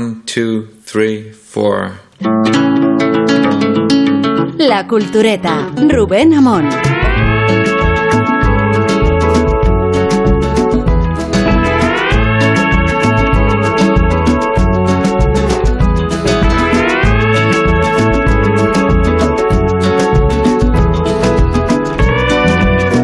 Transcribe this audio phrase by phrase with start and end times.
[0.00, 1.92] One, two, three, four.
[4.56, 6.70] La Cultureta, Rubén Amón.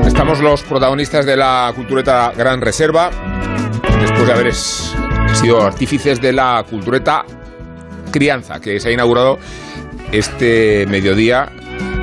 [0.07, 3.11] Estamos los protagonistas de la cultureta Gran Reserva,
[4.01, 4.95] después de haber es-
[5.37, 7.25] sido artífices de la cultureta
[8.11, 9.39] Crianza, que se ha inaugurado
[10.13, 11.53] este mediodía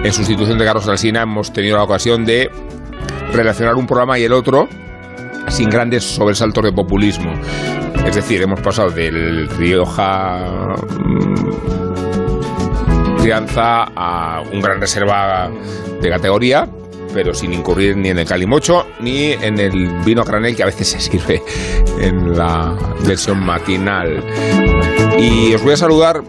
[0.03, 1.23] en sustitución de Carlos Alsina.
[1.23, 2.49] Hemos tenido la ocasión de
[3.33, 4.67] relacionar un programa y el otro
[5.47, 7.33] sin grandes sobresaltos de populismo.
[8.05, 11.33] Es decir, hemos pasado del Rioja mm,
[13.21, 15.49] Crianza a un gran reserva
[16.01, 16.67] de categoría,
[17.13, 19.71] pero sin incurrir ni en el calimocho ni en el
[20.03, 21.41] vino granel que a veces se sirve
[21.99, 24.23] en la versión matinal.
[25.19, 26.21] Y os voy a saludar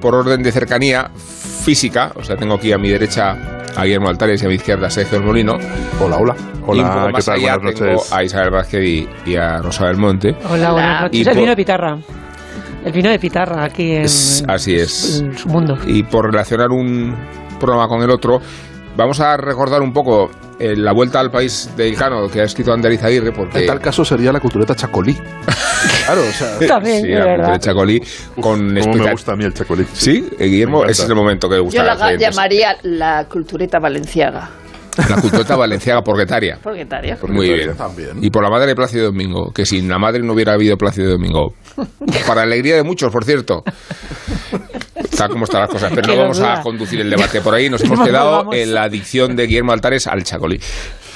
[0.00, 3.36] por orden de cercanía física, o sea, tengo aquí a mi derecha
[3.76, 5.54] a Guillermo Altares y a mi izquierda a Sergio El Molino.
[6.00, 6.34] Hola, hola.
[6.36, 7.34] y un poco Hola, ¿qué tal?
[7.36, 8.12] allá Buenas tengo noches.
[8.12, 10.36] a Isabel Vázquez y, y a Rosa del Monte.
[10.50, 11.26] Hola, buenas Y noches.
[11.26, 11.98] El por- vino de Pitarra.
[12.84, 15.20] El vino de Pitarra aquí en, Es- así es.
[15.20, 15.78] en su mundo.
[15.86, 17.14] Y por relacionar un
[17.58, 18.40] programa con el otro,
[18.96, 22.72] vamos a recordar un poco eh, la vuelta al país de Ilcano que ha escrito
[22.72, 23.60] Ander Izaguirre, porque...
[23.60, 25.16] En tal caso sería la cultureta chacolí.
[26.06, 26.58] Claro, o sea...
[26.66, 28.00] También, sí, la de Chacolí
[28.40, 29.86] con Cómo me gusta a mí el chacolí.
[29.92, 32.76] Sí, eh, Guillermo, Me ese es el momento que le gusta Yo a la llamaría
[32.82, 34.50] la cultureta valenciaga.
[34.96, 36.58] La cultureta valenciaga porquetaria.
[36.62, 37.18] Porquetaria.
[37.28, 37.76] Muy bien.
[37.76, 38.22] También.
[38.22, 41.10] Y por la madre de Plácido Domingo, que sin la madre no hubiera habido Plácido
[41.10, 41.54] Domingo.
[42.26, 43.64] Para alegría de muchos, por cierto.
[45.04, 47.68] Está como están las cosas, pero no vamos a conducir el debate por ahí.
[47.68, 50.60] Nos hemos quedado en la adicción de Guillermo Altares al chacolí.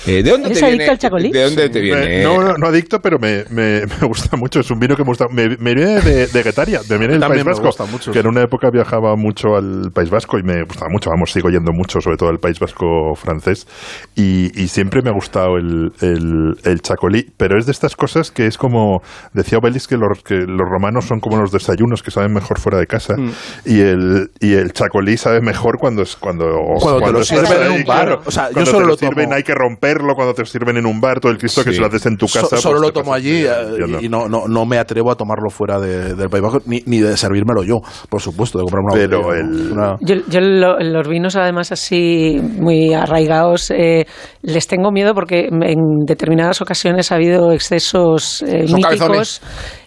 [0.09, 0.77] Eh, ¿De dónde ¿Eres te viene?
[0.85, 1.31] adicto al chacolí?
[1.33, 2.01] ¿De dónde te viene?
[2.07, 4.61] Me- no, no, no adicto, pero me, me, me gusta mucho.
[4.61, 5.27] Es un vino que me gusta.
[5.31, 7.67] Me, me viene de, de Guetaria, me viene del País me Vasco.
[7.67, 8.13] gusta mucho.
[8.13, 11.11] Que en una época viajaba mucho al País Vasco y me gustaba mucho.
[11.11, 13.67] Vamos, sigo yendo mucho, sobre todo al País Vasco francés.
[14.15, 17.31] Y, y siempre me ha gustado el, el, el chacolí.
[17.37, 19.03] Pero es de estas cosas que es como.
[19.35, 22.79] Decía Obelis que los, que los romanos son como los desayunos que saben mejor fuera
[22.79, 23.17] de casa.
[23.17, 23.31] Mm.
[23.67, 26.47] Y, el, y el chacolí sabe mejor cuando es cuando,
[26.81, 28.05] Cuando te lo sirven en un bar.
[28.07, 28.23] claro.
[28.25, 29.55] O sea, yo Cuando solo te lo lo sirven tomo- hay que
[29.99, 30.15] romperlo.
[30.15, 31.77] Cuando te sirven en un bar, todo el Cristo que Sí.
[31.77, 32.57] se lo haces en tu So- casa.
[32.57, 35.15] solo pues lo te tomo allí bien, eh, y no, no, no me atrevo a
[35.17, 37.77] tomarlo fuera de- del País Vasco, ni, ni de servírmelo yo,
[38.09, 41.73] por supuesto, de comprarme una Pero botella, el- Una- Yo, yo lo- los vinos, además,
[41.73, 44.07] así muy arraigados, eh,
[44.43, 49.41] les tengo miedo porque en determinadas ocasiones ha habido excesos eh, míticos cabezones.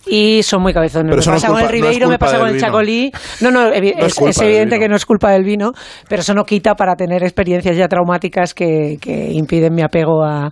[0.07, 1.09] y son muy cabezones.
[1.15, 2.55] Pero me no pasa es con el culpa- no Ribeiro, me culpa pasa con del
[2.55, 2.67] el vino.
[2.67, 3.11] Chacolí.
[3.41, 5.71] No, no, evi- No es es, culpa es evidente que no es culpa del vino,
[6.09, 10.51] pero eso no quita para tener experiencias ya traumáticas que, que impiden mi apego a.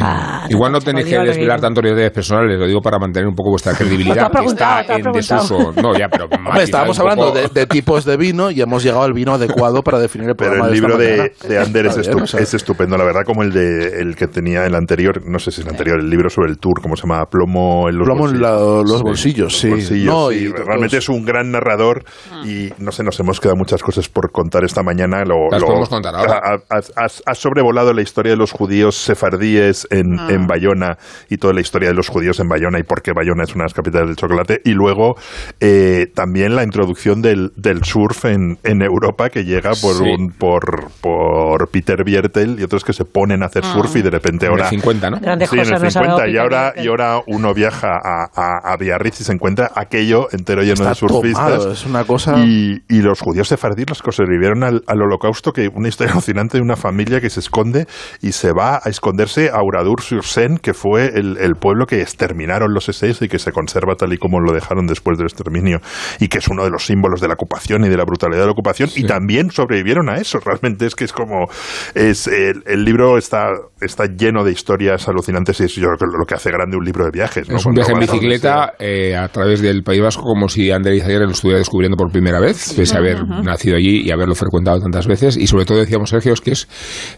[0.00, 3.50] a- Igual no tenéis que desvelar tantos detalles personales, lo digo para mantener un poco
[3.50, 5.72] vuestra credibilidad que está en desuso.
[5.80, 9.12] No, ya, pero Hombre, estábamos hablando de, de tipos de vino y hemos llegado al
[9.12, 11.34] vino adecuado para definir el Pero programa el de esta libro de, mañana.
[11.48, 14.74] de Ander es, estu- es estupendo, la verdad, como el de el que tenía el
[14.74, 17.24] anterior, no sé si es el anterior, el libro sobre el tour, ¿cómo se llama?
[17.26, 18.40] Plomo en los Plomo en bolsillos.
[18.86, 19.70] la- los bolsillos, sí.
[19.70, 20.36] bolsillos, No, sí.
[20.36, 22.04] y realmente es un gran narrador
[22.44, 25.24] y no sé, nos hemos quedado muchas cosas por contar esta mañana.
[25.24, 26.40] Lo, Las lo- podemos contar ahora.
[26.44, 30.96] ha- Has, has- has sobrevolado la historia de los judíos sefardíes en, en Bayona
[31.28, 33.62] y toda la historia de los judíos en Bayona y por qué Bayona es una
[33.64, 34.60] de las capitales del chocolate.
[34.64, 35.14] Y luego
[35.60, 40.02] eh, también la introducción del, del surf en, en Europa que llega por, Sí.
[40.02, 44.10] un, por, por Peter Biertel y otros que se ponen a hacer surf y de
[44.10, 44.70] repente En el ahora...
[44.70, 45.20] 50, ¿no?
[45.20, 47.88] Grandes Sí, en cosas el nos ha dado 50 y ahora, y ahora uno viaja
[48.02, 51.44] a, a, a Biarritz y se encuentra aquello entero lleno Está de surfistas.
[51.52, 52.38] tomado, es una cosa...
[52.38, 56.58] Y, y los judíos sefardíes los que sobrevivieron al, al holocausto, que una historia alucinante
[56.58, 57.86] de una familia que se esconde
[58.22, 62.88] y se va a esconderse a Uradur-sur-Seine, que fue el, el pueblo que exterminaron los
[62.88, 65.80] SS y que se conserva tal y como lo dejaron después del exterminio,
[66.20, 68.46] y que es uno de los símbolos de la ocupación y de la brutalidad de
[68.46, 70.38] la ocupación, y también sobrevivieron a eso.
[70.40, 71.46] Realmente es que es como...
[71.94, 73.48] es el, el libro está,
[73.80, 76.84] está lleno de historias alucinantes y es yo creo que lo que hace grande un
[76.84, 77.48] libro de viajes.
[77.48, 77.56] ¿no?
[77.56, 80.94] Es un Cuando viaje en bicicleta eh, a través del País Vasco como si Ander
[80.94, 84.80] Izaguirre lo estuviera descubriendo por primera vez, pese a haber nacido allí y haberlo frecuentado
[84.80, 85.36] tantas veces.
[85.36, 86.68] Y sobre todo decíamos, Sergio, es que es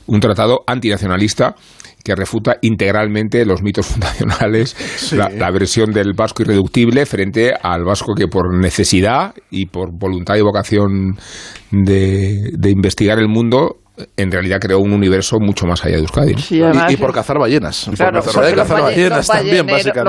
[0.07, 1.36] un tratado antinacionalista
[2.05, 4.77] que refuta integralmente los mitos fundacionales,
[5.13, 10.37] la, la versión del vasco irreductible frente al vasco que por necesidad y por voluntad
[10.37, 11.17] y vocación
[11.71, 13.79] de, de investigar el mundo,
[14.17, 16.33] en realidad creó un universo mucho más allá de Euskadi.
[16.35, 16.39] ¿no?
[16.39, 17.89] Sí, además Y, por cazar ballenas.
[17.89, 19.67] Y Claro, por porque cazar, los, cazar ballenas también,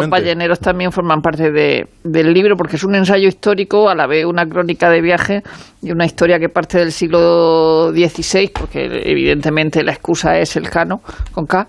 [0.10, 4.26] balleneros también forman parte de- del libro porque es un ensayo histórico, a la vez
[4.26, 5.42] una crónica de viaje
[5.82, 11.02] y una historia que parte del siglo XVI, porque evidentemente la excusa es el Cano,
[11.32, 11.68] con K,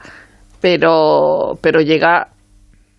[0.60, 2.28] pero, pero llega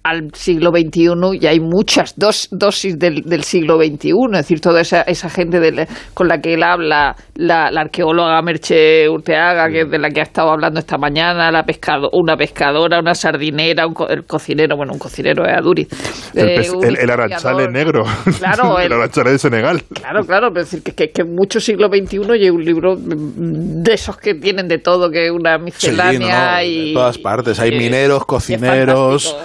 [0.03, 4.79] al siglo XXI y hay muchas dos, dosis del, del, siglo XXI, es decir, toda
[4.79, 9.81] esa, esa gente de, con la que él habla, la, la, arqueóloga Merche Urteaga, que
[9.81, 13.85] es de la que ha estado hablando esta mañana, la pescado, una pescadora, una sardinera,
[13.85, 15.89] un co el cocinero, bueno, un cocinero es Aduriz.
[16.33, 18.03] El, eh, el, el aranchale negro,
[18.39, 19.83] claro, el, aranchale de Senegal.
[19.93, 22.95] Claro, claro, pero es decir, que, que, que mucho siglo XXI y hay un libro
[22.97, 26.87] de esos que tienen de todo, que es una miscelánea sí, y...
[26.87, 29.35] De todas partes, hay mineros, cocineros...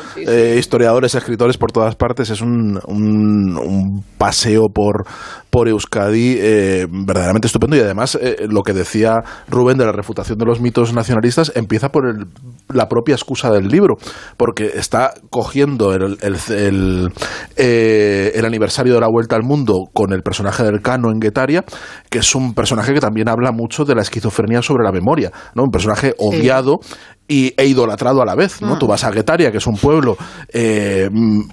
[0.44, 2.28] Eh, historiadores, escritores por todas partes.
[2.28, 5.06] Es un, un, un paseo por,
[5.48, 10.36] por Euskadi eh, verdaderamente estupendo y además eh, lo que decía Rubén de la refutación
[10.36, 12.26] de los mitos nacionalistas empieza por el,
[12.68, 13.94] la propia excusa del libro,
[14.36, 17.12] porque está cogiendo el, el, el,
[17.56, 21.64] eh, el, aniversario de la vuelta al mundo con el personaje del Cano en Guetaria,
[22.10, 25.62] que es un personaje que también habla mucho de la esquizofrenia sobre la memoria, ¿no?
[25.62, 28.60] un personaje odiado sí y, e idolatrado a la vez.
[28.60, 28.76] ¿no?
[28.76, 28.78] Mm.
[28.78, 30.16] Tú vas a Guetaria, que es un pueblo
[30.52, 31.08] eh,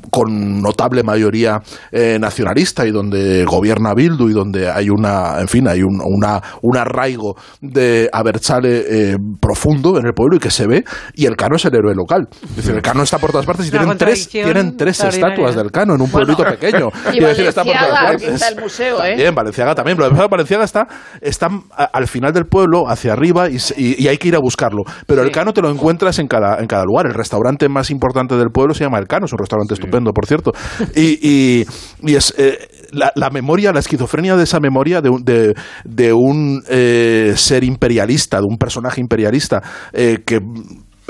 [0.10, 5.68] con notable mayoría eh, nacionalista y donde gobierna Bildu y donde hay una, en fin,
[5.68, 10.68] hay un, una, un arraigo de Abertzale eh, profundo en el pueblo y que se
[10.68, 10.84] ve,
[11.14, 12.28] y el Cano es el héroe local.
[12.32, 15.72] Es decir, el Cano está por todas partes y tienen tres, tienen tres estatuas del
[15.72, 16.90] Cano en un pueblito pequeño.
[17.12, 18.30] Y decir, está por todas partes.
[18.30, 19.16] Está el museo, ¿eh?
[19.16, 20.88] Bien, Valenciaga también, pero Valenciaga está,
[21.20, 24.84] está al final del pueblo, hacia arriba, y, y, y hay que ir a buscarlo.
[25.06, 25.28] Pero sí.
[25.28, 27.06] el Cano te lo encuentras en cada, en cada lugar.
[27.06, 29.82] El restaurante más importante del pueblo se llama El Cano, es un restaurante sí.
[29.82, 30.52] estupendo, por cierto.
[30.96, 31.66] Y, y,
[32.02, 32.58] y es eh,
[32.92, 35.54] la, la, memoria, la esquizofrenia de esa memoria de, un, de,
[35.84, 39.62] de un eh, ser imperialista, de un personaje imperialista
[39.94, 40.40] eh, que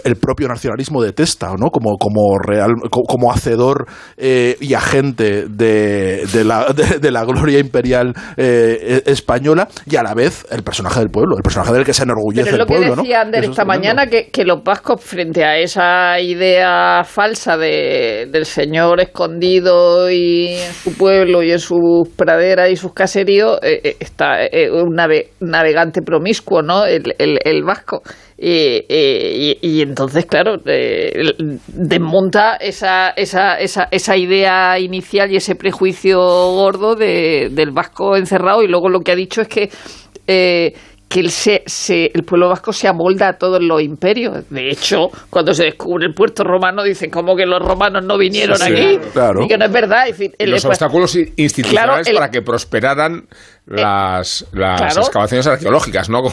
[0.03, 1.69] el propio nacionalismo detesta, ¿no?
[1.69, 3.85] Como, como, real, como hacedor
[4.17, 10.03] eh, y agente de, de, la, de, de, la, gloria imperial eh, española y a
[10.03, 12.67] la vez el personaje del pueblo, el personaje del que se enorgullece Pero es el
[12.67, 12.87] pueblo.
[12.87, 13.25] lo que decía ¿no?
[13.25, 18.99] Ander esta mañana, que, que, los vascos, frente a esa idea falsa de, del señor
[19.01, 24.37] escondido y en su pueblo y en sus praderas y sus caseríos, eh, está
[24.71, 26.85] un nave, navegante promiscuo, ¿no?
[26.85, 28.01] El, el, el vasco.
[28.43, 31.11] Y, y, y, entonces, claro, eh,
[31.67, 38.63] desmonta esa, esa, esa, esa, idea inicial y ese prejuicio gordo de, del vasco encerrado.
[38.63, 39.69] Y luego lo que ha dicho es que.
[40.25, 40.73] Eh,
[41.11, 44.49] que el, se, se, el, pueblo vasco se amolda a todos los imperios.
[44.49, 48.55] De hecho, cuando se descubre el puerto romano, dicen como que los romanos no vinieron
[48.57, 48.99] sí, aquí.
[49.11, 49.43] Claro.
[49.43, 50.07] Y que no es verdad.
[50.07, 53.27] Es decir, el, los obstáculos institucionales claro, el, para que prosperaran
[53.67, 55.01] las, las claro.
[55.01, 56.21] excavaciones arqueológicas, ¿no?
[56.21, 56.29] no,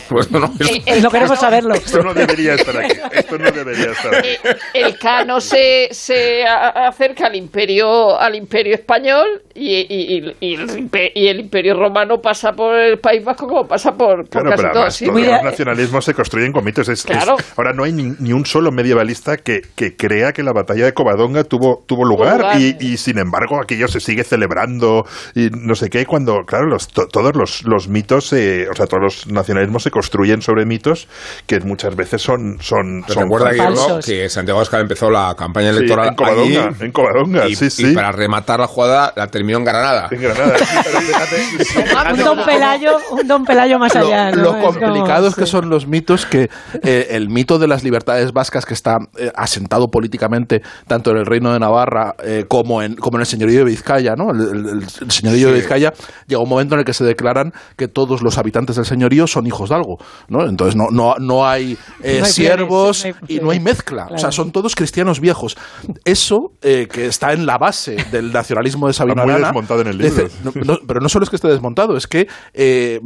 [0.61, 1.75] eh, no queremos saberlo.
[1.75, 2.97] Esto no debería estar aquí.
[3.13, 4.29] Esto no debería estar aquí.
[4.73, 11.29] El Cano se, se acerca al imperio, al imperio español y, y, y, el, y,
[11.29, 14.91] el, imperio romano pasa por el País Vasco como pasa por, por claro, casi todo.
[14.91, 15.07] ¿sí?
[15.07, 16.89] Todos los nacionalismos se construyen con mitos.
[16.89, 17.37] Es, claro.
[17.39, 20.87] es, ahora no hay ni, ni, un solo medievalista que, que, crea que la batalla
[20.87, 22.59] de Covadonga tuvo, tuvo lugar, lugar.
[22.59, 25.05] Y, sin embargo aquello se sigue celebrando
[25.35, 28.87] y no sé qué, cuando, claro, los, to, todos los, los mitos, eh, o sea,
[28.87, 31.09] todos los nacionalismos se construyen sobre mitos
[31.47, 32.59] que muchas veces son...
[32.61, 36.85] son, son recuerda, Guillermo, que Santiago Oscar empezó la campaña electoral sí, en Covadonga, allí,
[36.85, 37.91] en Covadonga y, sí, sí.
[37.91, 40.09] y para rematar la jugada la terminó en Granada.
[40.13, 40.57] En Granada,
[42.13, 44.31] un, don Pelayo, un Don Pelayo más allá.
[44.31, 44.43] Lo, ¿no?
[44.43, 46.49] lo es complicados como, que son los mitos, que
[46.85, 51.27] eh, el mito de las libertades vascas que está eh, asentado políticamente tanto en el
[51.27, 54.31] Reino de Navarra eh, como, en, como en el señorío de Vizcaya, ¿no?
[54.31, 55.53] El, el, el señorío sí.
[55.55, 55.93] de Vizcaya
[56.29, 59.47] llega un momento en el que se declaran que todos los habitantes del señorío son
[59.47, 59.97] hijos de algo,
[60.29, 60.47] ¿no?
[60.47, 64.15] Entonces no, no, no hay, eh, no siervos no y no hay mezcla, claro.
[64.15, 65.57] o sea, son todos cristianos viejos.
[66.05, 69.89] Eso eh, que está en la base del nacionalismo de Sabino muy Arana, desmontado en
[69.89, 70.25] el libro.
[70.25, 73.01] Dice, no, pero no solo es que esté desmontado, es que eh,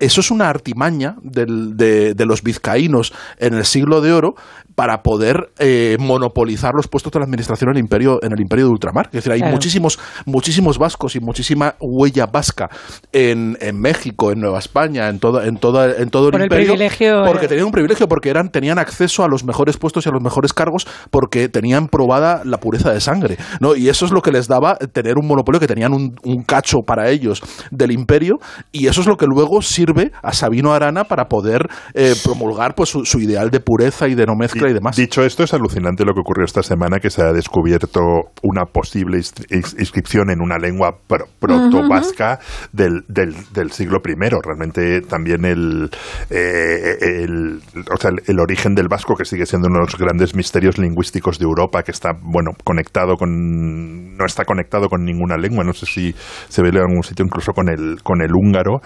[0.00, 4.34] eso es una artimaña del, de, de, los vizcaínos en el siglo de oro
[4.76, 8.66] para poder eh, monopolizar los puestos de la administración en el imperio, en el imperio
[8.66, 9.06] de ultramar.
[9.06, 9.54] Es decir, hay claro.
[9.54, 12.68] muchísimos, muchísimos vascos y muchísima huella vasca
[13.12, 16.62] en, en México, en Nueva España, en todo, en toda, en todo el Por imperio.
[16.62, 17.48] El privilegio, porque eh.
[17.48, 20.52] tenían un privilegio, porque eran, tenían acceso a los mejores puestos y a los mejores
[20.52, 23.36] cargos, porque tenían probada la pureza de sangre.
[23.60, 23.76] ¿no?
[23.76, 26.78] Y eso es lo que les daba tener un monopolio, que tenían un, un cacho
[26.86, 28.36] para ellos del imperio,
[28.72, 32.90] y eso es lo que luego sirve a Sabino Arana para poder eh, promulgar pues,
[32.90, 34.96] su, su, ideal de pureza y de no mezcla y, y, demás.
[34.96, 38.00] Dicho esto, es alucinante lo que ocurrió esta semana, que se ha descubierto
[38.42, 40.96] una posible inscripción en una lengua
[41.38, 42.38] proto-vasca
[42.72, 44.14] del, del, del siglo I.
[44.44, 45.90] Realmente también el,
[46.30, 47.60] eh, el,
[47.92, 51.38] o sea, el, origen del vasco, que sigue siendo uno de los grandes misterios lingüísticos
[51.38, 54.16] de Europa, que está, bueno, conectado con...
[54.16, 56.14] no está conectado con ninguna lengua, no sé si
[56.48, 58.80] se ve en algún sitio incluso con el, con el húngaro,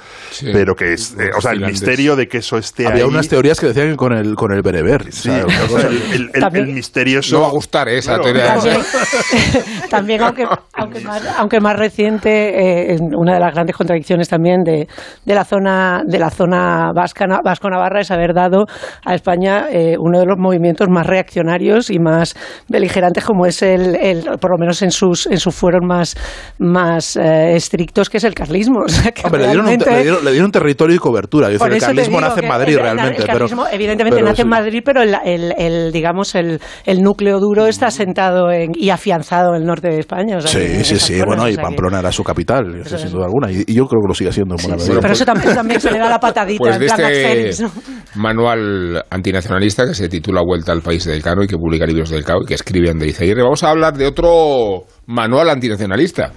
[0.52, 1.16] pero que es...
[1.18, 3.08] eh, o sea, el misterio de que eso esté Había ahí...
[3.10, 5.12] unas teorías que decían que con el, con el bereber.
[5.12, 7.36] Sí, o sea, el, el- el- el misterioso...
[7.36, 7.98] No va a gustar ¿eh?
[7.98, 8.24] esa Claro.
[8.24, 8.54] teoría.
[8.60, 8.80] También,
[9.90, 14.88] también, aunque, aunque, más, aunque más reciente, eh, una de las grandes contradicciones también de,
[15.24, 18.66] de la zona de la zona vasca, vasco-navarra es haber dado
[19.04, 22.34] a España eh, uno de los movimientos más reaccionarios y más
[22.68, 26.16] beligerantes, como es el, el por lo menos en sus en sus fueros más
[26.58, 28.80] más eh, estrictos, que es el carlismo.
[28.90, 31.48] O sea, que Hombre, le dieron, un, le dieron- le dieron territorio y cobertura.
[31.50, 33.22] Es por decir, el carlismo nace en Madrid el- realmente.
[33.22, 34.48] el pero, evidentemente pero nace en.
[34.48, 35.14] Madrid, pero el,
[35.56, 39.98] el- digamos el, el núcleo duro está asentado en- y afianzado en el norte de
[40.00, 40.38] España.
[40.38, 41.12] o sea, que Sí, sí, sí.
[41.14, 43.50] zonas, Bueno, o y que- Pamplona era su capital, sin duda alguna.
[43.52, 45.00] Y, y yo creo que lo sigue siendo en buena Sí, medida.
[45.00, 47.60] pero eso también, también se le da la patadita Pues en de plan este Asterix,
[47.60, 47.70] ¿no?
[48.22, 52.24] manual antinacionalista que se titula Vuelta al País del Cano y que publica libros del
[52.24, 56.32] Cao y que escribe Andrés Aguirre, vamos a hablar de otro manual antinacionalista.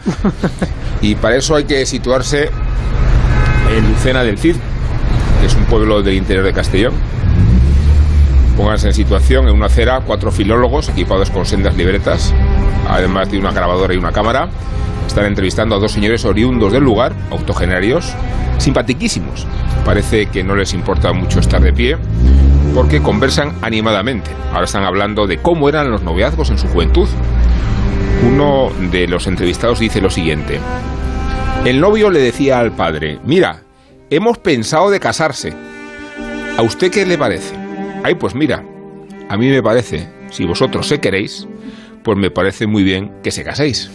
[1.01, 2.49] y para eso hay que situarse
[3.75, 4.55] en Lucena del Cid,
[5.39, 6.93] que es un pueblo del interior de Castellón.
[8.55, 12.31] Pónganse en situación, en una acera, cuatro filólogos equipados con sendas libretas,
[12.87, 14.47] además de una grabadora y una cámara.
[15.07, 18.13] Están entrevistando a dos señores oriundos del lugar, octogenarios,
[18.57, 19.45] simpatiquísimos.
[19.85, 21.97] Parece que no les importa mucho estar de pie,
[22.73, 24.31] porque conversan animadamente.
[24.51, 27.07] Ahora están hablando de cómo eran los noviazgos en su juventud.
[28.25, 30.59] Uno de los entrevistados dice lo siguiente.
[31.65, 33.61] El novio le decía al padre, mira,
[34.09, 35.53] hemos pensado de casarse.
[36.57, 37.55] ¿A usted qué le parece?
[38.03, 38.63] Ay, pues mira,
[39.29, 41.47] a mí me parece, si vosotros se queréis,
[42.03, 43.89] pues me parece muy bien que se caséis.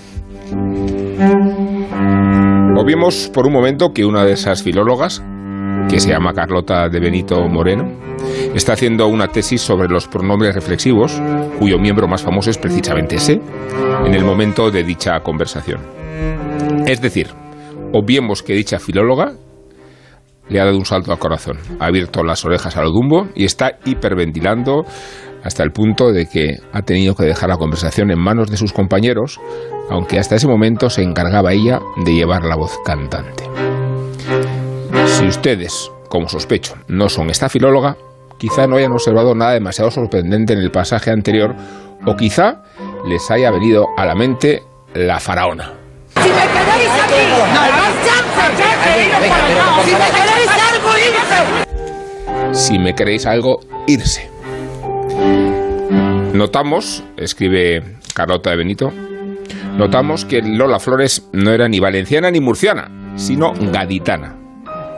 [2.77, 5.23] Obviemos por un momento que una de esas filólogas,
[5.89, 7.91] que se llama Carlota de Benito Moreno,
[8.55, 11.21] está haciendo una tesis sobre los pronombres reflexivos,
[11.59, 13.41] cuyo miembro más famoso es precisamente ese,
[14.05, 15.81] en el momento de dicha conversación.
[16.87, 17.29] Es decir,
[17.93, 19.33] obviemos que dicha filóloga
[20.49, 23.79] le ha dado un salto al corazón, ha abierto las orejas al dumbo y está
[23.85, 24.85] hiperventilando
[25.45, 28.73] hasta el punto de que ha tenido que dejar la conversación en manos de sus
[28.73, 29.41] compañeros,
[29.91, 33.45] aunque hasta ese momento se encargaba ella de llevar la voz cantante.
[35.07, 37.97] Si ustedes, como sospecho, no son esta filóloga,
[38.39, 41.55] quizá no hayan observado nada demasiado sorprendente en el pasaje anterior
[42.07, 42.63] o quizá
[43.07, 44.63] les haya venido a la mente
[44.95, 45.73] la faraona.
[46.15, 47.15] Si me queréis aquí,
[47.55, 47.71] no hay
[48.05, 48.29] chance.
[49.85, 52.53] Si me queréis algo, irse.
[52.53, 54.38] Si me queréis algo, irse.
[56.35, 57.83] Notamos, escribe
[58.15, 58.93] Carlota de Benito,
[59.77, 64.37] notamos que Lola Flores no era ni valenciana ni murciana, sino gaditana.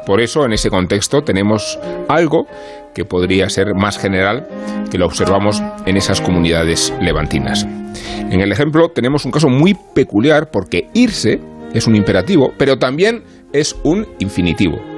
[0.07, 2.47] Por eso, en ese contexto, tenemos algo
[2.95, 4.47] que podría ser más general
[4.91, 7.67] que lo observamos en esas comunidades levantinas.
[8.31, 11.41] En el ejemplo tenemos un caso muy peculiar porque irse
[11.73, 13.23] es un imperativo, pero también
[13.53, 14.90] es un infinitivo.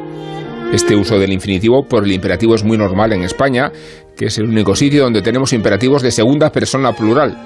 [0.73, 3.71] Este uso del infinitivo por el imperativo es muy normal en España,
[4.17, 7.37] que es el único sitio donde tenemos imperativos de segunda persona plural,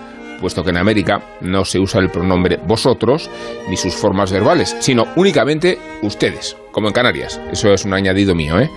[0.40, 3.28] puesto que en América no se usa el pronombre vosotros
[3.68, 7.40] ni sus formas verbales, sino únicamente ustedes, como en Canarias.
[7.50, 8.70] Eso es un añadido mío, ¿eh?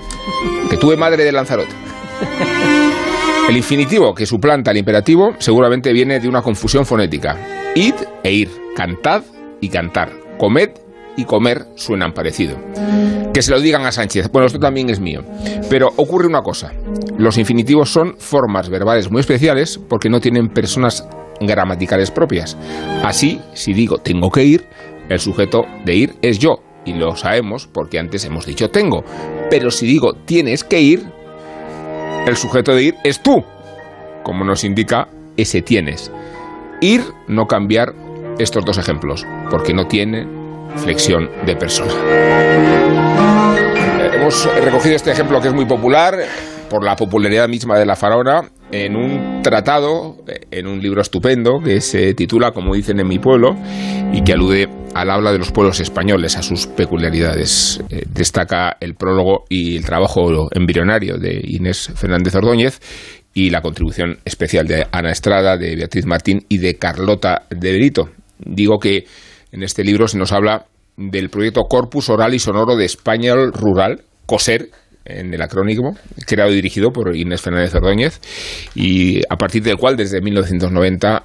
[0.67, 1.75] Que tuve madre de Lanzarote.
[3.47, 7.37] El infinitivo que suplanta el imperativo seguramente viene de una confusión fonética.
[7.75, 9.21] Id e ir, cantad
[9.61, 10.71] y cantar, comed
[11.19, 12.57] y comer suenan parecido.
[13.33, 14.29] Que se lo digan a Sánchez.
[14.31, 15.21] Bueno, esto también es mío.
[15.69, 16.71] Pero ocurre una cosa.
[17.17, 21.05] Los infinitivos son formas verbales muy especiales porque no tienen personas
[21.41, 22.57] gramaticales propias.
[23.03, 24.65] Así, si digo tengo que ir,
[25.09, 26.63] el sujeto de ir es yo.
[26.85, 29.03] Y lo sabemos porque antes hemos dicho tengo.
[29.49, 31.03] Pero si digo tienes que ir,
[32.25, 33.43] el sujeto de ir es tú.
[34.23, 36.11] Como nos indica ese tienes.
[36.79, 37.93] Ir, no cambiar
[38.39, 40.38] estos dos ejemplos, porque no tiene
[40.77, 41.93] flexión de persona.
[41.93, 46.15] Eh, Hemos recogido este ejemplo que es muy popular
[46.69, 51.59] por la popularidad misma de la faraona en un tratado, eh, en un libro estupendo
[51.63, 53.55] que se titula, como dicen en mi pueblo,
[54.13, 57.81] y que alude al habla de los pueblos españoles, a sus peculiaridades.
[57.89, 62.79] Eh, destaca el prólogo y el trabajo embrionario de Inés Fernández Ordóñez
[63.33, 68.09] y la contribución especial de Ana Estrada, de Beatriz Martín y de Carlota de Berito.
[68.37, 69.05] Digo que
[69.51, 70.65] en este libro se nos habla
[70.97, 74.69] del proyecto Corpus Oral y Sonoro de Español Rural, COSER,
[75.05, 78.19] en el acrónimo, creado y dirigido por Inés Fernández Ordóñez,
[78.75, 81.23] y a partir del cual desde 1990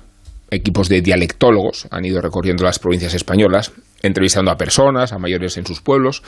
[0.50, 3.72] equipos de dialectólogos han ido recorriendo las provincias españolas,
[4.04, 6.22] entrevistando a personas, a mayores en sus pueblos,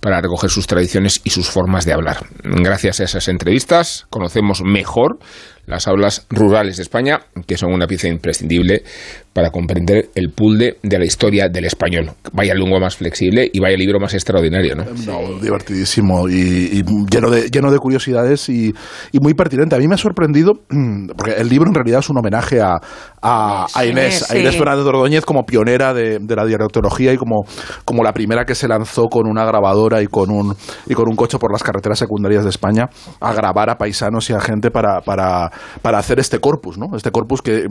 [0.00, 2.18] para recoger sus tradiciones y sus formas de hablar.
[2.42, 5.18] Gracias a esas entrevistas conocemos mejor
[5.66, 8.84] las aulas rurales de España, que son una pieza imprescindible
[9.32, 12.12] para comprender el puzzle de la historia del español.
[12.32, 14.84] Vaya lengua más flexible y vaya libro más extraordinario, ¿no?
[15.04, 16.34] No, divertidísimo y,
[16.72, 18.72] y lleno, de, lleno de curiosidades y,
[19.10, 19.74] y muy pertinente.
[19.74, 22.76] A mí me ha sorprendido, mm, porque el libro en realidad es un homenaje a,
[23.20, 24.38] a, a Inés, a Sí.
[24.38, 27.44] Inés Fernández de Ordóñez como pionera de, de la dialectología como,
[27.84, 30.54] como la primera que se lanzó con una grabadora y con un,
[30.86, 32.88] y con un coche por las carreteras secundarias de España
[33.20, 35.50] a grabar a paisanos y a gente para, para,
[35.82, 36.96] para hacer este corpus, ¿no?
[36.96, 37.66] Este corpus que...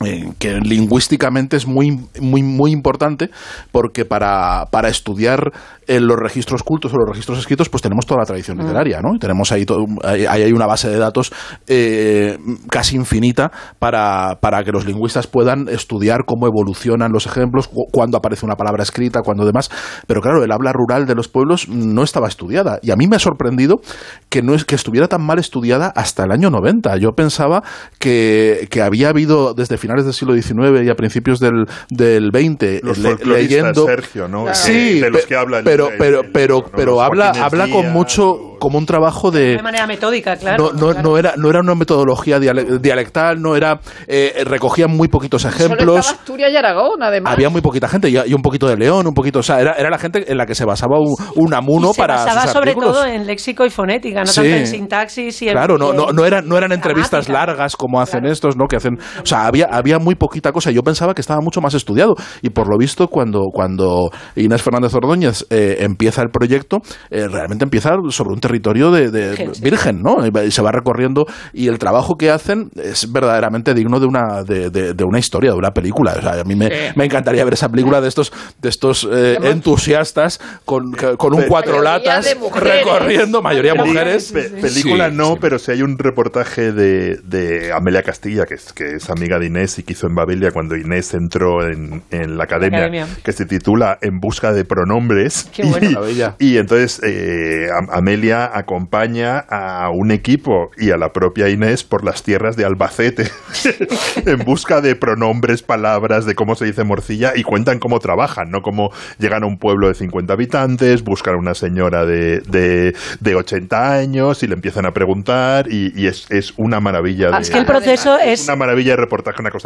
[0.00, 3.30] mm, eh, que lingüísticamente es muy, muy, muy importante
[3.72, 5.52] porque para, para estudiar
[5.86, 9.16] en los registros cultos o los registros escritos pues tenemos toda la tradición literaria, ¿no?
[9.16, 11.32] Y tenemos ahí, todo, ahí ahí hay una base de datos
[11.66, 12.38] eh,
[12.70, 18.16] casi infinita para, para que los lingüistas puedan estudiar cómo evolucionan los ejemplos, cu- cuándo
[18.16, 19.68] aparece una palabra escrita, cuándo demás.
[20.06, 22.78] Pero claro, el habla rural de los pueblos no estaba estudiada.
[22.82, 23.80] Y a mí me ha sorprendido
[24.28, 26.96] que, no es, que estuviera tan mal estudiada hasta el año 90.
[26.98, 27.64] Yo pensaba
[27.98, 32.82] que, que había habido desde finales del siglo XIX y a principios del, del XX
[32.82, 34.46] Los le- leyendo Sergio, ¿no?
[34.54, 37.68] Sí, de los que habla el- pero el- pero el pero pero habla Joaquín habla
[37.68, 40.64] con mucho como un trabajo de De manera metódica, claro.
[40.64, 41.02] no, no, claro.
[41.10, 45.54] no era no era una metodología diale- dialectal no era eh, recogía muy poquitos Solo
[45.54, 47.32] ejemplos estaba Asturias y Aragón, además.
[47.32, 49.72] había muy poquita gente y, y un poquito de León un poquito o sea era,
[49.72, 52.42] era la gente en la que se basaba un, un amuno Y se para basaba
[52.42, 54.40] sus sobre todo en léxico y fonética, no Sí.
[54.42, 58.00] tanto en sintaxis y en- Claro, no, no, no, eran, no eran entrevistas largas como
[58.00, 58.32] hacen Claro.
[58.32, 58.66] estos, ¿no?
[58.66, 60.70] Que hacen, o sea, había, había muy poquita cosa.
[60.70, 62.14] Yo pensaba que estaba mucho más estudiado.
[62.42, 66.78] Y por lo visto, cuando, cuando Inés Fernández Ordóñez eh, empieza el proyecto,
[67.10, 70.16] eh, realmente empieza sobre un territorio de, de- Virgen, ¿no?
[70.44, 71.26] Y se va recorriendo.
[71.52, 75.50] Y el trabajo que hacen es verdaderamente digno de una, de, de- de una historia,
[75.50, 76.14] de una película.
[76.18, 79.38] O sea, a mí me, me encantaría ver esa película de estos, de estos eh,
[79.42, 84.32] entusiastas con, con un cuatro latas recorriendo, mayoría Peli- mujeres.
[84.32, 85.38] pe- película Sí, no, sí.
[85.40, 89.46] pero si hay un reportaje de, de Amelia Castilla, que es, que es amiga de
[89.46, 93.06] Inés y que hizo en Babelia cuando Inés entró en, en la academia, academia.
[93.22, 95.48] que se titula En busca de pronombres.
[95.54, 95.90] Qué bueno.
[95.90, 96.36] y, Maravilla.
[96.38, 102.04] y entonces eh, Am- Amelia acompaña a un equipo y a la propia Inés por
[102.04, 103.28] las tierras de Albacete
[104.26, 108.62] en busca de pronombres, palabras, de cómo se dice morcilla y cuentan cómo trabajan, ¿no?
[108.62, 113.34] Cómo llegan a un pueblo de 50 habitantes, buscan a una señora de, de, de
[113.34, 117.30] 80 años y le empiezan a preguntar y, y es, es una maravilla.
[117.30, 118.44] De, Es que el proceso es...
[118.44, 119.59] una maravilla de reportaje, una cosa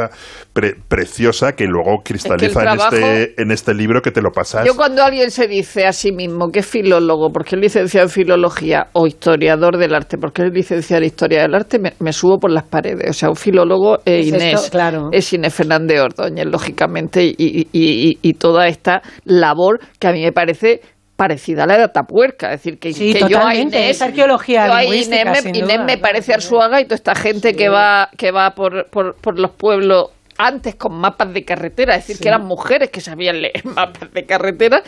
[0.53, 4.67] pre- preciosa que luego cristaliza en, trabajo- este, en este libro que te lo pasas.
[4.67, 8.11] Yo cuando alguien se dice a sí mismo que es filólogo, porque es licenciado en
[8.11, 12.39] filología, o historiador del arte, porque es licenciado en historia del arte, me, me subo
[12.39, 13.11] por las paredes.
[13.11, 15.09] O sea, un filólogo es Es esto, Inés, claro.
[15.13, 20.23] es Inés Fernández Ordóñez, lógicamente, y, y- y- y toda esta labor que a mí
[20.23, 20.81] me parece
[21.17, 24.03] parecida a la de Atapuerca, es decir, que, Sí, que yo a totalmente, Inés, es
[24.03, 27.69] arqueología yo a Inés, me, Inés duda, me parece Arzuaga y toda esta gente que
[27.69, 32.21] va que va por, por, por los pueblos antes con mapas de carretera, es decir,
[32.23, 34.83] que eran mujeres que sabían leer mapas de carretera,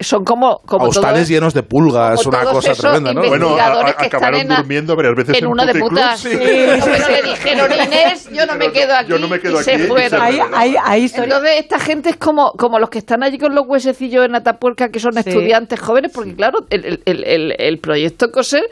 [0.00, 3.22] son como, como Hostales todos- llenos de pulgas, una cosa tremenda, ¿no?
[3.26, 6.20] Bueno, a- a- acabaron durmiendo varias veces en en una de putas.
[6.20, 6.30] sí.
[6.32, 9.10] Pero le dijeron, Inés, yo no me quedo aquí.
[9.10, 10.20] Yo no me quedo y se aquí, y se fueron.
[10.22, 11.36] Hay, hay, hay historias...
[11.38, 14.88] Entonces, esta gente es como, como los que están allí con los huesecillos en Atapuerca,
[14.90, 15.20] que son Sí.
[15.26, 18.62] estudiantes jóvenes, porque claro, el, el- el proyecto COSER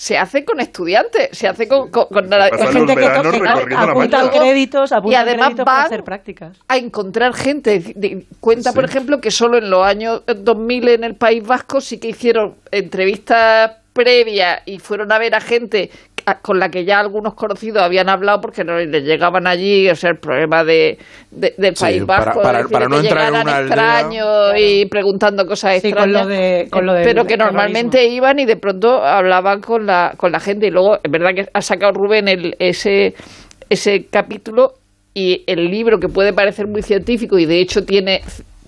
[0.00, 5.14] se hace con estudiantes, se hace con, con, con gente que apunta créditos, apunta Y
[5.14, 6.56] además créditos para van- hacer prácticas.
[6.68, 8.24] a encontrar gente.
[8.40, 12.08] Cuenta, por ejemplo, que solo en los años 2000 en el País Vasco sí que
[12.08, 15.90] hicieron entrevistas previas y fueron a ver a gente
[16.42, 20.10] con la que ya algunos conocidos habían hablado porque no les llegaban allí, o sea,
[20.10, 20.98] el problema de,
[21.30, 23.60] de- del Sí, País para- Vasco, para- decir, para no que entrar en aldea.
[23.60, 27.98] extraños y preguntando cosas Sí, con extrañas, lo de- con lo del pero que normalmente
[27.98, 28.16] terrorismo.
[28.16, 31.46] iban y de pronto hablaban con la, con la gente y luego, es verdad que
[31.52, 33.14] ha sacado Rubén el, ese,
[33.68, 34.74] ese capítulo
[35.14, 38.20] y el libro que puede parecer muy científico y de hecho tiene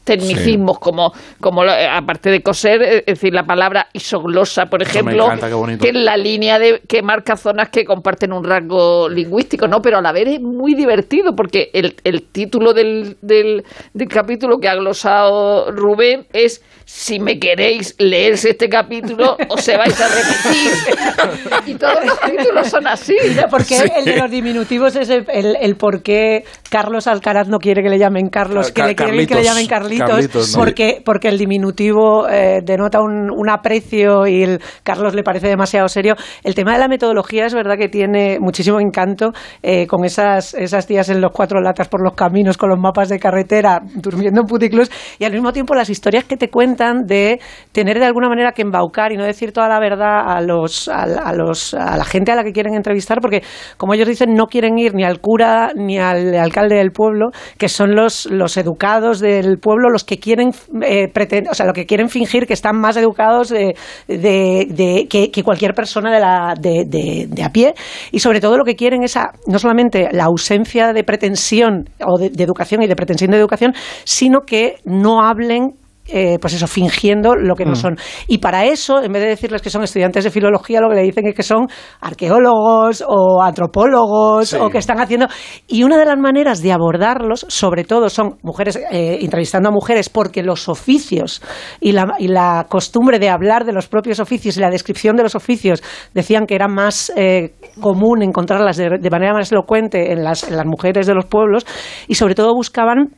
[0.05, 4.83] tecnicismos como, como lo- eh, aparte de coser, eh, es decir, la palabra isoglosa, por
[4.83, 5.49] ejemplo, encanta,
[5.81, 9.81] que es la línea de que marca zonas que comparten un rasgo lingüístico, ¿no?
[9.83, 14.59] Pero a la vez es muy divertido porque el, el título del, del, del capítulo
[14.59, 16.63] que ha glosado Rubén es
[16.95, 21.67] si me queréis leerse este capítulo, os se vais a repetir.
[21.67, 23.17] y todos los capítulos son así.
[23.51, 25.25] Porque el de los diminutivos es el,
[25.59, 29.35] el, por qué Carlos Alcaraz no quiere que le llamen Carlos, que le quieren que
[29.35, 35.15] le llamen Carlitos, porque, porque el diminutivo eh, denota un, un, aprecio y el Carlos
[35.15, 36.15] le parece demasiado serio.
[36.45, 40.87] El tema de la metodología es verdad que tiene muchísimo encanto eh, con esas, esas
[40.87, 44.47] tías en los cuatro latas por los caminos, con los mapas de carretera, durmiendo en
[44.47, 47.41] puticlus, y al mismo tiempo las historias que te cuentan de
[47.73, 51.33] tener de alguna manera que embaucar y no decir toda la verdad a los a,
[51.33, 53.43] los a la gente a la que quieren entrevistar porque
[53.77, 57.69] como ellos dicen no quieren ir ni al cura ni al alcalde del pueblo que
[57.69, 60.51] son los los educados del pueblo los que quieren
[60.83, 61.11] eh,
[61.51, 63.75] o sea lo que quieren fingir que están más educados de,
[64.07, 66.85] de, que, cualquier persona de la de,
[67.29, 67.75] de, a pie.
[68.11, 72.43] Y sobre todo lo que quieren es no solamente la ausencia de pretensión o de
[72.43, 75.75] educación y de pretensión de educación sino que no hablen
[76.07, 77.77] eh, pues eso, fingiendo lo que no mm.
[77.77, 77.97] son.
[78.27, 81.03] Y para eso, en vez de decirles que son estudiantes de filología, lo que le
[81.03, 81.69] dicen es que son
[82.01, 85.29] arqueólogos o antropólogos o que están haciendo.
[85.69, 90.09] Y una de las maneras de abordarlos, sobre todo, son mujeres, eh, entrevistando a mujeres,
[90.09, 91.41] porque los oficios
[91.81, 95.23] y la, y la costumbre de hablar de los propios oficios y la descripción de
[95.23, 95.83] los oficios
[96.15, 100.57] decían que era más eh, común encontrarlas de, de, manera más elocuente en las, en
[100.57, 101.65] las mujeres de los pueblos
[102.09, 103.11] y sobre todo buscaban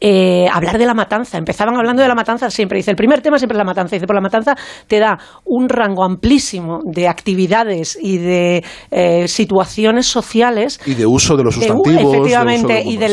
[0.00, 1.36] eh, hablar de la matanza.
[1.36, 2.78] Empezaban hablando de la matanza siempre.
[2.78, 3.96] Dice, el primer tema siempre es la matanza.
[3.96, 10.06] Dice, por la matanza te da un rango amplísimo de actividades y de eh, situaciones
[10.06, 10.80] sociales.
[10.86, 12.14] Y de uso de los sustantivos.
[12.14, 13.08] efectivamente, y, de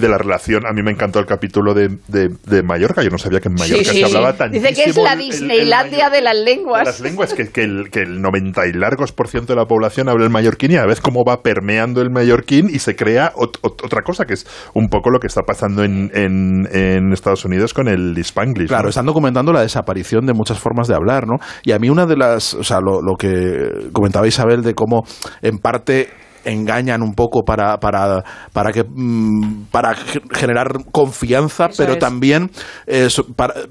[0.00, 0.66] de, la relación.
[0.66, 3.02] A mí me encantó el capítulo de, de, Mallorca.
[3.02, 4.68] Yo no sabía que en Mallorca se hablaba tantísimo.
[4.68, 6.84] Dice que es la Disneylandia de las lenguas.
[6.84, 10.08] las lenguas, que, que, el, que el 90 y largos por ciento de la población
[10.08, 14.02] habla el mallorquín y a veces cómo va permeando el mallorquín y se crea otra
[14.02, 18.16] cosa que es un poco lo que está pasando en, en, Estados Unidos con el
[18.18, 18.68] Spanglish.
[18.68, 21.36] Claro, están documentando la desaparición de muchas formas de hablar, ¿no?
[21.64, 25.02] Y a mí una de las, o sea, lo, lo que comentaba Isabel de cómo
[25.42, 26.08] en parte
[26.44, 29.94] engañan un poco para, para, para, que, mm, para
[30.32, 32.50] generar confianza, pero también,
[32.86, 33.08] eh,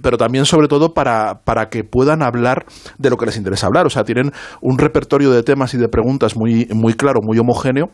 [0.02, 2.65] pero también sobre todo para, para que puedan hablar
[2.97, 3.86] de lo que les interesa hablar.
[3.86, 7.89] O sea, tienen un repertorio de temas y de preguntas muy, muy claro, muy homogéneo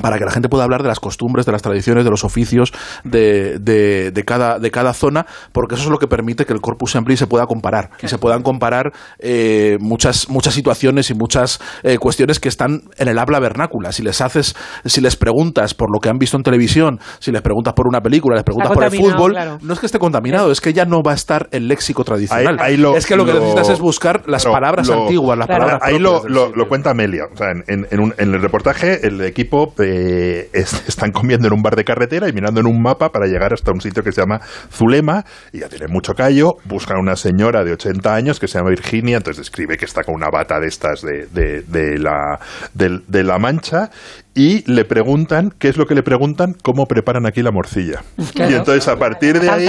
[0.00, 2.72] para que la gente pueda hablar de las costumbres, de las tradiciones, de los oficios
[3.04, 6.60] de, de, de, cada, de cada zona, porque eso es lo que permite que el
[6.60, 11.60] corpus ampli se pueda comparar, y se puedan comparar eh, muchas, muchas situaciones y muchas
[11.82, 13.92] eh, cuestiones que están en el habla vernácula.
[13.92, 17.42] Si les haces, si les preguntas por lo que han visto en televisión, si les
[17.42, 20.60] preguntas por una película, les preguntas por el fútbol, no es que esté contaminado, es
[20.60, 22.58] que ya no va a estar el léxico tradicional.
[22.96, 26.68] es que lo, que necesitas es buscar las palabras antiguas, las palabras Ahí lo, lo,
[26.68, 27.24] cuenta Amelia.
[27.32, 29.85] O sea, en, en, en el reportaje, el equipo eh,
[30.52, 33.72] están comiendo en un bar de carretera y mirando en un mapa para llegar hasta
[33.72, 34.40] un sitio que se llama
[34.72, 36.56] Zulema y ya tiene mucho callo.
[36.64, 40.04] Buscan a una señora de 80 años que se llama Virginia, entonces describe que está
[40.04, 42.38] con una bata de estas de, de, la,
[42.74, 43.90] de, la mancha
[44.36, 46.54] y le preguntan, ¿qué es lo que le preguntan?
[46.62, 48.04] ¿Cómo preparan aquí la morcilla?
[48.34, 49.66] Y entonces a partir de ahí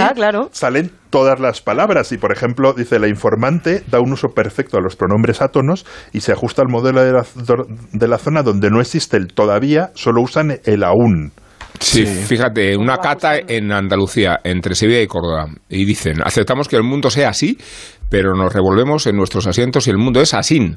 [0.51, 2.11] salen todas las palabras.
[2.11, 6.19] Y por ejemplo, dice, la informante da un uso perfecto a los pronombres átonos y
[6.19, 7.25] se ajusta al modelo de la,
[7.93, 11.31] de la zona donde no existe el todavía, solo usan el aún.
[11.79, 16.83] Sí, fíjate, una cata en Andalucía, entre Sevilla y Córdoba, y dicen, aceptamos que el
[16.83, 17.57] mundo sea así,
[18.09, 20.75] pero nos revolvemos en nuestros asientos y el mundo es así.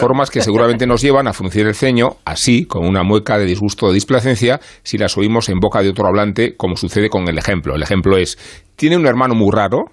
[0.00, 3.86] Formas que seguramente nos llevan a fruncir el ceño, así, con una mueca de disgusto
[3.86, 7.74] o displacencia, si las oímos en boca de otro hablante, como sucede con el ejemplo.
[7.76, 8.38] El ejemplo es,
[8.76, 9.84] ¿tiene un hermano muy raro?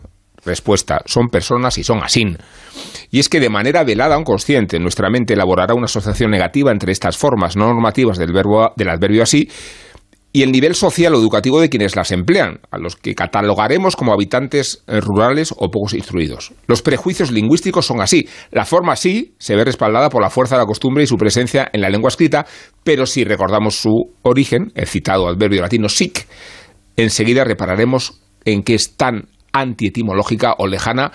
[0.44, 2.24] Respuesta, son personas y son así.
[3.12, 6.92] Y es que de manera velada o consciente nuestra mente elaborará una asociación negativa entre
[6.92, 9.48] estas formas no normativas del, verbo, del adverbio así
[10.34, 14.14] y el nivel social o educativo de quienes las emplean, a los que catalogaremos como
[14.14, 16.54] habitantes eh, rurales o pocos instruidos.
[16.68, 18.28] Los prejuicios lingüísticos son así.
[18.52, 21.70] La forma sí se ve respaldada por la fuerza de la costumbre y su presencia
[21.74, 22.46] en la lengua escrita,
[22.84, 23.92] pero si recordamos su
[24.22, 26.28] origen, el citado adverbio latino sic,
[26.96, 31.12] enseguida repararemos en que es tan antietimológica o lejana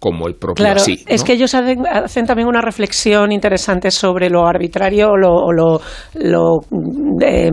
[0.00, 1.04] como el propio claro, así.
[1.06, 5.80] Es que ellos hacen, también una reflexión interesante sobre lo arbitrario o lo, lo,
[6.14, 6.60] lo,
[7.20, 7.52] em,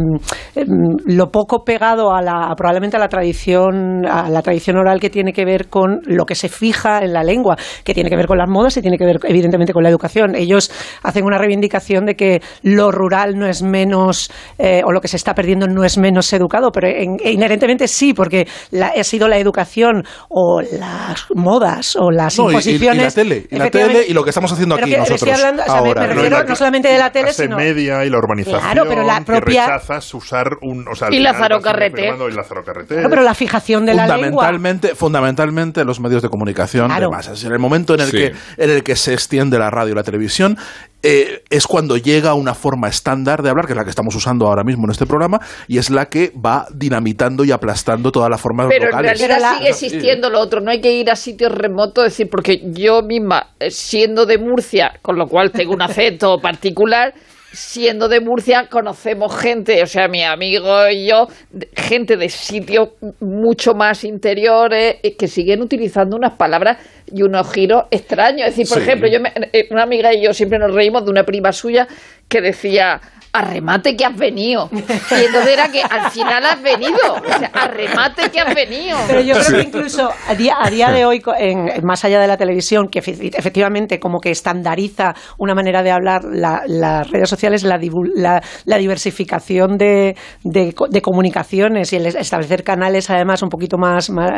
[0.56, 0.68] em,
[1.08, 5.34] lo, poco pegado a la, probablemente a la tradición, a la tradición oral que tiene
[5.34, 8.38] que ver con lo que se fija en la lengua, que tiene que ver con
[8.38, 10.34] las modas y tiene que ver evidentemente con la educación.
[10.34, 10.72] Ellos
[11.04, 15.18] hacen una reivindicación de que lo rural no es menos, eh, o lo que se
[15.18, 18.48] está perdiendo no es menos educado, pero inherentemente sí, porque
[18.82, 23.02] ha sido la educación o las modas o las las No, y- y- imposiciones.
[23.02, 25.22] y la tele, y la tele y lo que estamos haciendo Pero aquí que nosotros
[25.24, 26.02] estoy hablando, o sea, ahora.
[26.02, 26.14] me ¿no?
[26.14, 29.04] refiero la- no solamente de la tele, clase sino media y la urbanización Claro, pero
[29.04, 32.98] la propia- que rechazas usar un o sea, Y Lázaro afirmando- y Lázaro Carreter.
[32.98, 34.46] Claro, pero la fijación de la lengua.
[34.46, 37.10] fundamentalmente, fundamentalmente los medios de comunicación Claro.
[37.10, 37.44] de masas.
[37.44, 38.18] En el momento en el, Sí.
[38.18, 38.26] que,
[38.58, 40.58] en el que se extiende la radio y la televisión,
[41.04, 44.48] eh, es cuando llega una forma estándar de hablar, que es la que estamos usando
[44.48, 48.42] ahora mismo en este programa, y es la que va dinamitando y aplastando todas las
[48.42, 49.20] formas Pero en locales.
[49.20, 50.60] realidad Pero la- sigue existiendo lo otro.
[50.62, 54.38] No hay que ir a sitios remotos, es decir, porque yo misma, eh, siendo de
[54.38, 57.14] Murcia, con lo cual tengo un acento particular,
[57.58, 61.28] siendo de Murcia conocemos gente, o sea, mi amigo y yo,
[61.76, 62.90] gente de sitios
[63.20, 66.78] mucho más interiores eh, que siguen utilizando unas palabras
[67.12, 68.48] y unos giros extraños.
[68.50, 68.84] Es decir, por Sí.
[68.84, 71.88] ejemplo, yo me- eh, una amiga y yo siempre nos reímos de una prima suya
[72.30, 73.02] que decía
[73.38, 74.70] arremate que has venido.
[74.72, 76.98] Y entonces era que al final has venido.
[77.16, 78.98] O sea, arremate que has venido.
[79.08, 82.28] Pero yo creo que incluso a día, a día de hoy, en- más allá de
[82.28, 87.30] la televisión, que efe- efectivamente como que estandariza una manera de hablar la- las redes
[87.30, 92.64] sociales, la, divu- la- la diversificación de, de co- de comunicaciones y el es- establecer
[92.64, 94.32] canales además un poquito más, más,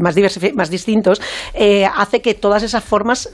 [0.00, 0.16] más,
[0.54, 1.20] más distintos,
[1.54, 3.28] eh, hace que todas esas formas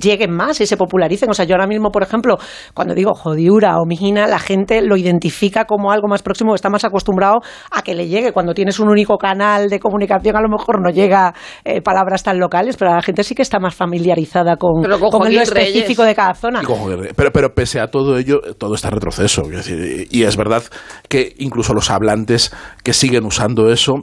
[0.00, 1.30] lleguen más y se popularizen.
[1.30, 2.38] O sea, yo ahora mismo, por ejemplo,
[2.74, 6.84] cuando digo jodiura o mijina, la gente lo identifica como algo más próximo, está más
[6.84, 8.32] acostumbrado a que le llegue.
[8.32, 12.38] Cuando tienes un único canal de comunicación, a lo mejor no llega eh, palabras tan
[12.38, 16.08] locales, pero la gente sí que está más familiarizada con, con con lo específico Reyes.
[16.08, 16.62] de cada zona.
[17.16, 19.42] Pero, pero pese a todo ello, todo está retroceso.
[19.42, 20.62] quiero decir, y es verdad
[21.08, 23.94] que incluso los hablantes que siguen usando eso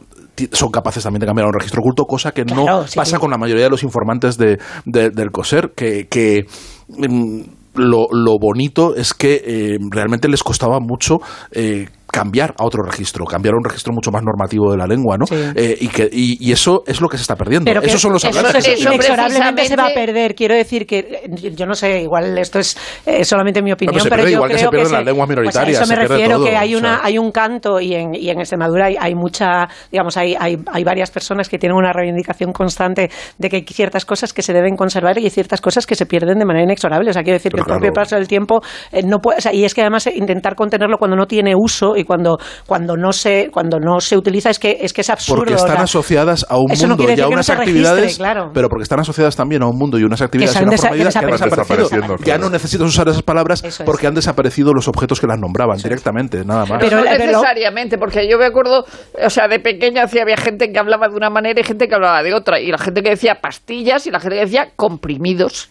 [0.51, 3.19] son capaces también de cambiar a un registro oculto, cosa que no sí, pasa sí.
[3.19, 6.45] con la mayoría de los informantes de, de- del COSER, que, que,
[6.87, 7.41] mm,
[7.75, 11.19] lo, lo bonito es que eh, realmente les costaba mucho
[11.51, 15.17] eh, cambiar a otro registro, cambiar a un registro mucho más normativo de la lengua,
[15.17, 15.25] ¿no?
[15.25, 15.35] Sí.
[15.55, 17.65] Eh, y, que, y, y eso es lo que se está perdiendo.
[17.65, 18.67] Pero que Esos son los eso- hablantes.
[18.67, 20.35] eso inexorablemente se va a perder.
[20.35, 24.03] Quiero decir que, eh, yo no sé, igual esto es eh, solamente mi opinión, pero
[24.03, 25.81] se pero, pierde yo igual que creo se pierden se- las lenguas pues a minoritarias,
[25.81, 27.05] eso me refiero, todo, que hay, o una, sea.
[27.05, 30.83] hay un canto y en, y en Extremadura hay, hay mucha, digamos, hay, hay, hay
[30.83, 34.75] varias personas que tienen una reivindicación constante de que hay ciertas cosas que se deben
[34.75, 37.09] conservar y hay ciertas cosas que se pierden de manera inexorable.
[37.09, 39.41] O sea, quiero decir Pero que el propio paso del tiempo eh, no puede, o
[39.41, 43.11] sea, y es que además intentar contenerlo cuando no tiene uso y cuando, cuando no
[43.11, 45.39] se, cuando no se utiliza es que es que es absurdo.
[45.41, 48.17] Porque o están sea, asociadas a un no mundo y a no unas registre, actividades,
[48.17, 48.51] claro.
[48.53, 50.93] pero porque están asociadas también a un mundo y unas actividades han desa- que han
[50.99, 51.49] que desaparecido.
[51.49, 53.81] desapareciendo, Ya no necesitas usar esas palabras es.
[53.85, 56.79] porque han desaparecido los objetos que las nombraban directamente, nada más.
[56.79, 58.85] Pero no necesariamente, porque yo me acuerdo,
[59.23, 61.95] o sea, de pequeña hacía, había gente que hablaba de una manera y gente que
[61.95, 62.59] hablaba de otra.
[62.59, 65.69] Y la gente que decía pastillas y la gente que decía comprimidos.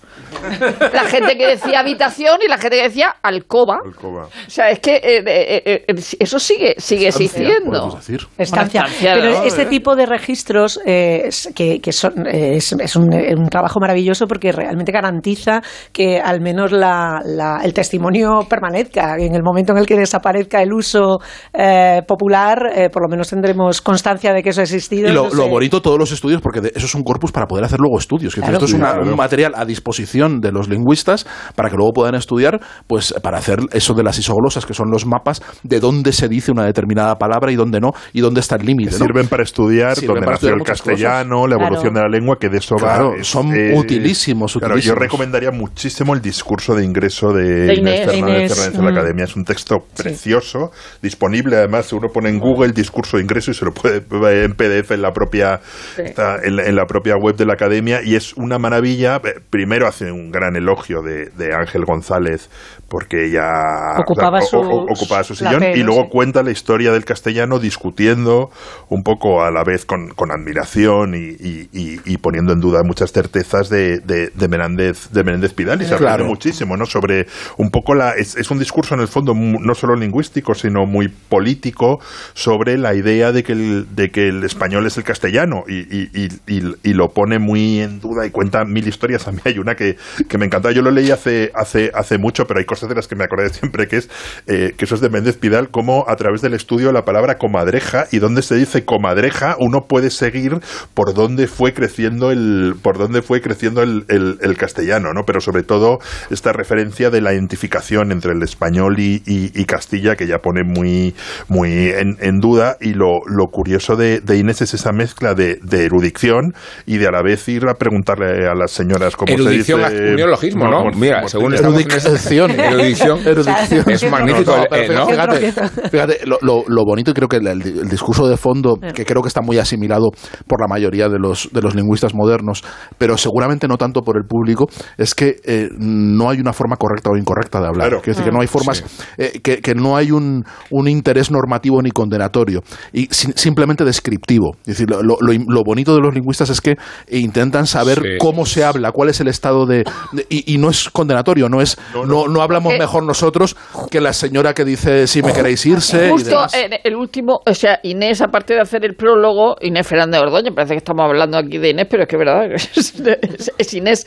[0.93, 3.79] La gente que decía habitación y la gente que decía alcoba.
[3.85, 4.25] Alcoba.
[4.27, 7.71] O sea, es que eh, eh, eh, eso sigue, sigue existiendo.
[7.71, 8.21] Podemos decir.
[8.37, 8.83] Estancia.
[8.83, 13.13] Estancia, Pero este tipo de registros eh, es, que, que son, eh, es, es un,
[13.15, 15.61] un trabajo maravilloso porque realmente garantiza
[15.93, 19.17] que al menos la, la- el testimonio permanezca.
[19.19, 21.19] En el momento en el que desaparezca el uso
[21.53, 25.09] eh, popular, eh, por lo menos tendremos constancia de que eso ha existido.
[25.09, 25.51] Y lo, No lo sé.
[25.51, 28.35] bonito, todos los estudios, porque de- eso es un corpus para poder hacer luego estudios.
[28.35, 28.55] Que Claro.
[28.55, 29.09] esto es Sí, una- claro.
[29.11, 33.59] un material a disposición de los lingüistas para que luego puedan estudiar, pues para hacer
[33.73, 37.53] eso de las isoglosas, que son los mapas de dónde se dice una determinada palabra
[37.53, 38.93] y dónde no, y dónde está el límite.
[38.93, 41.67] Sirven para estudiar Sirven dónde para nació estudiar el castellano, la Claro.
[41.67, 43.25] evolución de la lengua, que de eso Claro, va.
[43.25, 44.85] son utilísimos, Claro, utilísimos.
[44.85, 48.05] yo recomendaría muchísimo el discurso de ingreso de, De Inés Inés.
[48.07, 48.95] Fernández Inés, Fernández en la mm.
[48.97, 49.25] Academia.
[49.25, 50.71] Es un texto precioso,
[51.03, 54.53] disponible además, uno pone en Google discurso de ingreso y se lo puede ver en
[54.55, 55.61] PDF en la propia,
[55.97, 59.17] en, la, en la propia web de la Academia y es una maravilla.
[59.25, 62.49] Eh, Primero hace un gran elogio de, de Ángel González
[62.89, 66.09] porque ella Ocupaba o- o- o- su la sillón pena, y luego sí.
[66.11, 68.51] cuenta la historia del castellano discutiendo
[68.89, 72.83] un poco a la vez con, con admiración y, y- y- y poniendo en duda
[72.85, 76.25] muchas certezas de, de, de Menéndez de Menéndez Pidal y se Claro.
[76.27, 79.75] muchísimo no sobre un poco la es, es un discurso en el fondo mu- no
[79.75, 81.99] solo lingüístico sino muy político
[82.35, 86.11] sobre la idea de que el, de que el español es el castellano y, y-
[86.15, 89.59] y- y- y lo pone muy en duda y cuenta mil historias a mí hay
[89.59, 89.88] una que,
[90.29, 93.09] que me encanta yo lo leí hace hace hace mucho pero hay cosas de las
[93.09, 94.09] que me acordé siempre que es
[94.47, 98.07] eh, que eso es de Méndez Pidal como a través del estudio la palabra comadreja
[98.13, 100.59] y donde se dice comadreja uno puede seguir
[100.95, 105.41] por dónde fue creciendo el por dónde fue creciendo el, el- el castellano no pero
[105.41, 105.99] sobre todo
[106.31, 111.15] esta referencia de la identificación entre el español y, y- Castilla que ya pone muy
[111.49, 112.77] muy en, duda.
[112.81, 116.55] Y lo, lo curioso de, de Inés es esa mezcla de, de erudición
[116.87, 120.15] y de a la vez ir a preguntarle a las señoras cómo se dice un
[120.17, 120.85] neologismo, ¿no?
[120.97, 122.51] Mira, según en Erudición.
[122.51, 123.91] erudición, Erudición.
[123.91, 125.53] es magnífico, No, no, eh, fíjate,
[125.91, 129.23] Fíjate, lo, lo- lo bonito y creo que el, el discurso de fondo, que creo
[129.23, 130.11] que está muy asimilado
[130.47, 132.63] por la mayoría de los, de los lingüistas modernos,
[132.99, 137.11] pero seguramente no tanto por el público, es que eh, no hay una forma correcta
[137.11, 137.89] o incorrecta de hablar.
[137.89, 138.03] Claro.
[138.03, 138.85] Quiero decir que no hay formas,
[139.17, 142.63] eh, que, que no hay un, un interés normativo ni condenatorio,
[142.93, 144.53] y sim- simplemente descriptivo.
[144.63, 146.77] Es decir, lo, lo- lo- lo bonito de los lingüistas es que
[147.09, 148.09] intentan saber Sí.
[148.21, 149.85] cómo se habla, cuál es el estado de...
[150.13, 151.77] de- y, y no es condenatorio, no es...
[152.07, 153.57] No, no, hablamos Eh, mejor nosotros
[153.91, 156.55] que la señora que dice si me queréis irse y Justo demás.
[156.55, 160.75] en el último, o sea, Inés, aparte de hacer el prólogo, Inés Fernández Ordóñez, parece
[160.75, 164.07] que estamos hablando aquí de Inés, pero es que es verdad, es, es Inés,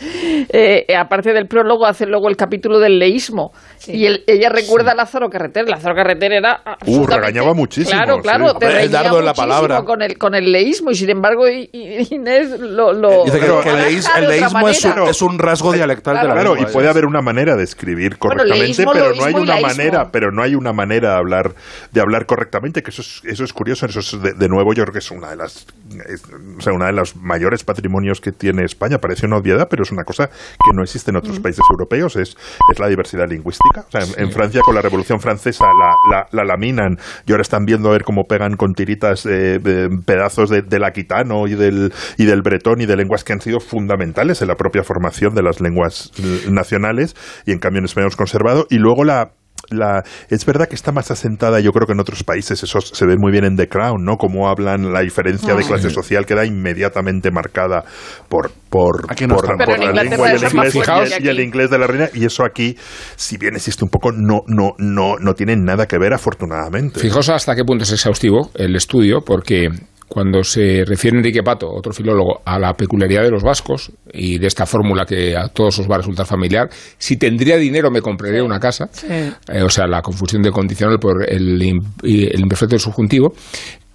[0.50, 3.52] eh, aparte del prólogo, hace luego el capítulo del leísmo.
[3.88, 5.68] Y el- ella recuerda a Lázaro Carreter.
[5.68, 6.62] Lázaro Carreter era.
[6.64, 8.22] absolutamente- regañaba muchísimo, Claro, sí.
[8.22, 9.82] claro, te Hombre, el reñía dardo en la palabra.
[9.84, 12.94] Con el, con el leísmo, y sin embargo, Inés lo.
[12.94, 16.16] lo Dice que, Pero- que el, leís- el leísmo es, un- es un rasgo dialectal
[16.22, 19.24] de la Claro, y puede haber una manera de escribir Bueno, correctamente, leísmo, pero no
[19.26, 21.54] hay una manera, pero no hay una manera de hablar,
[21.92, 24.84] de hablar correctamente, que eso es, eso es curioso, eso es de, de nuevo yo
[24.84, 25.66] creo que es una de las,
[26.08, 26.24] es-
[26.58, 28.98] o sea, una de los mayores patrimonios que tiene España.
[29.00, 32.36] Parece una obviedad, pero es una cosa que no existe en otros países europeos, es,
[32.72, 33.86] es la diversidad lingüística.
[33.88, 37.42] O sea, en, en Francia con la Revolución Francesa la, la, la laminan y ahora
[37.42, 41.56] están viendo a ver cómo pegan con tiritas eh, eh, pedazos de- del aquitano y
[41.56, 45.31] del, y del bretón y de lenguas que han sido fundamentales en la propia formación
[45.34, 46.12] de las lenguas
[46.50, 47.16] nacionales
[47.46, 48.66] y en cambio en España hemos conservado.
[48.70, 49.32] Y luego la,
[49.70, 53.06] la, es verdad que está más asentada, yo creo que en otros países, eso se
[53.06, 54.18] ve muy bien en The Crown, ¿no?
[54.18, 57.84] Cómo hablan, la diferencia de clase social queda inmediatamente marcada
[58.28, 61.44] por, por, Aquí no por, por la lengua y el, es inglés, y el- y
[61.44, 62.10] inglés de la reina.
[62.14, 62.76] Y eso aquí,
[63.16, 67.00] si bien existe un poco, no, no, no, no tiene nada que ver, afortunadamente.
[67.00, 69.70] Fijaos hasta qué punto es exhaustivo el estudio, porque
[70.12, 74.48] cuando se refiere Enrique Pato, otro filólogo, a la peculiaridad de los vascos y de
[74.48, 78.44] esta fórmula que a todos os va a resultar familiar, si tendría dinero me compraría
[78.44, 79.32] una casa, eh,
[79.64, 83.34] o sea, la confusión de condicional por el, el imperfecto del subjuntivo,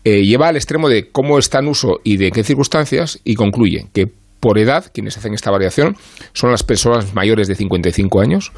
[0.05, 3.89] eh, lleva al extremo de cómo está en uso y de qué circunstancias y concluye
[3.93, 4.07] que
[4.41, 5.97] por edad, quienes hacen esta variación
[6.33, 8.53] son las personas mayores de 55 años,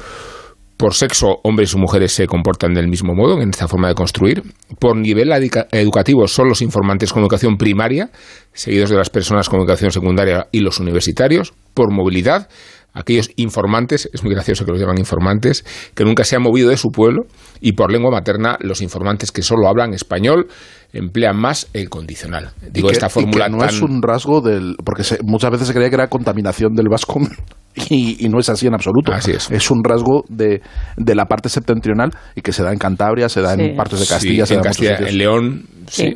[0.79, 4.43] por sexo, hombres y mujeres se comportan del mismo modo en esta forma de construir.
[4.79, 5.29] Por nivel
[5.73, 8.11] educativo son los informantes con educación primaria,
[8.53, 11.51] seguidos de las personas con educación secundaria y los universitarios.
[11.73, 12.47] Por movilidad,
[12.93, 16.77] aquellos informantes, es muy gracioso que los llaman informantes, que nunca se han movido de
[16.77, 17.23] su pueblo.
[17.61, 20.47] Y por lengua materna, los informantes que solo hablan español
[20.91, 22.51] emplean más el condicional.
[22.71, 25.19] Digo, Y que- esta y fórmula que no tan- es un rasgo del porque se-
[25.23, 27.19] muchas veces se creía que era contaminación del vasco
[27.89, 29.71] y, y no es así en absoluto Así es.
[29.71, 30.61] un rasgo de,
[30.97, 33.61] de la parte septentrional y que se da en Cantabria se da Sí.
[33.61, 36.15] en partes de Sí, Castilla se da en muchos Castilla, en León, sí.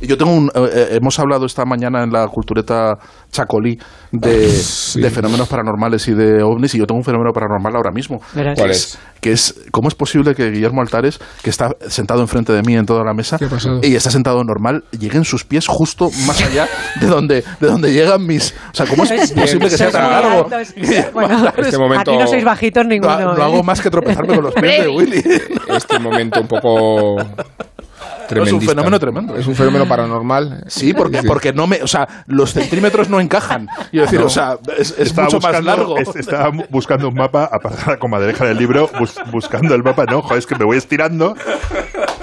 [0.00, 2.94] Yo tengo un, eh, eh, hemos hablado esta mañana en la cultureta
[3.30, 3.78] Chacolí
[4.12, 5.00] de, Sí.
[5.00, 8.20] de fenómenos paranormales y de ovnis y yo tengo un fenómeno paranormal ahora mismo.
[8.34, 8.56] Verás.
[8.58, 8.98] ¿Cuál que es?
[9.20, 12.86] Que es cómo es posible que Guillermo Altares, que está sentado enfrente de mí en
[12.86, 13.36] toda la mesa
[13.82, 16.68] y está sentado normal, lleguen sus pies justo más allá
[17.00, 20.44] de donde de donde llegan mis, o sea, cómo es posible que sea tan largo?
[20.54, 20.74] altos.
[21.12, 21.66] Bueno, Altares.
[21.66, 23.18] Este momento- aquí no sois bajitos no, ninguno.
[23.34, 23.42] no ¿eh?
[23.42, 25.22] hago más que tropezarme con los pies de Willy.
[25.68, 27.16] Este momento un poco
[28.28, 28.70] tremendista.
[28.72, 29.36] fenómeno tremendo.
[29.36, 30.64] Es un fenómeno paranormal.
[30.68, 33.68] Sí, porque, porque no me, o sea, los centímetros no encajan.
[33.90, 35.98] Quiero decir, o sea, es, es Estaba mucho más buscando- largo.
[35.98, 40.04] es- estaba buscando un mapa, aparte de la comadreja del libro, bus- buscando el mapa.
[40.04, 41.34] No, joder, es que me voy estirando,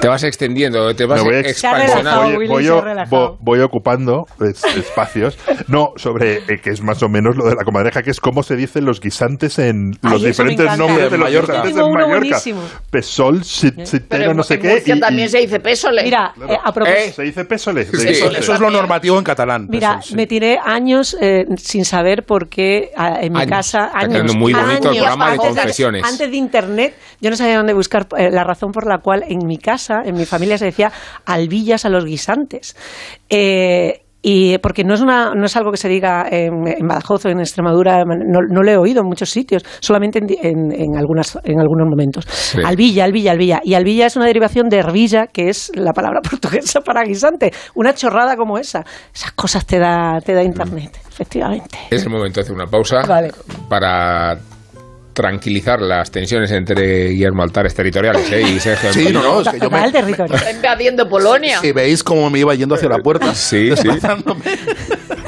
[0.06, 2.22] Te vas extendiendo, te vas voy, expansionando.
[2.36, 2.70] Voy, voy-
[3.10, 5.36] voy- voy ocupando es- espacios.
[5.68, 8.44] No, sobre eh, que es más o menos lo de la comadreja, que es cómo
[8.44, 11.54] se dicen los guisantes en Ay, los me diferentes nombres de los Mallorca.
[11.54, 12.06] guisantes en Mallorca.
[12.20, 12.62] buenísimo.
[12.92, 14.84] Pesol, Sitero, Pero no sé en qué.
[14.86, 16.04] Y- también se dice pésole.
[16.04, 17.14] Mira, eh, a propósito.
[17.16, 17.86] Se dice pésole.
[17.86, 19.66] Sí, Eso, es lo normativo en catalán.
[19.70, 20.16] Mira, sí.
[20.16, 23.50] me tiré años eh, sin saber por qué en mi Años.
[23.50, 23.86] casa.
[23.88, 26.04] Está Años, quedando muy bonito el años, programa de antes confesiones.
[26.04, 29.40] Antes de internet, yo no sabía dónde buscar eh, la razón por la cual en
[29.48, 30.92] mi casa, en mi familia, se decía
[31.26, 32.76] albillas a los guisantes.
[33.30, 37.26] Eh, y porque no es una no es algo que se diga en, en Badajoz
[37.26, 40.72] o en Extremadura no, no lo he oído en muchos sitios solamente en, di- en,
[40.72, 42.26] en algunas en algunos momentos.
[42.66, 46.82] Albilla albilla albilla y albilla es una derivación de herbilla que es la palabra portuguesa
[46.82, 47.52] para guisante.
[47.76, 48.84] Una chorrada como esa.
[49.14, 51.78] Esas cosas te da te da internet efectivamente.
[51.92, 53.30] Es el momento de hacer una pausa Vale.
[53.70, 54.40] para
[55.16, 58.42] tranquilizar las tensiones entre Guillermo Altares territoriales ¿eh?
[58.42, 61.60] y Sergio Sí, no, no, es que yo me, territorio Está invadiendo Polonia.
[61.62, 63.34] si veis cómo me iba yendo hacia la puerta.
[63.46, 63.88] Sí, sí.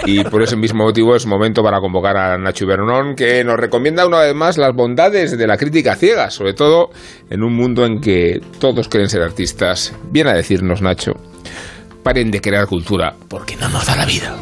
[0.06, 4.06] Y por ese mismo motivo es momento para convocar a Nacho Ibernón, que nos recomienda
[4.06, 6.90] una vez más las bondades de la crítica ciega, sobre todo
[7.30, 9.94] en un mundo en que todos quieren ser artistas.
[10.12, 11.14] Viene a decirnos, Nacho,
[12.04, 14.36] paren de crear cultura, porque no nos da la vida.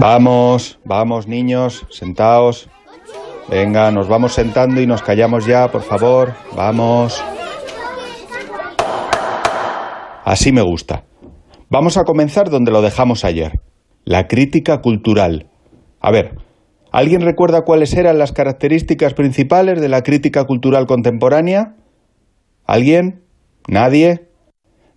[0.00, 2.68] Vamos, vamos niños, sentaos.
[3.50, 6.34] Venga, nos vamos sentando y nos callamos ya, por favor.
[6.54, 7.22] Vamos.
[10.24, 11.04] Así me gusta.
[11.70, 13.60] Vamos a comenzar donde lo dejamos ayer.
[14.04, 15.50] La crítica cultural.
[16.00, 16.36] A ver,
[16.92, 21.76] ¿alguien recuerda cuáles eran las características principales de la crítica cultural contemporánea?
[22.66, 23.22] ¿Alguien?
[23.66, 24.28] ¿Nadie?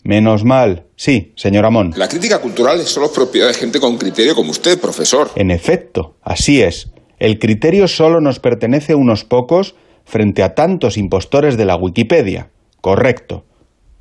[0.03, 0.87] Menos mal.
[0.97, 1.93] Sí, señor Amón.
[1.95, 5.29] La crítica cultural es solo propiedad de gente con criterio como usted, profesor.
[5.35, 6.91] En efecto, así es.
[7.21, 12.49] El criterio solo nos pertenece a unos pocos frente a tantos impostores de la Wikipedia.
[12.81, 13.45] Correcto.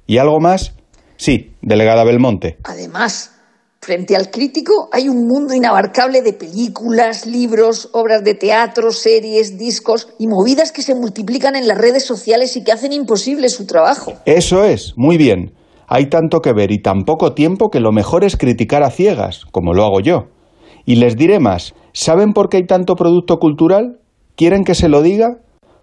[0.06, 0.74] ¿Y algo más?
[1.18, 2.56] Sí, delegada Belmonte.
[2.64, 3.32] Además,
[3.82, 10.08] frente al crítico hay un mundo inabarcable de películas, libros, obras de teatro, series, discos
[10.18, 14.14] y movidas que se multiplican en las redes sociales y que hacen imposible su trabajo.
[14.24, 15.52] Eso es, muy bien.
[15.88, 19.44] Hay tanto que ver y tan poco tiempo que lo mejor es criticar a ciegas,
[19.52, 20.28] como lo hago yo.
[20.84, 23.98] Y les diré más, ¿saben por qué hay tanto producto cultural?
[24.36, 25.38] ¿Quieren que se lo diga?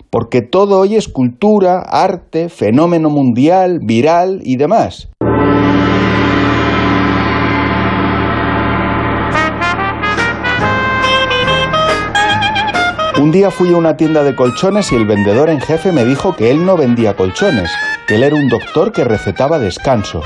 [0.09, 5.09] Porque todo hoy es cultura, arte, fenómeno mundial, viral y demás.
[13.19, 16.35] Un día fui a una tienda de colchones y el vendedor en jefe me dijo
[16.35, 17.71] que él no vendía colchones,
[18.07, 20.21] que él era un doctor que recetaba descanso.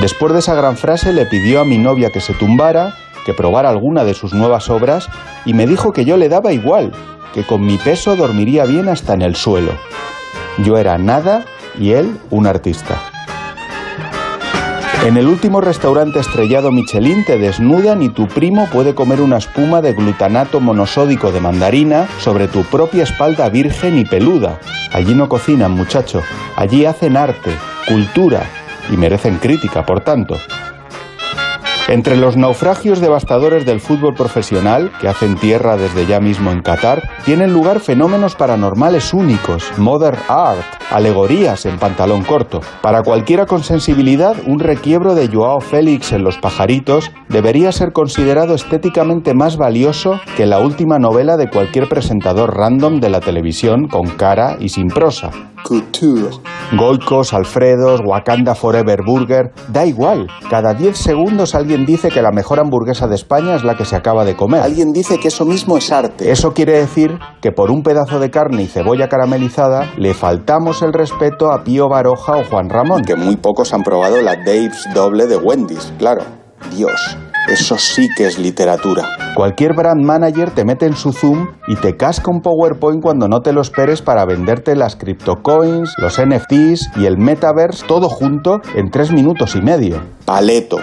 [0.00, 2.94] Después de esa gran frase le pidió a mi novia que se tumbara,
[3.24, 5.08] que probara alguna de sus nuevas obras
[5.44, 6.92] y me dijo que yo le daba igual,
[7.34, 9.72] que con mi peso dormiría bien hasta en el suelo.
[10.64, 11.44] Yo era nada
[11.78, 13.00] y él un artista.
[15.06, 19.80] En el último restaurante estrellado Michelin te desnudan y tu primo puede comer una espuma
[19.80, 24.60] de glutanato monosódico de mandarina sobre tu propia espalda virgen y peluda.
[24.92, 26.20] Allí no cocinan, muchacho.
[26.54, 27.50] Allí hacen arte,
[27.88, 28.42] cultura
[28.92, 30.36] y merecen crítica, por tanto.
[31.90, 37.02] Entre los naufragios devastadores del fútbol profesional, que hacen tierra desde ya mismo en Qatar,
[37.24, 40.62] tienen lugar fenómenos paranormales únicos, modern art,
[40.92, 42.60] alegorías en pantalón corto.
[42.80, 48.54] Para cualquiera con sensibilidad, un requiebro de Joao Félix en Los pajaritos debería ser considerado
[48.54, 54.06] estéticamente más valioso que la última novela de cualquier presentador random de la televisión con
[54.10, 55.32] cara y sin prosa.
[55.62, 56.30] Couture.
[56.76, 60.28] Goikos, Alfredos, Wakanda Forever Burger, da igual.
[60.48, 63.96] Cada 10 segundos alguien dice que la mejor hamburguesa de España es la que se
[63.96, 64.62] acaba de comer.
[64.62, 66.30] Alguien dice que eso mismo es arte.
[66.30, 70.92] Eso quiere decir que por un pedazo de carne y cebolla caramelizada le faltamos el
[70.92, 73.02] respeto a Pío Baroja o Juan Ramón.
[73.02, 76.22] Que muy pocos han probado la Dave's doble de Wendy's, claro.
[76.76, 77.16] Dios.
[77.48, 79.04] Eso sí que es literatura.
[79.34, 83.40] Cualquier brand manager te mete en su Zoom y te casca un PowerPoint cuando no
[83.40, 88.90] te lo esperes para venderte las CryptoCoins, los NFTs y el Metaverse todo junto en
[88.90, 90.00] tres minutos y medio.
[90.24, 90.78] Paleto.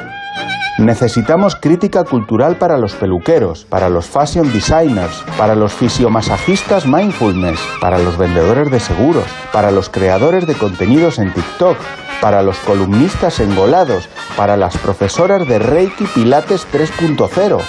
[0.79, 7.97] Necesitamos crítica cultural para los peluqueros, para los fashion designers, para los fisiomasajistas mindfulness, para
[7.97, 11.77] los vendedores de seguros, para los creadores de contenidos en TikTok,
[12.21, 17.59] para los columnistas engolados, para las profesoras de Reiki Pilates 3.0.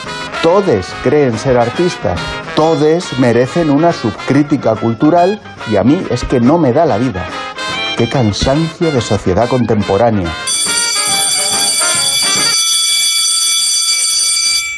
[0.42, 2.20] Todes creen ser artistas,
[2.54, 5.40] todes merecen una subcrítica cultural
[5.70, 7.26] y a mí es que no me da la vida.
[7.96, 10.32] Qué cansancio de sociedad contemporánea.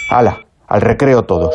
[0.08, 1.54] Hala, al recreo todos.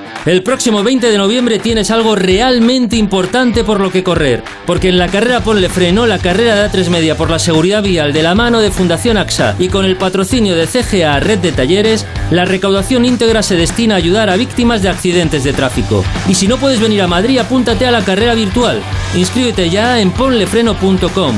[0.23, 4.99] El próximo 20 de noviembre tienes algo realmente importante por lo que correr, porque en
[4.99, 8.35] la carrera Ponle Freno, la carrera de A3 Media por la seguridad vial de la
[8.35, 13.03] mano de Fundación AXA y con el patrocinio de CGA Red de Talleres, la recaudación
[13.03, 16.05] íntegra se destina a ayudar a víctimas de accidentes de tráfico.
[16.27, 18.79] Y si no puedes venir a Madrid, apúntate a la carrera virtual.
[19.15, 21.35] Inscríbete ya en ponlefreno.com.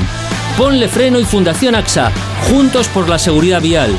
[0.57, 2.11] Ponle Freno y Fundación AXA,
[2.49, 3.97] juntos por la seguridad vial.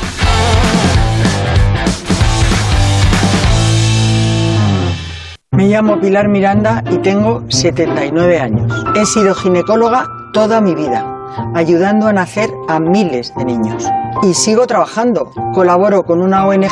[5.55, 8.73] Me llamo Pilar Miranda y tengo 79 años.
[8.93, 11.05] He sido ginecóloga toda mi vida,
[11.53, 13.89] ayudando a nacer a miles de niños.
[14.21, 15.31] Y sigo trabajando.
[15.53, 16.71] Colaboro con una ONG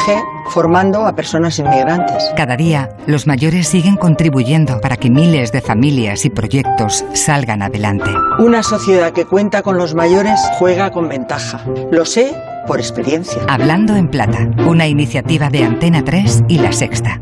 [0.50, 2.30] formando a personas inmigrantes.
[2.36, 8.12] Cada día, los mayores siguen contribuyendo para que miles de familias y proyectos salgan adelante.
[8.40, 11.62] Una sociedad que cuenta con los mayores juega con ventaja.
[11.90, 12.36] Lo sé
[12.68, 13.42] por experiencia.
[13.48, 17.22] Hablando en Plata, una iniciativa de Antena 3 y La Sexta.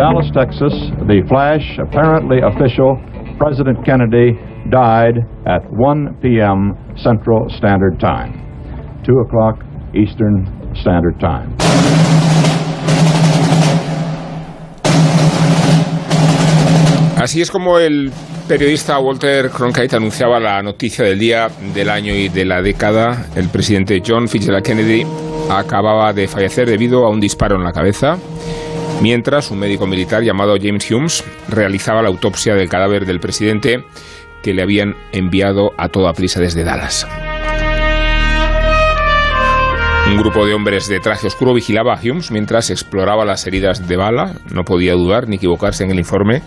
[0.00, 0.72] Dallas, Texas,
[1.08, 2.96] the flash, apparently official,
[3.36, 4.32] President Kennedy
[4.70, 5.12] died
[5.44, 6.72] at 1 p.m.
[6.96, 8.32] Central Standard Time,
[9.04, 9.60] 2 o'clock
[9.92, 10.48] Eastern
[10.80, 11.54] Standard Time.
[17.18, 18.10] Así es como el
[18.48, 23.26] periodista Walter Cronkite anunciaba la noticia del día, del año y de la década.
[23.36, 25.04] El presidente John Fitzgerald Kennedy
[25.50, 28.16] acababa de fallecer debido a un disparo en la cabeza,
[29.00, 33.84] mientras un médico militar llamado James Humes realizaba la autopsia del cadáver del presidente
[34.42, 37.06] que le habían enviado a toda prisa desde Dallas.
[40.06, 43.96] Un grupo de hombres de traje oscuro vigilaba a Humes mientras exploraba las heridas de
[43.96, 44.34] bala.
[44.52, 46.42] No podía dudar ni equivocarse en el informe.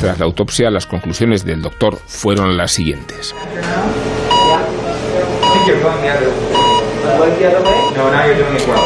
[0.00, 3.34] Tras la autopsia, las conclusiones del doctor fueron las siguientes.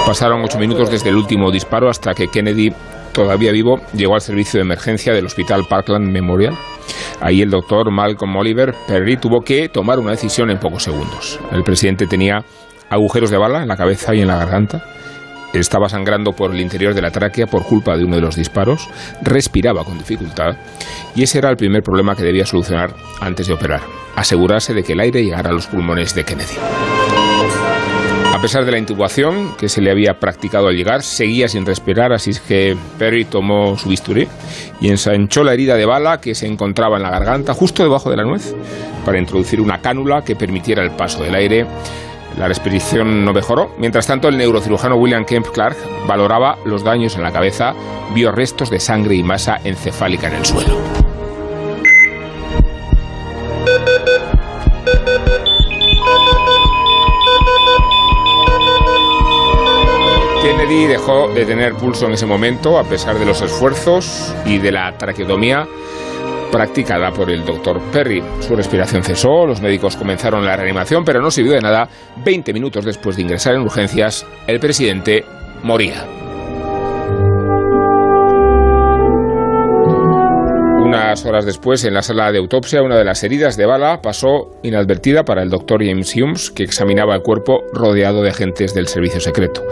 [0.07, 2.73] Pasaron ocho minutos desde el último disparo hasta que Kennedy,
[3.19, 6.55] todavía vivo, llegó al servicio de emergencia del Hospital Parkland Memorial.
[7.21, 11.41] Ahí el doctor Malcolm Oliver Perry tuvo que tomar una decisión en pocos segundos.
[11.51, 12.45] El presidente tenía
[12.89, 14.85] agujeros de bala en la cabeza y en la garganta.
[15.53, 18.89] Estaba sangrando por el interior de la tráquea por culpa de uno de los disparos,
[19.21, 20.57] respiraba con dificultad
[21.16, 23.81] y ese era el primer problema que debía solucionar antes de operar,
[24.14, 26.55] asegurarse de que el aire llegara a los pulmones de Kennedy.
[28.39, 32.12] A pesar de la intubación que se le había practicado al llegar, seguía sin respirar,
[32.12, 34.28] así que Perry tomó su bisturí
[34.80, 38.16] y ensanchó la herida de bala que se encontraba en la garganta, justo debajo de
[38.16, 38.55] la nuez,
[39.05, 41.66] para introducir una cánula que permitiera el paso del aire
[42.39, 43.74] la respiración no mejoró.
[43.78, 45.76] Mientras tanto, el neurocirujano William Kemp Clark
[46.07, 47.74] valoraba los daños en la cabeza,
[48.14, 51.08] vio restos de sangre y masa encefálica en el suelo.
[60.69, 64.71] Kennedy dejó de tener pulso en ese momento, a pesar de los esfuerzos y de
[64.71, 65.66] la traqueotomía
[66.53, 68.23] practicada por el doctor Perry.
[68.41, 71.89] Su respiración cesó, los médicos comenzaron la reanimación, pero no sirvió de nada.
[72.23, 75.25] Veinte minutos después de ingresar en urgencias, el presidente
[75.62, 76.05] moría.
[80.99, 84.51] Unas horas después, en la sala de autopsia, una de las heridas de bala pasó
[84.63, 89.21] inadvertida para el doctor James Humes, que examinaba el cuerpo rodeado de agentes del servicio
[89.21, 89.63] secreto.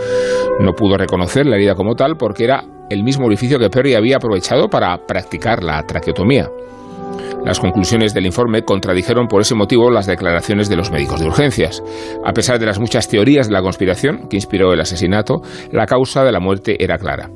[0.60, 4.16] No pudo reconocer la herida como tal porque era el mismo orificio que Perry había
[4.16, 6.48] aprovechado para practicar la traqueotomía.
[7.44, 11.80] Las conclusiones del informe contradijeron por ese motivo las declaraciones de los médicos de urgencias.
[12.24, 16.24] A pesar de las muchas teorías de la conspiración que inspiró el asesinato, la causa
[16.24, 17.30] de la muerte era clara.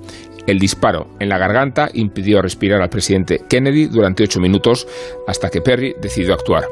[0.47, 4.86] El disparo en la garganta impidió respirar al presidente Kennedy durante ocho minutos
[5.26, 6.64] hasta que Perry decidió actuar.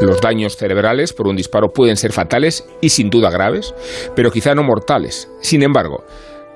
[0.00, 3.74] Los daños cerebrales por un disparo pueden ser fatales y sin duda graves,
[4.14, 5.28] pero quizá no mortales.
[5.40, 6.04] Sin embargo,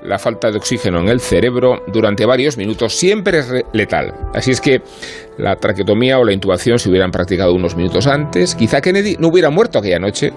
[0.03, 4.13] la falta de oxígeno en el cerebro durante varios minutos siempre es letal.
[4.33, 4.81] Así es que
[5.37, 9.49] la traqueotomía o la intubación se hubieran practicado unos minutos antes, quizá Kennedy no hubiera
[9.49, 10.31] muerto aquella noche.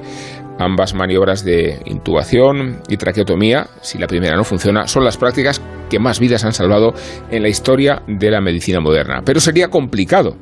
[0.58, 5.98] Ambas maniobras de intubación y traqueotomía, si la primera no funciona, son las prácticas que
[5.98, 6.94] más vidas han salvado
[7.30, 9.20] en la historia de la medicina moderna.
[9.24, 10.36] Pero sería complicado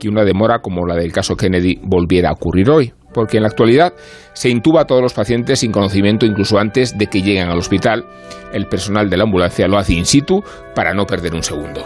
[0.00, 3.48] que una demora como la del caso Kennedy volviera a ocurrir hoy, porque en la
[3.48, 3.92] actualidad
[4.32, 8.06] se intuba a todos los pacientes sin conocimiento incluso antes de que lleguen al hospital.
[8.52, 10.42] El personal de la ambulancia lo hace in situ
[10.74, 11.84] para no perder un segundo.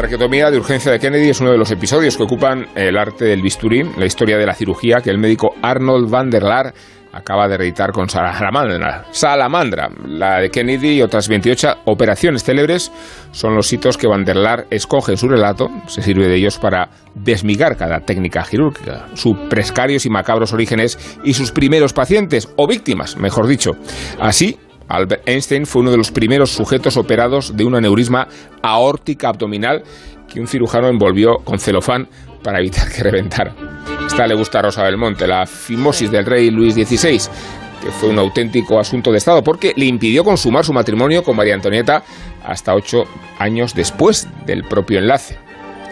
[0.00, 3.42] Traqueotomía de urgencia de Kennedy es uno de los episodios que ocupan el arte del
[3.42, 6.72] bisturí, la historia de la cirugía que el médico Arnold van der Laar
[7.12, 9.04] acaba de reeditar con Salamandra.
[9.10, 12.90] Salamandra, la de Kennedy y otras 28 operaciones célebres
[13.32, 16.58] son los hitos que Van der Laar escoge en su relato, se sirve de ellos
[16.58, 22.66] para desmigar cada técnica quirúrgica, sus prescarios y macabros orígenes y sus primeros pacientes, o
[22.66, 23.72] víctimas, mejor dicho.
[24.18, 24.56] Así,
[24.90, 28.26] Albert Einstein fue uno de los primeros sujetos operados de un aneurisma
[28.60, 29.84] aórtica abdominal
[30.28, 32.08] que un cirujano envolvió con celofán
[32.42, 33.54] para evitar que reventara.
[34.06, 37.20] Esta le gusta a Rosa Belmonte, la fimosis del rey Luis XVI.
[37.80, 41.54] que fue un auténtico asunto de Estado, porque le impidió consumar su matrimonio con María
[41.54, 42.02] Antonieta
[42.44, 43.04] hasta ocho
[43.38, 45.38] años después del propio enlace.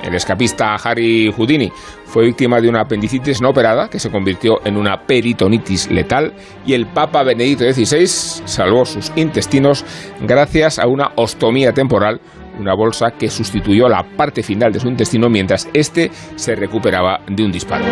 [0.03, 1.73] El escapista Harry Houdini
[2.07, 6.33] fue víctima de una apendicitis no operada que se convirtió en una peritonitis letal
[6.65, 9.85] y el Papa Benedicto XVI salvó sus intestinos
[10.21, 12.21] gracias a una ostomía temporal,
[12.59, 17.45] una bolsa que sustituyó la parte final de su intestino mientras éste se recuperaba de
[17.45, 17.85] un disparo.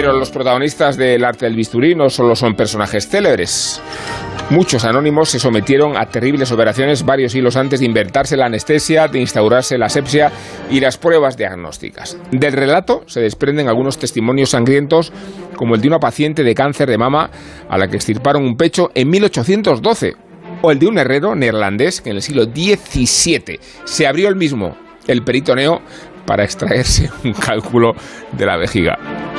[0.00, 3.82] Pero los protagonistas del arte del bisturí no solo son personajes célebres.
[4.48, 9.20] Muchos anónimos se sometieron a terribles operaciones varios hilos antes de inventarse la anestesia, de
[9.20, 10.32] instaurarse la asepsia
[10.70, 12.16] y las pruebas diagnósticas.
[12.32, 15.12] Del relato se desprenden algunos testimonios sangrientos,
[15.54, 17.30] como el de una paciente de cáncer de mama
[17.68, 20.14] a la que extirparon un pecho en 1812,
[20.62, 24.78] o el de un herrero neerlandés que en el siglo XVII se abrió el mismo
[25.06, 25.82] el peritoneo
[26.24, 27.92] para extraerse un cálculo
[28.32, 29.29] de la vejiga.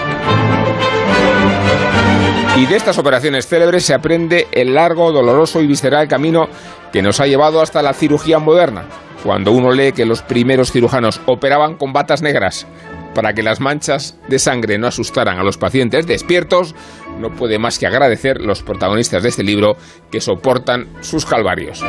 [2.58, 6.48] Y de estas operaciones célebres se aprende el largo, doloroso y visceral camino
[6.92, 8.86] que nos ha llevado hasta la cirugía moderna.
[9.24, 12.68] Cuando uno lee que los primeros cirujanos operaban con batas negras
[13.16, 16.76] para que las manchas de sangre no asustaran a los pacientes despiertos,
[17.20, 19.76] no puede más que agradecer los protagonistas de este libro
[20.12, 21.84] que soportan sus calvarios.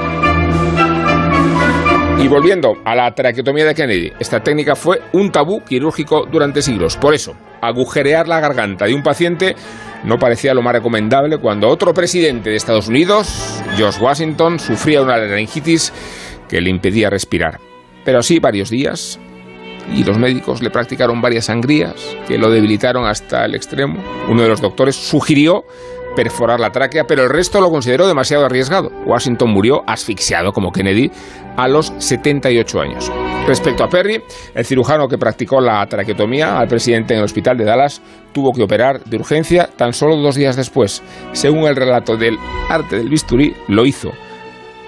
[2.33, 6.97] Volviendo a la traqueotomía de Kennedy, esta técnica fue un tabú quirúrgico durante siglos.
[6.97, 9.55] Por eso, agujerear la garganta de un paciente
[10.05, 15.19] no parecía lo más recomendable cuando otro presidente de Estados Unidos, George Washington, sufría una
[15.19, 15.93] laringitis
[16.49, 17.61] que le impedía respirar.
[18.03, 19.21] Pero así varios días,
[19.95, 24.03] y los médicos le practicaron varias sangrías que lo debilitaron hasta el extremo.
[24.31, 25.65] Uno de los doctores sugirió
[26.15, 28.91] perforar la tráquea, pero el resto lo consideró demasiado arriesgado.
[29.07, 31.11] Washington murió asfixiado como Kennedy
[31.57, 33.13] a los 78 años.
[33.47, 34.23] Respecto a Perry,
[34.55, 38.01] el cirujano que practicó la traqueotomía al presidente en el hospital de Dallas
[38.33, 41.03] tuvo que operar de urgencia tan solo dos días después.
[41.33, 42.39] Según el relato del
[42.69, 44.13] arte del bisturí, lo hizo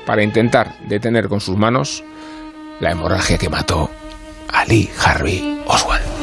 [0.07, 2.05] para intentar detener con sus manos
[2.81, 3.91] la hemorragia que mató
[4.49, 6.14] a Lee Harvey Oswald.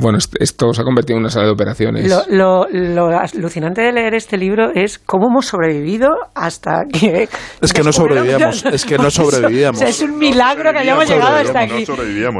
[0.00, 2.10] Bueno, esto se ha convertido en una sala de operaciones.
[2.28, 7.28] Lo, lo, alucinante de leer este libro es cómo hemos sobrevivido hasta que...
[7.60, 9.82] Es que no sobrevivíamos, es que no sobrevivíamos.
[9.82, 11.84] es un milagro que hayamos llegado hasta aquí.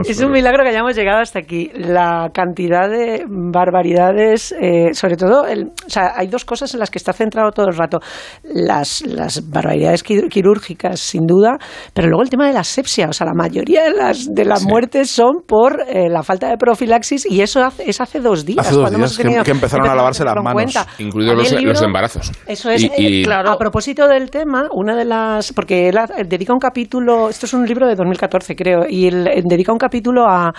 [0.08, 1.70] es un milagro que hayamos llegado hasta aquí.
[1.74, 6.90] La cantidad de barbaridades, eh, sobre todo, el, o sea, hay dos cosas en las
[6.90, 7.98] que está centrado todo el rato.
[8.42, 11.58] Las, las barbaridades quirúrgicas, sin duda,
[11.92, 13.08] pero luego el tema de la asepsia.
[13.10, 16.56] O sea, la mayoría de las, de las muertes son por eh, la falta de
[16.56, 18.66] profilaxis y eso hace, es hace dos días.
[18.66, 20.74] Hace dos días que, empezaron a lavarse las manos.
[20.98, 22.32] Incluidos los, embarazos.
[22.46, 22.84] Eso es.
[22.96, 23.50] Eh, claro.
[23.50, 25.52] A propósito del tema, una de las.
[25.52, 27.28] Porque él, dedica un capítulo.
[27.28, 28.82] Esto es un libro de 2014, creo.
[28.88, 30.52] Y él, dedica un capítulo a.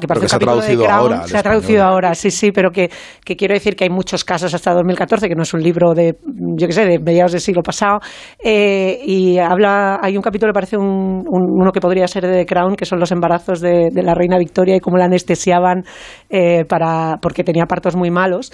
[0.00, 1.26] que parece se ha traducido ahora.
[1.26, 2.52] Se ha traducido ahora, sí, sí.
[2.52, 2.90] Pero que,
[3.24, 6.16] que, quiero decir que hay muchos casos hasta 2014, que no es un libro de.
[6.56, 8.00] Yo qué sé, de mediados del siglo pasado.
[8.42, 9.98] Eh, y habla.
[10.02, 13.10] Hay un capítulo, parece un, uno que podría ser de The Crown, que son los
[13.12, 15.84] embarazos de, de la reina Victoria y cómo la anestesiaban
[16.30, 18.52] eh, para, porque tenía partos muy malos.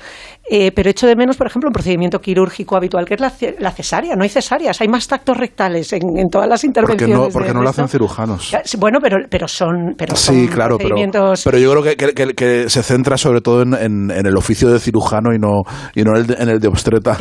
[0.55, 4.15] Eh, pero echo de menos, por ejemplo, un procedimiento quirúrgico habitual, que es la, cesárea.
[4.17, 7.17] No hay cesáreas, hay más tactos rectales en, en todas las intervenciones.
[7.17, 8.55] Porque no, porque no lo hacen cirujanos.
[8.79, 9.95] Bueno, pero, pero son.
[9.97, 10.95] Pero sí, claro, pero,
[11.43, 15.33] pero yo creo que, que, se centra sobre todo en, en, el oficio de cirujano
[15.35, 15.63] y no,
[15.95, 17.17] y no en el de obstetra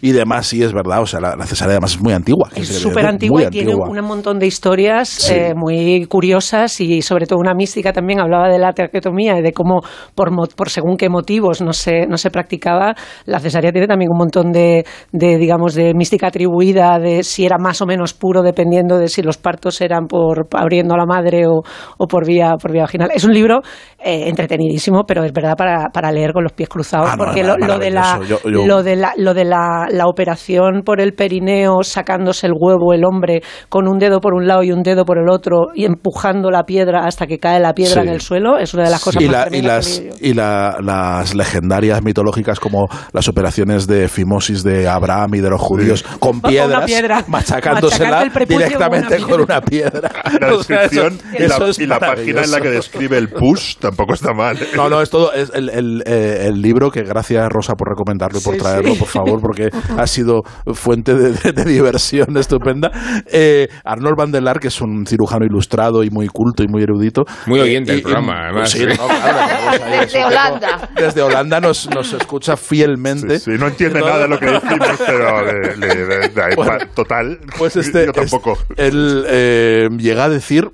[0.00, 0.46] y, y, demás.
[0.46, 1.02] Sí, es verdad.
[1.02, 2.48] O sea, la, cesárea además es muy antigua.
[2.56, 7.38] Es súper antigua y tiene un montón de historias eh, muy curiosas y sobre todo
[7.38, 8.18] una mística también.
[8.18, 9.82] Hablaba de la traqueotomía y de cómo,
[10.14, 12.94] por, por según qué motivos no se, no se practicaba,
[13.26, 17.56] la cesárea tiene también un montón de, de, digamos, de mística atribuida, de si era
[17.58, 21.46] más o menos puro, dependiendo de si los partos eran por abriendo a la madre
[21.46, 21.62] o,
[21.98, 23.10] o por, vía, por vía vaginal.
[23.14, 23.60] Es un libro
[23.98, 27.56] eh, entretenidísimo, pero es verdad para, para leer con los pies cruzados, Ah, porque lo,
[27.56, 32.46] lo de la, lo de la, lo de la, la operación por el perineo, sacándose
[32.46, 35.28] el huevo el hombre con un dedo por un lado y un dedo por el
[35.28, 38.08] otro y empujando la piedra hasta que cae la piedra Sí.
[38.08, 40.34] en el suelo, es una de las cosas y, más la- y las, que y
[40.34, 46.02] la- las legendarias mitológicas como las operaciones de fimosis de Abraham y de los judíos
[46.18, 47.24] con Con piedras, piedra.
[47.28, 50.10] machacándosela el directamente con una piedra.
[50.40, 52.70] La O sea, eso- descripción y, la, eso es y la página en la que
[52.70, 54.56] describe el push tampoco está mal.
[54.60, 54.68] ¿eh?
[54.76, 58.38] No, no, es todo es el, el, eh, el libro que gracias Rosa por recomendarlo
[58.38, 58.98] y por Sí, traerlo, sí.
[58.98, 60.42] por favor, porque ha sido
[60.74, 62.90] fuente de, de- de diversión estupenda.
[63.30, 66.82] Eh, Arnold Van der Laar, que es un cirujano ilustrado y muy culto y muy
[66.82, 67.22] erudito.
[67.46, 68.70] Muy oyente Eh, del y- programa, y- además.
[68.70, 68.92] sí, no,
[70.00, 70.88] Desde Holanda.
[70.96, 73.38] Desde Holanda nos, nos escucha fielmente.
[73.38, 77.40] Sí, no entiende nada de lo que decimos, pero le- le- le- le- Bueno, total.
[77.58, 78.58] Pues este, yo tampoco.
[78.70, 80.70] este- él eh, llega a decir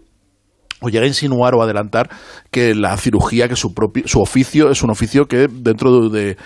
[0.80, 2.10] o llega a insinuar o adelantar
[2.50, 6.36] que la cirugía, que su propio, su oficio es un oficio que dentro de,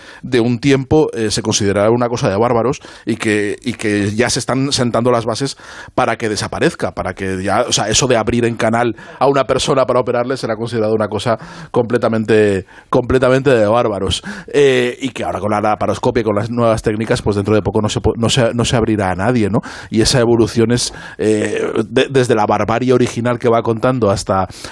[0.40, 4.38] un tiempo eh, se considerará una cosa de bárbaros y que, y que ya se
[4.38, 5.56] están sentando las bases
[5.94, 9.44] para que desaparezca, para que ya, o sea, eso de abrir en canal a una
[9.44, 11.36] persona para operarle será considerado una cosa
[11.70, 14.22] completamente, completamente de bárbaros.
[14.52, 17.62] Eh, y que ahora con la laparoscopia y con las nuevas técnicas, pues dentro de
[17.62, 19.60] poco no se, no se, no se abrirá a nadie, ¿no?
[19.90, 24.19] Y esa evolución es eh, de- desde la barbarie original que va contando hasta,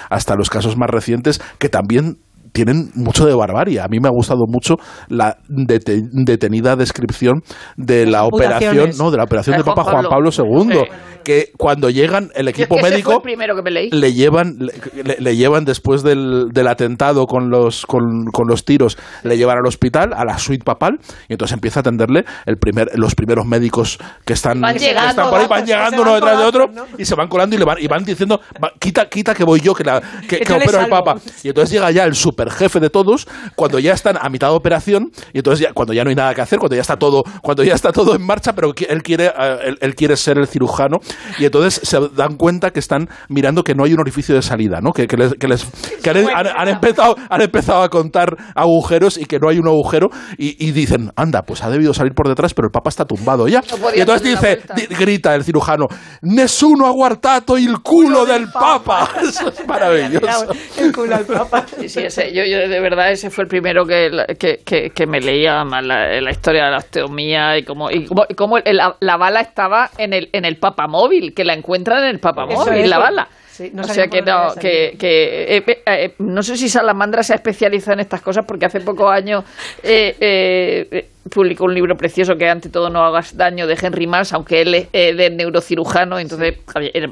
[0.09, 2.19] hasta los casos más recientes, que también
[2.51, 3.79] tienen mucho de barbarie.
[3.79, 4.75] A mí me ha gustado mucho
[5.07, 7.41] la dete- detenida descripción
[7.77, 10.29] de la operación, no, de la operación De Papa Juan Pablo.
[10.31, 10.81] II,
[11.23, 13.89] que cuando llegan el es equipo que médico fue el primero que me leí.
[13.91, 14.71] le llevan le,
[15.03, 19.57] le- le llevan después del, del atentado con los con, con los tiros le llevan
[19.57, 20.97] al hospital a la suite papal
[21.27, 25.09] y entonces empieza a atenderle el primer los primeros médicos que están, Van que llegando,
[25.09, 27.65] están por ahí van llegando uno detrás de otro y se van colando y le
[27.65, 30.79] van y van diciendo "Va, quita quita que voy yo que la que, que opero
[30.79, 31.03] al salvo".
[31.03, 34.47] papa y entonces llega ya el super jefe de todos cuando ya están a mitad
[34.49, 36.97] de operación y entonces ya, cuando ya no hay nada que hacer cuando ya está
[36.97, 40.37] todo cuando ya está todo en marcha pero él quiere eh, él, él quiere ser
[40.37, 40.97] el cirujano
[41.37, 44.79] y entonces se dan cuenta que están mirando que no hay un orificio de salida
[44.81, 45.65] no que, que les, que les-
[46.03, 49.67] que han, han- han empezado han empezado a contar agujeros y que no hay un
[49.67, 53.05] agujero y, y dicen anda pues ha debido salir por detrás pero el papa está
[53.05, 54.61] tumbado ya No y entonces dice
[54.97, 55.87] grita el cirujano
[56.21, 60.47] Nessuno ha guardato il culo del papa eso es maravilloso.
[60.77, 61.65] El culo al papa.
[61.79, 64.09] Sí, sí, ese, yo, yo de verdad ese fue el primero que,
[64.39, 68.05] que, que, que me leía más la, la historia de la osteomía y cómo, y
[68.05, 71.53] cómo, y cómo el- la, la bala estaba en el, en el papamóvil, que la
[71.53, 73.27] encuentran en el papamóvil, es, la bala.
[73.59, 77.23] Sí, no o sea que no, que, que eh, eh, eh, no sé si Salamandra
[77.23, 79.43] se ha especializado en estas cosas porque hace pocos años
[79.83, 84.61] eh, publicó un libro precioso que ante todo no hagas daño de Henry Mars, aunque
[84.61, 86.57] él es de neurocirujano, entonces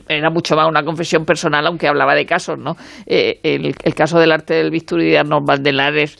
[0.07, 2.77] era, mucho más una confesión personal, aunque hablaba de casos, ¿no?
[3.05, 5.67] El, el caso del arte del bisturí de Arnold
[5.97, 6.17] es,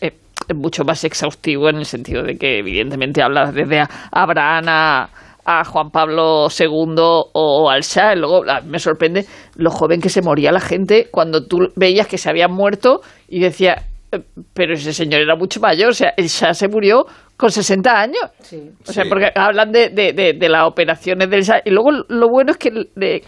[0.54, 5.10] mucho más exhaustivo en el sentido de que evidentemente habla desde Abraham a
[5.50, 6.96] a Juan Pablo II
[7.34, 8.16] o al Shah.
[8.16, 9.26] Luego me sorprende
[9.56, 13.40] lo joven que se moría la gente cuando tú veías que se habían muerto y
[13.40, 13.76] decía,
[14.12, 14.20] "Eh,
[14.54, 15.90] pero ese señor era mucho mayor.
[15.92, 17.06] O sea, el Shah se murió
[17.38, 18.24] con 60 años.
[18.86, 19.10] O sea, Sí.
[19.10, 21.62] porque hablan de, de, de, de las operaciones del Shah.
[21.64, 23.24] Y luego lo bueno es que de-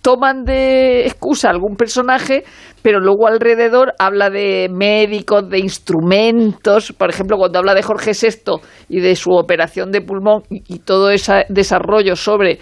[0.00, 2.44] toman de excusa algún personaje,
[2.82, 6.92] pero luego alrededor habla de médicos, de instrumentos.
[6.92, 11.10] Por ejemplo, cuando habla de Jorge VI y de su operación de pulmón y, todo
[11.10, 12.58] ese desarrollo sobre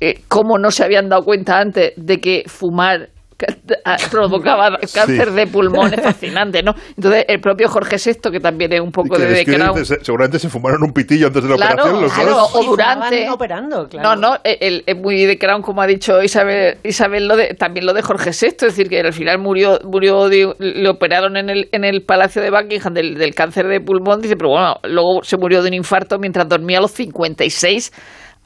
[0.00, 3.08] eh, cómo no se habían dado cuenta antes de que fumar
[4.10, 6.74] provocaba cáncer de pulmón es fascinante, ¿no?
[6.96, 10.48] Entonces, el propio Jorge VI, que también es un poco que de se- seguramente se
[10.48, 13.30] fumaron un pitillo antes de la Claro, operación los claro, o durante.
[13.30, 14.16] Operando, claro.
[14.16, 17.86] No, no, el, el- muy de Crown, como ha dicho Isabel, Isabel lo de, también
[17.86, 21.48] lo de Jorge VI, es decir, que al final murió, murió de- le operaron en
[21.50, 25.22] el, en el Palacio de Buckingham del, del cáncer de pulmón, dice, pero bueno, luego
[25.22, 27.92] se murió de un infarto mientras dormía a los 56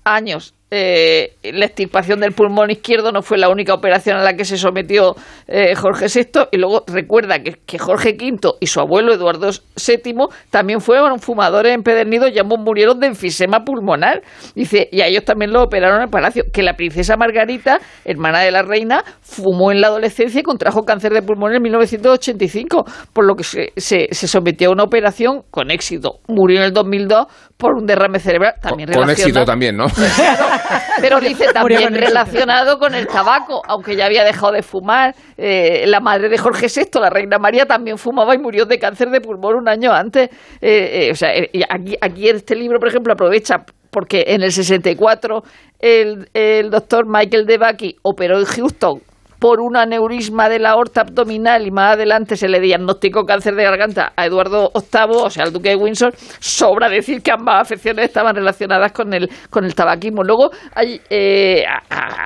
[0.05, 0.55] años.
[0.71, 4.57] Eh, la extirpación del pulmón izquierdo no fue la única operación a la que se
[4.57, 5.15] sometió
[5.47, 10.15] eh, Jorge VI y luego recuerda que, que Jorge V y su abuelo Eduardo VII
[10.51, 14.23] también fueron fumadores empedernidos y ambos murieron de enfisema pulmonar.
[14.57, 18.41] Dice y a ellos también lo operaron en el palacio que la princesa Margarita hermana
[18.41, 23.27] de la reina fumó en la adolescencia y contrajo cáncer de pulmón en 1985 por
[23.27, 26.21] lo que se, se, se sometió a una operación con éxito.
[26.27, 29.87] Murió en el 2002 por un derrame cerebral también Con éxito relacionado- también, ¿no?
[31.01, 35.15] pero dice también relacionado con el tabaco, aunque ya había dejado de fumar.
[35.37, 39.11] Eh, la madre de Jorge VI, la reina María, también fumaba y murió de cáncer
[39.11, 40.31] de pulmón un año antes.
[40.61, 44.53] Eh, eh, o sea, eh, aquí, aquí este libro, por ejemplo, aprovecha porque en el
[44.53, 45.45] 64
[45.79, 49.01] el, el doctor Michael DeBakey operó en Houston
[49.39, 53.65] por un aneurisma de la aorta abdominal y más adelante se le diagnosticó cáncer de
[53.65, 58.07] garganta a Eduardo VIII, o sea, al duque de Windsor, sobra decir que ambas afecciones
[58.07, 60.23] estaban relacionadas con el, con el tabaquismo.
[60.23, 61.65] Luego hay, eh,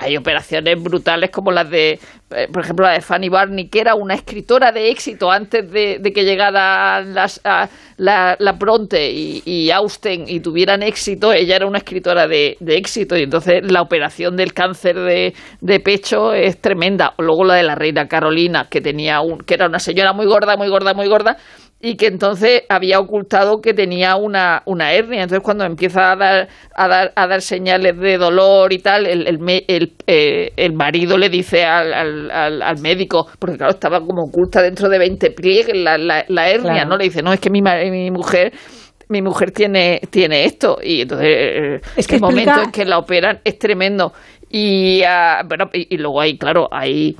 [0.00, 1.98] hay operaciones brutales como las de,
[2.52, 6.24] por ejemplo, la de Fanny Barney, que era una escritora de éxito antes de, que
[6.24, 7.40] llegaran las,
[7.96, 12.76] la, la Bronte y, y Austen y tuvieran éxito, ella era una escritora de, de
[12.76, 17.14] éxito y entonces la operación del cáncer de, de pecho es tremenda.
[17.16, 20.56] Luego la de la reina Carolina, que tenía un, que era una señora muy gorda,
[20.56, 21.38] muy gorda, muy gorda,
[21.80, 25.22] y que entonces había ocultado que tenía una, una hernia.
[25.22, 29.26] Entonces cuando empieza a dar, a dar, a dar señales de dolor y tal, el,
[29.28, 34.00] el, el, eh, el marido le dice al, al, al- al médico, porque claro, estaba
[34.00, 36.88] como oculta dentro de 20 pliegues la, la, la hernia, Claro.
[36.90, 36.96] ¿no?
[36.96, 38.52] Le dice, no, es que mi, mi mujer...
[39.10, 43.40] Mi mujer tiene, tiene esto y entonces Es que el momento en que la operan
[43.42, 44.12] es tremendo
[44.50, 47.16] y ah, bueno y, y luego hay claro hay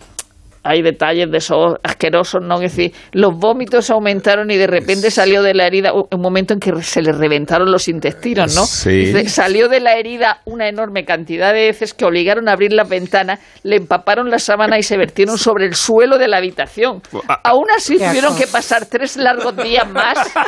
[0.68, 2.56] hay detalles de esos asquerosos, ¿no?
[2.56, 6.60] Es decir, los vómitos aumentaron y de repente salió de la herida un momento en
[6.60, 8.66] que se le reventaron los intestinos, ¿no?
[8.66, 9.06] Sí.
[9.06, 12.86] Dice, salió de la herida una enorme cantidad de heces que obligaron a abrir las
[12.86, 17.00] ventanas, le empaparon la sábana y se vertieron sobre el suelo de la habitación.
[17.44, 20.18] Aún así tuvieron que pasar tres largos días más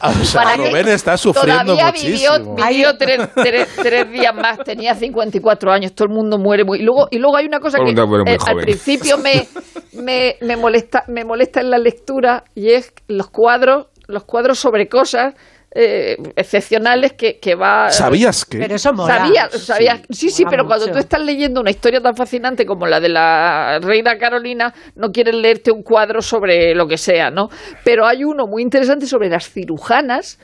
[0.00, 2.68] O sea, Para que Rubén está sufriendo Todavía vivió, muchísimo.
[2.68, 6.78] vivió tres, tres- tres días más, tenía 54 años, todo el mundo muere muy...
[6.78, 8.64] Y luego, y luego hay una cosa que eh, al joven.
[9.16, 9.48] Principio
[9.92, 14.58] me, me, me, molesta, me molesta en la lectura y es los cuadros, los cuadros
[14.58, 15.34] sobre cosas
[15.74, 17.90] eh, excepcionales que, que va...
[17.90, 18.58] ¿Sabías que?
[18.58, 19.18] Pero eso mola.
[19.18, 22.86] Sabía, sabía- sí, sí, mola pero cuando tú estás leyendo una historia tan fascinante como
[22.86, 27.50] la de la reina Carolina, no quieres leerte un cuadro sobre lo que sea, ¿no?
[27.84, 30.38] Pero hay uno muy interesante sobre las cirujanas,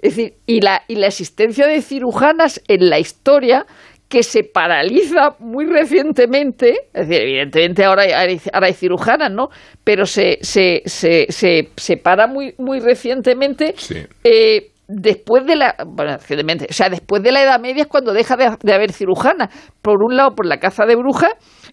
[0.00, 3.66] es decir, y la, y la existencia de cirujanas en la historia
[4.10, 9.50] que se paraliza muy recientemente, es decir, evidentemente ahora hay, ahora hay cirujanas, ¿no?
[9.84, 13.76] Pero se, se, se, se, se para muy, muy recientemente
[14.24, 18.12] eh, después de la bueno, recientemente, o sea, después de la Edad Media es cuando
[18.12, 19.48] deja de, de haber cirujanas.
[19.80, 21.30] Por un lado por la caza de brujas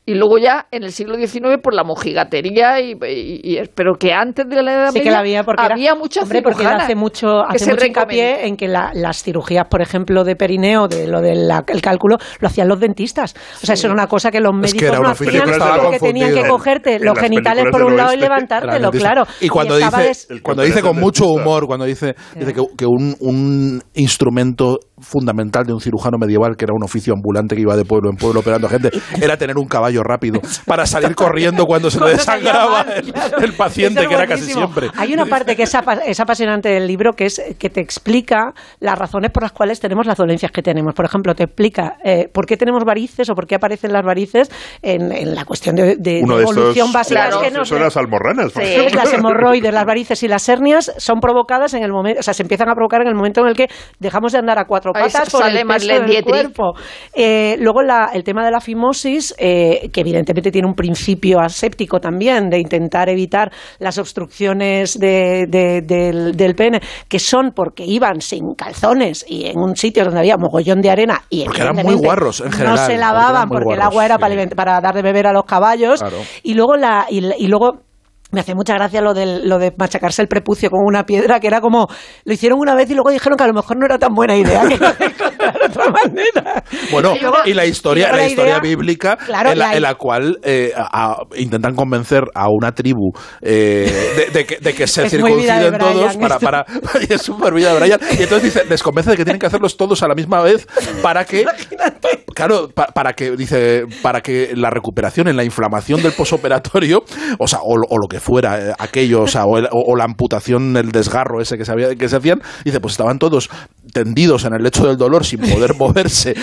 [0.07, 4.13] y luego ya en el siglo XIX por la mojigatería y, y- y- pero que
[4.13, 6.65] antes de la Edad Sí Media que la había porque había era, muchas hombre, porque
[6.65, 10.37] hace mucho, que hace se mucho hincapié en que la- las cirugías, por ejemplo, de
[10.37, 11.51] perineo, de lo del
[11.81, 13.35] cálculo, lo hacían los dentistas.
[13.61, 15.43] O sea, eso era una cosa que los Es que médicos no hacían
[15.83, 19.23] porque tenían que cogerte En los genitales por un lado y levantártelo, claro.
[19.41, 23.13] Y cuando dice, des- cuando dice con mucho humor, cuando dice, dice que, que un,
[23.19, 27.85] un instrumento fundamental de un cirujano medieval, que era un oficio ambulante que iba de
[27.85, 28.89] pueblo en pueblo operando gente,
[29.21, 33.37] era tener un caballo rápido para salir corriendo cuando se le desangraba el, claro.
[33.39, 34.89] el paciente, es que era casi siempre.
[34.97, 38.53] Hay una parte que es, apa- es apasionante del libro que es que te explica
[38.79, 40.93] las razones por las cuales tenemos las dolencias que tenemos.
[40.93, 44.49] Por ejemplo, te explica eh, por qué tenemos varices o por qué aparecen las varices
[44.81, 47.21] en, en la cuestión de, de- Uno de de estos evolución básica.
[47.27, 48.51] claro, es que no son las almorranas.
[48.51, 49.01] por Sí, ejemplo.
[49.03, 52.43] las hemorroides, las varices y las hernias son provocadas en el momento, o sea, se
[52.43, 53.67] empiezan a provocar en el momento en el que
[53.99, 56.25] dejamos de andar a cuatro Ahí patas por sale el peso del Dietrich.
[56.25, 56.73] cuerpo.
[57.13, 61.99] Eh, luego la- el tema de la fimosis, eh, que evidentemente tiene un principio aséptico
[61.99, 68.21] también, de intentar evitar las obstrucciones de- de- del, del pene, que son porque iban
[68.21, 71.95] sin calzones y en un sitio donde había mogollón de arena y Porque eran muy
[71.95, 74.47] guarros, en No general, se porque lavaban porque el agua era sí.
[74.55, 75.99] para, dar de beber a los caballos.
[75.99, 76.17] Claro.
[76.43, 77.79] Y luego la y, y luego
[78.31, 81.47] me hacía mucha gracia lo de, lo de machacarse el prepucio con una piedra, que
[81.47, 81.87] era como,
[82.25, 84.35] lo hicieron una vez y luego dijeron que a lo mejor no era tan buena
[84.35, 84.63] idea.
[85.51, 86.63] de otra manera.
[86.91, 87.13] Bueno,
[87.45, 90.39] Y la historia, la la historia idea- bíblica Claro, en, la, la- en la cual
[90.43, 95.09] eh, a- a- intentan convencer a una tribu eh, de, de que, de que se
[95.09, 96.65] circunciden todos para, para
[97.09, 97.99] y es súper vida de Brian.
[98.17, 100.67] Y entonces dice, les convence de que tienen que hacerlos todos a la misma vez
[101.01, 101.45] para que
[102.35, 107.03] claro pa- para que dice para que la recuperación en la inflamación del posoperatorio
[107.39, 109.91] o sea o, lo- o lo que fuera eh, aquello o sea o, el- o-
[109.93, 113.17] o la amputación el desgarro ese que se había que se hacían dice pues estaban
[113.19, 113.49] todos
[113.93, 116.35] tendidos en el lecho del dolor sin poder moverse.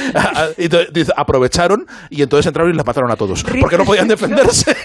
[0.56, 3.44] Y entonces, dice, aprovecharon y entonces entraron y les mataron a todos.
[3.60, 4.76] Porque no podían defenderse.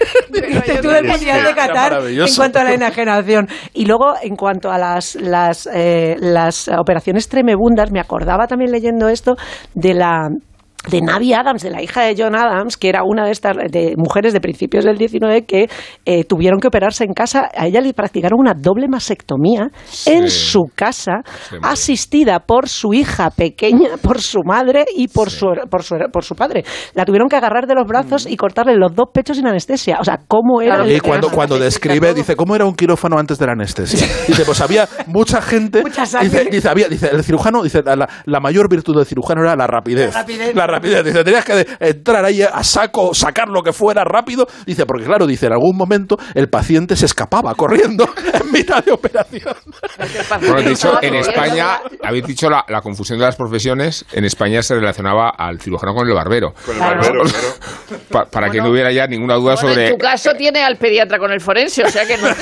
[0.82, 3.48] Tú del Mundial de Qatar en cuanto a la enajenación.
[3.74, 9.08] Y luego, en cuanto a las, las, eh, las operaciones tremebundas, me acordaba también leyendo
[9.08, 9.36] esto
[9.74, 10.28] de la
[10.88, 13.94] de Navi Adams, de la hija de John Adams, que era una de estas de
[13.96, 15.68] mujeres de principios del 19 que
[16.06, 17.50] eh, tuvieron que operarse en casa.
[17.54, 19.68] A ella le practicaron una doble mastectomía
[20.06, 21.20] en su casa,
[21.62, 26.34] asistida por su hija pequeña, por su madre y por, su, por, su, por su
[26.34, 26.64] padre.
[26.94, 29.98] La tuvieron que agarrar de los brazos y cortarle los dos pechos sin anestesia.
[30.00, 30.82] O sea, ¿cómo era?
[30.82, 34.06] el Y cuando, cuando describe, dice, ¿cómo era un quirófano antes de la anestesia?
[34.26, 35.82] Dice, pues había mucha gente.
[36.22, 39.66] dice, dice, había, dice, el cirujano, dice, la, la mayor virtud del cirujano era la
[39.66, 40.14] rapidez.
[40.14, 40.54] La rapidez.
[40.54, 41.04] La rapidez.
[41.04, 44.46] Dice, tenías que entrar ahí a saco, sacar lo que fuera rápido.
[44.66, 48.92] Dice, porque claro, dice, en algún momento el paciente se escapaba corriendo en mitad de
[48.92, 49.54] operación.
[50.40, 54.62] Bueno, de hecho, en España, habéis dicho la, la confusión de las profesiones, en España
[54.62, 56.52] se relacionaba al cirujano con el barbero.
[56.64, 57.22] Con el barbero,
[58.10, 59.86] Pa- para que no hubiera ya ninguna duda Bueno, sobre...
[59.88, 62.28] en tu caso tiene al pediatra con el forense, o sea que no.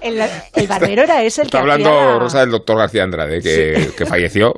[0.00, 0.20] El,
[0.54, 3.90] el barbero era ese el que Está hablando hacía Rosa del doctor García Andrade, que,
[3.96, 4.52] que falleció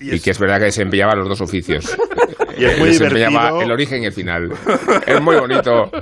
[0.00, 1.96] y que es verdad que desempeñaba los dos oficios.
[2.58, 3.40] Y es muy Ese me divertido.
[3.42, 4.52] llama el origen y el final.
[5.06, 5.90] Es muy bonito.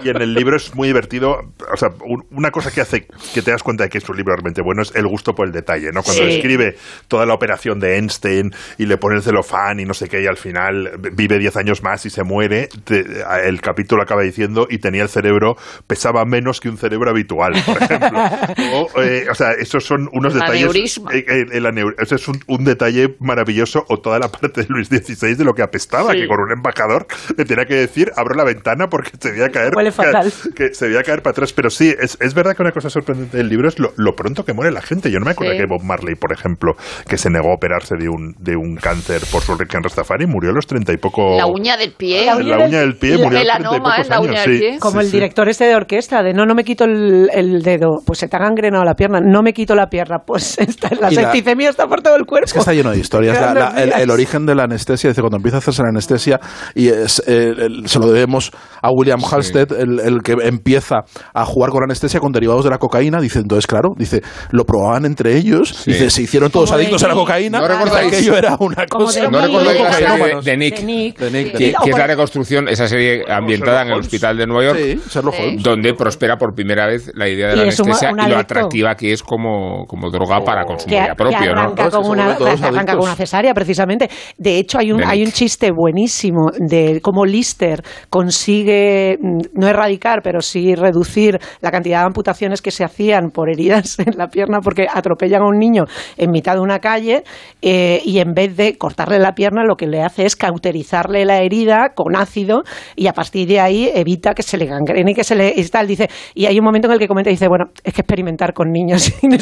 [0.00, 1.38] Y en el libro es muy divertido.
[1.72, 4.16] O sea, un- una cosa que hace que te das cuenta de que es un
[4.16, 6.04] libro realmente bueno es el gusto por el detalle, ¿no?
[6.04, 6.28] Cuando Sí.
[6.28, 6.76] describe
[7.08, 10.26] toda la operación de Einstein y le pone el celofán y no sé qué, y
[10.26, 13.04] al final vive 10 años más y se muere, te-
[13.44, 15.56] el capítulo acaba diciendo y tenía el cerebro,
[15.88, 18.20] pesaba menos que un cerebro habitual, por ejemplo.
[18.94, 20.98] o, eh, o sea, esos son unos detalles.
[21.10, 24.66] eh, eh, el aneur- ese es un, un detalle maravilloso, o toda la parte de
[24.68, 26.20] Luis XVI de lo que apestaba, Sí.
[26.20, 29.72] que con un embajador le tenía que decir, abro la ventana porque se veía caer.
[29.74, 30.32] Huele fatal.
[30.54, 31.52] Que se veía caer para atrás.
[31.52, 34.44] Pero sí, es, es verdad que una cosa sorprendente del libro es lo, lo pronto
[34.44, 35.10] que muere la gente.
[35.10, 35.58] Yo no me acuerdo Sí.
[35.58, 36.72] que Bob Marley, por ejemplo,
[37.08, 40.50] que se negó a operarse de un, de un cáncer por su origen Rastafari, murió
[40.50, 41.36] a los treinta y poco.
[41.36, 42.26] La uña del pie.
[42.26, 44.58] La uña La uña del pie murió a los treinta y pocos años, sí.
[44.58, 44.78] pie.
[44.78, 48.18] Como el director este de orquesta, de no, no me quito el, el dedo, pues
[48.18, 51.70] se te ha gangrenado la pierna, no me quito la pierna, pues está, la septicemia
[51.70, 52.44] está por todo el cuerpo.
[52.46, 53.38] Es que está lleno de historias.
[53.48, 56.40] La- la- el, el origen de la anestesia, dice, cuando empieza a hacerse la anestesia,
[56.74, 58.50] y es, eh, el- se lo debemos
[58.82, 60.96] a William Halstead, el, el que empieza
[61.34, 64.64] a jugar con la anestesia con derivados de la cocaína, dice, entonces, claro, dice, lo
[64.64, 68.12] probaban entre ellos, dice, se hicieron todos Como adictos a la cocaína, ¿No recordáis?
[68.12, 69.20] aquello era una cosa...
[69.22, 69.46] de ¿No Nick.
[69.48, 70.76] recordáis la serie de, de Nick?
[70.78, 71.18] De Nick.
[71.18, 74.78] De Nick, Que, es la reconstrucción, esa serie ambientada en el hospital de Nueva York,
[74.78, 75.00] Sí,
[75.38, 75.56] Sí.
[75.62, 79.22] Donde prospera por primera vez la idea de la anestesia y lo atractiva que es
[79.22, 81.60] como, como droga para consumo propio, ¿no?
[81.60, 84.08] arranca, con una, arranca con una cesárea, precisamente.
[84.36, 85.67] De hecho, hay un, hay un Nick.
[85.68, 92.06] Chiste buenísimo de cómo Lister consigue mm, no erradicar, pero sí reducir la cantidad de
[92.06, 95.84] amputaciones que se hacían por heridas en la pierna porque atropellan a un niño
[96.16, 97.24] en mitad de una calle
[97.62, 101.42] eh, y en vez de cortarle la pierna, lo que le hace es cauterizarle la
[101.42, 102.62] herida con ácido
[102.96, 105.64] y a partir de ahí evita que se le gangrene y que se le y
[105.68, 105.86] tal.
[105.86, 108.52] Dice, y hay un momento en el que comenta y dice, bueno, es que experimentar
[108.52, 109.34] con niños en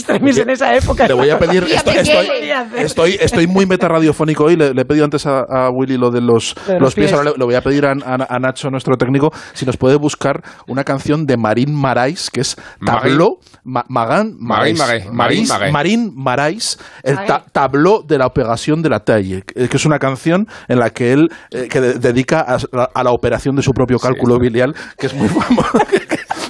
[0.51, 1.07] esa época.
[1.09, 1.65] Le voy a pedir.
[1.65, 2.29] Estoy, estoy,
[2.77, 4.57] estoy, estoy muy meta radiofónico hoy.
[4.57, 7.07] Le, le he pedido antes a, a Willy lo de los, de los los pies.
[7.11, 7.13] pies.
[7.19, 9.97] Ahora le, le voy a pedir a, a- a Nacho, nuestro técnico, si nos puede
[9.97, 12.57] buscar una canción de Marín Marais, que es.
[12.85, 13.39] Tabló.
[13.65, 14.79] Ma- Magán Marín Marais.
[14.79, 15.13] Marais.
[15.13, 15.73] Marín Marín Marais.
[15.73, 20.47] Marín Marais, el ta- tabló de la operación de la taille, que es una canción
[20.69, 22.59] en la que él eh, que de- dedica a,
[22.95, 25.79] a la operación de su propio cálculo biliar, que es muy famoso.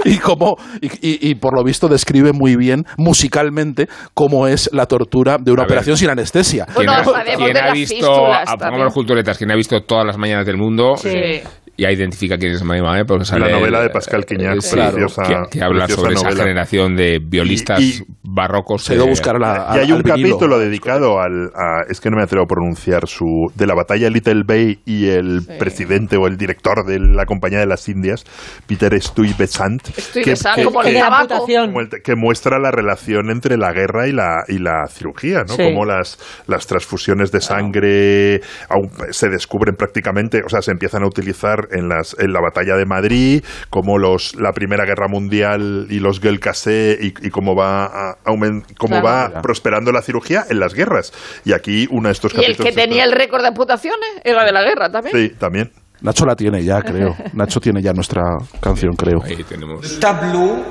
[0.15, 4.87] y como y, y- y por lo visto describe muy bien musicalmente cómo es la
[4.87, 5.73] tortura de una A ver.
[5.73, 6.65] operación sin anestesia.
[6.67, 10.47] ¿Quién, Bueno, ha, quién ha visto, a, pongamos culturetas, quien ha visto todas las mañanas
[10.47, 11.09] del mundo Sí.
[11.13, 11.45] eh,
[11.79, 12.63] ya identifica quién es
[13.07, 16.15] porque sale La novela el- de Pascal Quiñac, eh, sí, preciosa- que, que habla sobre
[16.15, 18.85] esa generación de violistas Y- y- barrocos.
[18.85, 20.31] Se ha ido a que- buscar la, y hay un al vinilo.
[20.37, 23.25] capítulo dedicado al a- es que no me atrevo a pronunciar su
[23.55, 27.67] de la batalla Little Bay y el presidente o el director de la compañía de
[27.67, 28.25] las Indias
[28.67, 31.35] Peter Stuyvesant Stuyvesant, como el de tabaco.
[31.35, 31.67] amputación.
[31.69, 35.55] como el- que muestra la relación entre la guerra y la, y la cirugía, ¿no?
[35.55, 35.63] Sí.
[35.63, 41.07] Como las, las transfusiones de sangre aún se descubren prácticamente, o sea, se empiezan a
[41.07, 45.99] utilizar en, las, en la batalla de Madrid, como los, la Primera Guerra Mundial y
[46.01, 49.05] los Guel Cassé y, y cómo va, a, cómo Claro.
[49.05, 51.13] va prosperando la cirugía en las guerras.
[51.45, 52.75] Y aquí uno de estos Y el capítulos...
[52.75, 55.17] que tenía el récord de amputaciones era de la guerra también.
[55.17, 55.71] Sí, también.
[56.03, 57.17] Nacho la tiene ya, creo.
[57.33, 58.23] Nacho tiene ya nuestra
[58.61, 59.23] canción, creo.
[59.25, 59.99] Ahí tenemos.
[59.99, 60.63] Tableau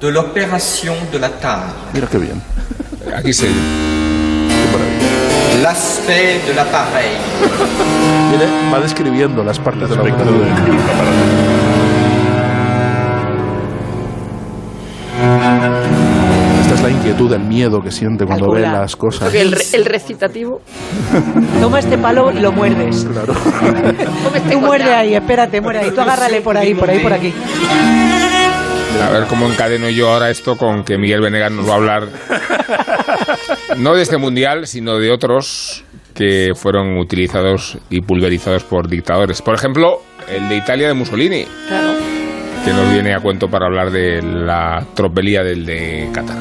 [0.00, 1.72] de l'opération de la taille.
[1.92, 2.40] Mira qué bien.
[3.16, 3.48] Aquí se.
[5.62, 7.18] L'aspect de l'appareil.
[8.30, 10.30] Viene- va describiendo las partes del aparato.
[16.60, 18.80] Esta es la inquietud, el miedo que siente cuando ve Calcula.
[18.82, 19.22] las cosas.
[19.24, 20.60] Porque el, re- el recitativo.
[21.60, 23.04] Toma este palo y lo muerdes.
[23.10, 23.34] Claro.
[24.24, 25.90] Come este Tú muerde ahí, espérate, muerde ahí.
[25.90, 27.32] Tú agárrale por ahí, por ahí, por aquí.
[29.06, 32.08] A ver cómo encadeno yo ahora esto con que Miguel Venegas nos va a hablar
[33.78, 39.40] no de este mundial, sino de otros que fueron utilizados y pulverizados por dictadores.
[39.40, 41.92] Por ejemplo, el de Italia de Mussolini, Claro.
[42.64, 46.38] que nos viene a cuento para hablar de la tropelía del de Qatar.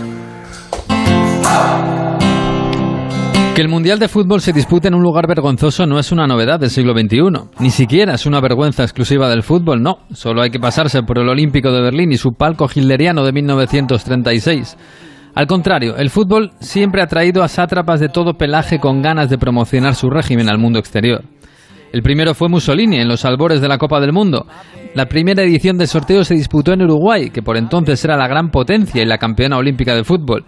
[3.55, 6.59] Que el Mundial de Fútbol se dispute en un lugar vergonzoso no es una novedad
[6.59, 7.49] del siglo XXI.
[7.59, 9.97] Ni siquiera es una vergüenza exclusiva del fútbol, no.
[10.13, 14.77] Solo hay que pasarse por el Olímpico de Berlín y su palco hitleriano de 1936.
[15.37, 19.37] Al contrario, el fútbol siempre ha traído a sátrapas de todo pelaje con ganas de
[19.37, 21.21] promocionar su régimen al mundo exterior.
[21.93, 24.47] El primero fue Mussolini en los albores de la Copa del Mundo.
[24.95, 28.49] La primera edición del sorteo se disputó en Uruguay, que por entonces era la gran
[28.49, 30.43] potencia y la campeona olímpica de fútbol.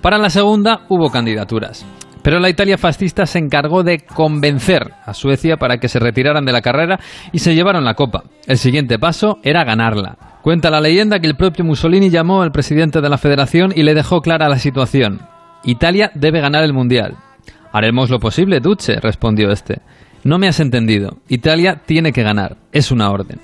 [0.00, 1.84] Para la segunda hubo candidaturas.
[2.22, 6.52] Pero la Italia fascista se encargó de convencer a Suecia para que se retiraran de
[6.52, 7.00] la carrera
[7.32, 8.24] y se llevaron la copa.
[8.46, 10.16] El siguiente paso era ganarla.
[10.42, 13.94] Cuenta la leyenda que el propio Mussolini llamó al presidente de la federación y le
[13.94, 15.20] dejó clara la situación.
[15.64, 17.16] Italia debe ganar el mundial.
[17.72, 19.80] Haremos lo posible, Duce, respondió este.
[20.24, 21.18] No me has entendido.
[21.28, 22.56] Italia tiene que ganar.
[22.72, 23.40] Es una orden.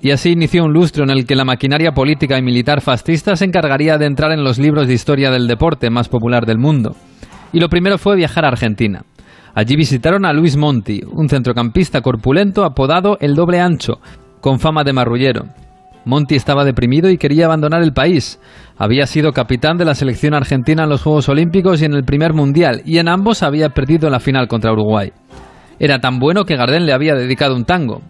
[0.00, 3.44] Y así inició un lustro en el que la maquinaria política y militar fascista se
[3.44, 6.96] encargaría de entrar en los libros de historia del deporte más popular del mundo.
[7.52, 9.02] Y lo primero fue viajar a Argentina.
[9.54, 14.00] Allí visitaron a Luis Monti, un centrocampista corpulento apodado el doble ancho,
[14.40, 15.46] con fama de marrullero.
[16.04, 18.40] Monti estaba deprimido y quería abandonar el país.
[18.78, 22.32] Había sido capitán de la selección argentina en los Juegos Olímpicos y en el primer
[22.32, 25.12] Mundial, y en ambos había perdido la final contra Uruguay.
[25.78, 28.02] Era tan bueno que Gardén le había dedicado un tango.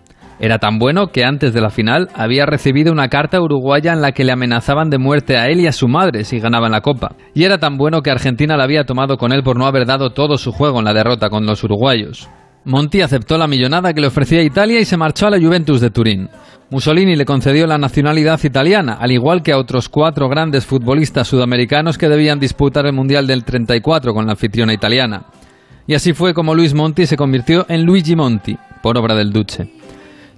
[0.43, 4.12] Era tan bueno que antes de la final había recibido una carta uruguaya en la
[4.12, 7.14] que le amenazaban de muerte a él y a su madre si ganaban la copa.
[7.34, 10.11] Y era tan bueno que Argentina la había tomado con él por no haber dado
[10.11, 12.30] todo su juego en la derrota con los uruguayos.
[12.64, 15.91] Monti aceptó la millonada que le ofrecía Italia y se marchó a la Juventus de
[15.91, 16.30] Turín.
[16.70, 21.99] Mussolini le concedió la nacionalidad italiana, al igual que a otros cuatro grandes futbolistas sudamericanos
[21.99, 25.24] que debían disputar el Mundial del 34 con la anfitriona italiana.
[25.86, 29.80] Y así fue como Luis Monti se convirtió en Luigi Monti, por obra del Duce.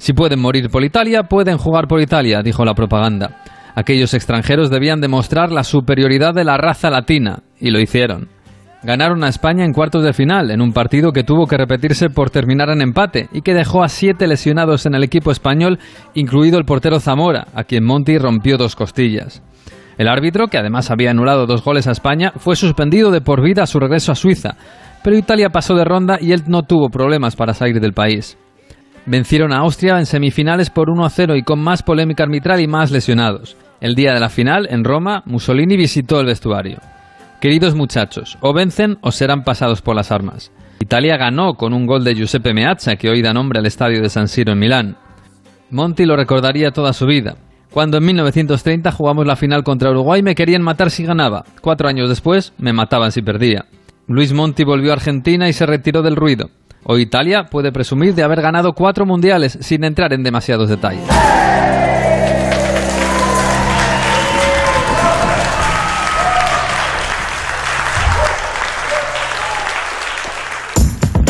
[0.02, 3.36] Si pueden morir por Italia, pueden jugar por Italia, dijo la propaganda.
[3.76, 8.26] Aquellos extranjeros debían demostrar la superioridad de la raza latina, y lo hicieron.
[8.82, 12.30] Ganaron a España en cuartos de final, en un partido que tuvo que repetirse por
[12.30, 15.78] terminar en empate y que dejó a siete lesionados en el equipo español,
[16.14, 19.40] incluido el portero Zamora, a quien Monti rompió dos costillas.
[19.98, 23.62] El árbitro, que además había anulado dos goles a España, fue suspendido de por vida
[23.62, 24.56] a su regreso a Suiza,
[25.04, 28.36] pero Italia pasó de ronda y él no tuvo problemas para salir del país.
[29.04, 32.68] Vencieron a Austria en semifinales por 1 a 0 y con más polémica arbitral y
[32.68, 33.56] más lesionados.
[33.80, 36.78] El día de la final, en Roma, Mussolini visitó el vestuario.
[37.40, 40.52] Queridos muchachos, o vencen o serán pasados por las armas.
[40.78, 44.08] Italia ganó con un gol de Giuseppe Meazza, que hoy da nombre al estadio de
[44.08, 44.96] San Siro en Milán.
[45.70, 47.34] Monti lo recordaría toda su vida.
[47.72, 51.44] Cuando en 1930 jugamos la final contra Uruguay me querían matar si ganaba.
[51.60, 53.64] Cuatro años después me mataban si perdía.
[54.06, 56.50] Luis Monti volvió a Argentina y se retiró del ruido.
[56.84, 61.04] Hoy Italia puede presumir de haber ganado cuatro mundiales sin entrar en demasiados detalles.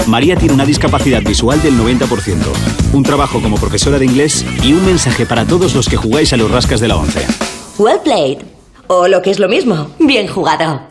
[0.06, 2.36] María tiene una discapacidad visual del 90%,
[2.92, 6.36] un trabajo como profesora de inglés y un mensaje para todos los que jugáis a
[6.36, 7.26] los rascas de la 11.
[7.78, 8.38] Well played.
[8.88, 10.82] O lo que es lo mismo, bien jugado.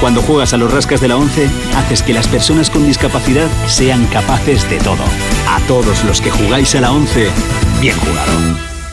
[0.00, 4.04] Cuando juegas a los rascas de la 11, haces que las personas con discapacidad sean
[4.06, 5.02] capaces de todo.
[5.48, 7.30] A todos los que jugáis a la 11,
[7.80, 8.32] bien jugado.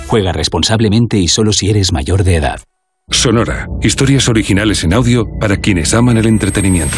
[0.07, 2.61] Juega responsablemente y solo si eres mayor de edad.
[3.09, 3.67] Sonora.
[3.81, 6.97] Historias originales en audio para quienes aman el entretenimiento.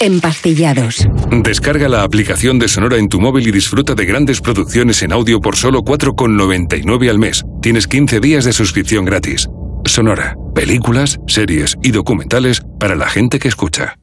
[0.00, 1.06] Empastillados.
[1.30, 5.40] Descarga la aplicación de Sonora en tu móvil y disfruta de grandes producciones en audio
[5.40, 7.44] por solo 4,99 al mes.
[7.62, 9.48] Tienes 15 días de suscripción gratis.
[9.84, 10.36] Sonora.
[10.54, 13.98] Películas, series y documentales para la gente que escucha.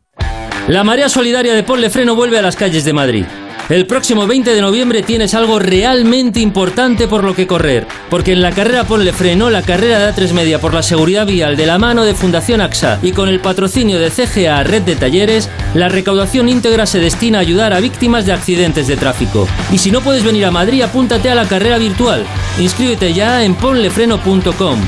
[0.67, 3.25] La marea solidaria de Ponle Freno vuelve a las calles de Madrid.
[3.69, 8.41] El próximo 20 de noviembre tienes algo realmente importante por lo que correr, porque en
[8.41, 11.77] la carrera Ponle Freno, la carrera de A3 Media por la seguridad vial de la
[11.77, 16.49] mano de Fundación AXA y con el patrocinio de CGA Red de Talleres, la recaudación
[16.49, 19.47] íntegra se destina a ayudar a víctimas de accidentes de tráfico.
[19.71, 22.25] Y si no puedes venir a Madrid, apúntate a la carrera virtual.
[22.59, 24.79] Inscríbete ya en ponlefreno.com.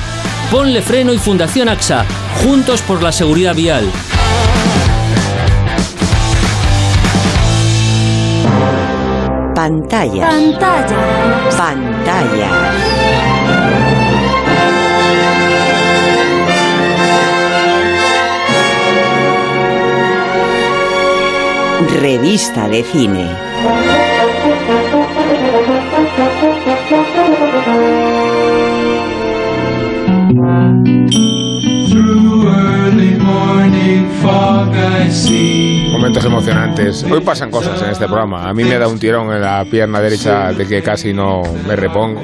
[0.52, 2.06] Ponle Freno y Fundación AXA,
[2.44, 3.90] juntos por la seguridad vial.
[9.56, 10.28] Pantalla.
[10.28, 11.50] Pantalla.
[11.56, 12.50] Pantalla.
[22.02, 23.46] Revista de cine.
[35.92, 37.04] Momentos emocionantes.
[37.04, 38.48] Hoy pasan cosas en este programa.
[38.48, 41.76] A mí me da un tirón en la pierna derecha de que casi no me
[41.76, 42.24] repongo.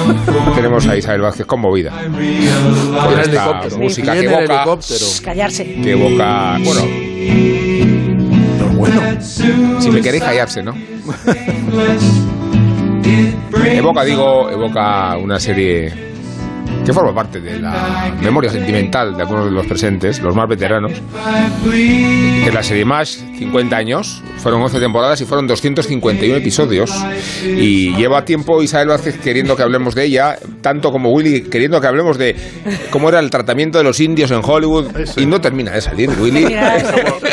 [0.54, 1.92] Tenemos a Isabel Vázquez conmovida.
[1.92, 3.78] Con esta helicóptero.
[3.78, 4.64] música que evoca.
[5.24, 5.64] Callarse.
[5.64, 6.82] que evoca, bueno,
[9.20, 10.74] si me queréis callarse, ¿no?
[13.64, 15.92] evoca, digo, evoca una serie
[16.90, 20.92] que forma parte de la memoria sentimental de algunos de los presentes, los más veteranos,
[21.64, 26.92] que la serie más 50 años, fueron 11 temporadas y fueron 251 episodios.
[27.44, 31.86] Y lleva tiempo Isabel Vázquez queriendo que hablemos de ella, tanto como Willy queriendo que
[31.86, 32.34] hablemos de
[32.90, 34.88] cómo era el tratamiento de los indios en Hollywood.
[35.16, 36.44] Y no termina de salir, Willy.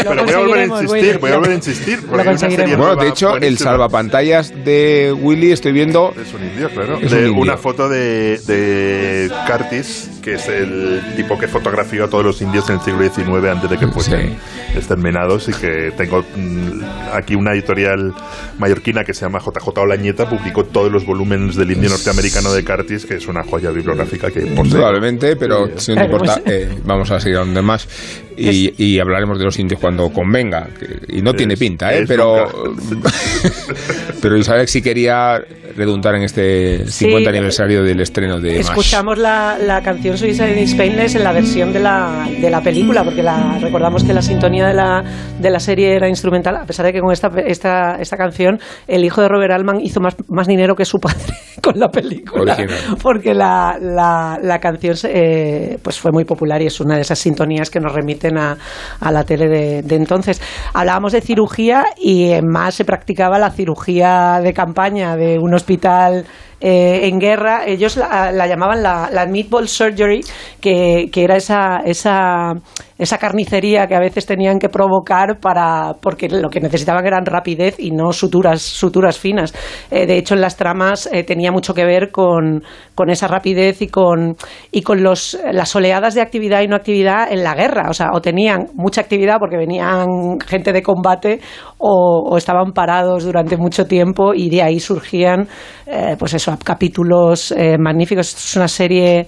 [0.04, 2.00] Pero voy a volver a insistir, voy a volver a insistir.
[2.08, 6.14] porque hay una serie Bueno, de hecho, el salvapantallas de Willy estoy viendo.
[6.16, 7.00] Es un indio, claro.
[7.02, 7.42] Es de un indio.
[7.42, 12.70] una foto de, de Curtis, que es el tipo que fotografió a todos los indios
[12.70, 14.36] en el siglo XIX antes de que fuesen
[14.76, 16.82] exterminados y que tengo mm,
[17.14, 18.14] aquí una editorial
[18.60, 23.06] mallorquina que se llama JJ Olañeta, publicó todos los volúmenes del indio norteamericano de Curtis,
[23.06, 24.74] que es una joya bibliográfica que posee.
[24.74, 27.88] Probablemente, pero si no te importa, pues- eh, vamos a seguir donde más
[28.36, 30.68] y, y hablaremos de los indios cuando convenga.
[31.08, 32.02] y no tiene pinta, ¿eh?
[32.02, 32.52] es pero,
[34.22, 35.40] pero Isabel sí quería
[35.76, 37.28] redundar en este 50 Sí.
[37.28, 38.60] aniversario del estreno de Mash.
[38.70, 43.04] Escuchamos la, la canción Suicide is Painless en la versión de la, de la película,
[43.04, 45.04] porque la, recordamos que la sintonía de la,
[45.40, 49.06] de la serie era instrumental, a pesar de que con esta, esta, esta canción el
[49.06, 52.54] hijo de Robert Altman hizo más, más dinero que su padre con la película.
[52.54, 52.98] Original.
[53.02, 57.20] Porque la, la, la canción eh, pues fue muy popular y es una de esas
[57.20, 58.58] sintonías que nos remiten a,
[59.00, 60.42] a la tele de, de entonces.
[60.74, 66.26] Hablábamos de cirugía y más se practicaba la cirugía de campaña de un hospital
[66.60, 67.66] eh, en guerra.
[67.66, 70.22] Ellos la, la llamaban la, meatball surgery,
[70.60, 72.54] que, que era esa, esa,
[72.98, 77.76] esa carnicería que a veces tenían que provocar para porque lo que necesitaban eran rapidez
[77.80, 79.54] y no suturas, suturas finas.
[79.92, 82.64] Eh, de hecho, en las tramas eh, tenía mucho que ver con,
[82.96, 84.36] con esa rapidez y con,
[84.72, 87.90] y con los, las oleadas de actividad y no actividad en la guerra.
[87.90, 91.40] O sea, o tenían mucha actividad porque venían gente de combate
[91.78, 95.48] o, estaban parados durante mucho tiempo y de ahí surgían,
[95.86, 98.30] eh, pues capítulos eh, magníficos.
[98.30, 99.28] Esto es una serie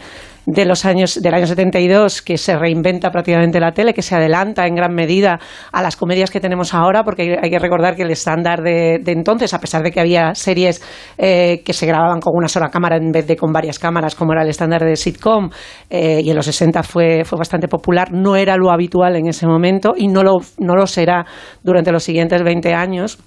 [0.52, 4.66] de los años del año 72 que se reinventa prácticamente la tele, que se adelanta
[4.66, 5.40] en gran medida
[5.72, 9.54] a las comedias que tenemos ahora, porque hay que recordar que el estándar de, entonces,
[9.54, 10.82] a pesar de que había series
[11.18, 14.34] eh, que se grababan con una sola cámara en vez de con varias cámaras, como
[14.34, 15.50] era el estándar de sitcom,
[15.90, 19.46] eh, y en los 60 fue, fue bastante popular, no era lo habitual en ese
[19.46, 21.26] momento y no lo, no lo será
[21.64, 23.20] durante los siguientes 20 años.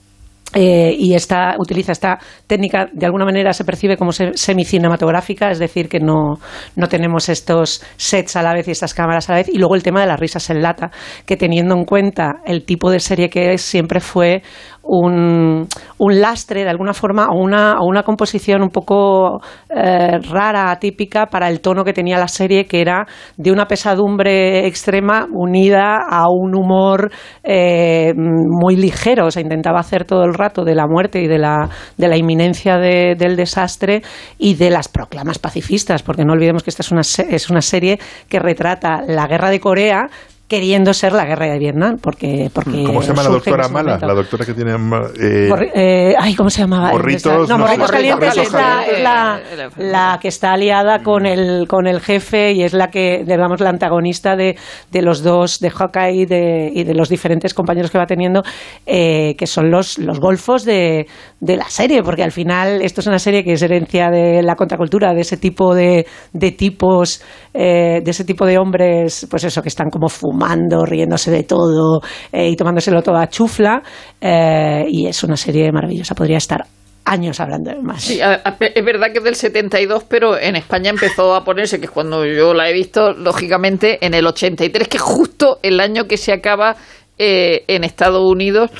[0.54, 5.58] Eh, y esta, utiliza esta técnica, de alguna manera se percibe como se- semicinematográfica, es
[5.58, 6.34] decir, que no,
[6.76, 9.48] no tenemos estos sets a la vez y estas cámaras a la vez.
[9.48, 10.90] Y luego el tema de las risas en lata,
[11.24, 14.42] que teniendo en cuenta el tipo de serie que es, siempre fue
[14.84, 15.66] un,
[15.98, 19.40] un lastre, de alguna forma, o una, o una composición un poco
[19.70, 23.06] eh, rara, atípica para el tono que tenía la serie, que era
[23.36, 27.10] de una pesadumbre extrema unida a un humor
[27.42, 29.26] eh, muy ligero.
[29.26, 32.16] O sea, intentaba hacer todo el rato de la muerte y de la, de la
[32.16, 34.02] inminencia de- del desastre
[34.38, 37.98] y de las proclamas pacifistas, porque no olvidemos que esta es una, es una serie
[38.28, 40.08] que retrata la guerra de Corea
[40.52, 43.98] queriendo ser la guerra de Vietnam, porque, porque ¿Cómo se llama la doctora mala?
[44.02, 44.72] La doctora que tiene...
[44.72, 46.90] eh, Morri- eh, ay, ¿cómo se llamaba?
[46.90, 47.64] Morritos, no, no.
[47.64, 49.40] Morritos Calientes es, la, la,
[49.78, 53.70] la que está aliada con el, con el jefe y es la que, digamos, la
[53.70, 54.58] antagonista de,
[54.90, 58.42] de los dos, de Hawkeye y de, y de los diferentes compañeros que va teniendo,
[58.84, 61.06] eh, que son los, los golfos de,
[61.40, 64.54] de la serie, porque al final esto es una serie que es herencia de la
[64.54, 66.04] contracultura, de ese tipo de,
[66.34, 67.22] de tipos,
[67.54, 72.00] eh, de ese tipo de hombres, pues eso, que están como fumando, riéndose de todo
[72.32, 73.82] eh, y tomándoselo todo a chufla,
[74.20, 76.64] eh, y es una serie maravillosa, podría estar
[77.04, 78.02] años hablando de más.
[78.04, 81.90] Sí, es verdad que es del 72, pero en España empezó a ponerse, que es
[81.90, 86.16] cuando yo la he visto, lógicamente, en el 83, que es justo el año que
[86.16, 86.76] se acaba
[87.18, 88.70] en Estados Unidos.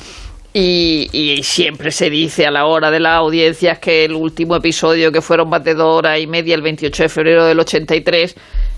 [0.55, 5.11] Y, y siempre se dice a la hora de las audiencias que el último episodio,
[5.11, 8.35] que fueron más de dos horas y media, el 28 de febrero del 83,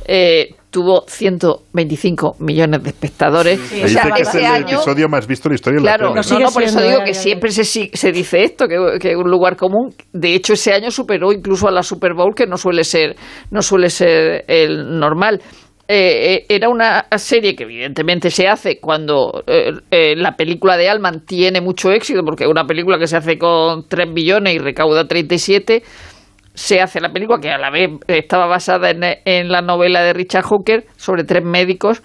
[0.08, 3.60] eh, tuvo 125 millones de espectadores.
[3.60, 5.84] O sea, dice que es ese el año, episodio más visto en la historia de
[5.84, 6.44] Claro, la no, tele.
[6.46, 9.56] no, por eso digo que siempre se, se dice esto, que, que es un lugar
[9.58, 9.94] común.
[10.14, 13.16] De hecho, ese año superó incluso a la Super Bowl, que no suele ser,
[13.52, 15.42] no suele ser el normal.
[15.88, 20.90] Eh, eh, era una serie que evidentemente se hace cuando eh, eh, la película de
[20.90, 24.57] Alman tiene mucho éxito, porque es una película que se hace con 3 billones y
[24.57, 25.84] recauda 37
[26.56, 30.45] se hace la película que a la vez estaba basada en, la novela de Richard
[30.45, 32.02] Hooker sobre tres médicos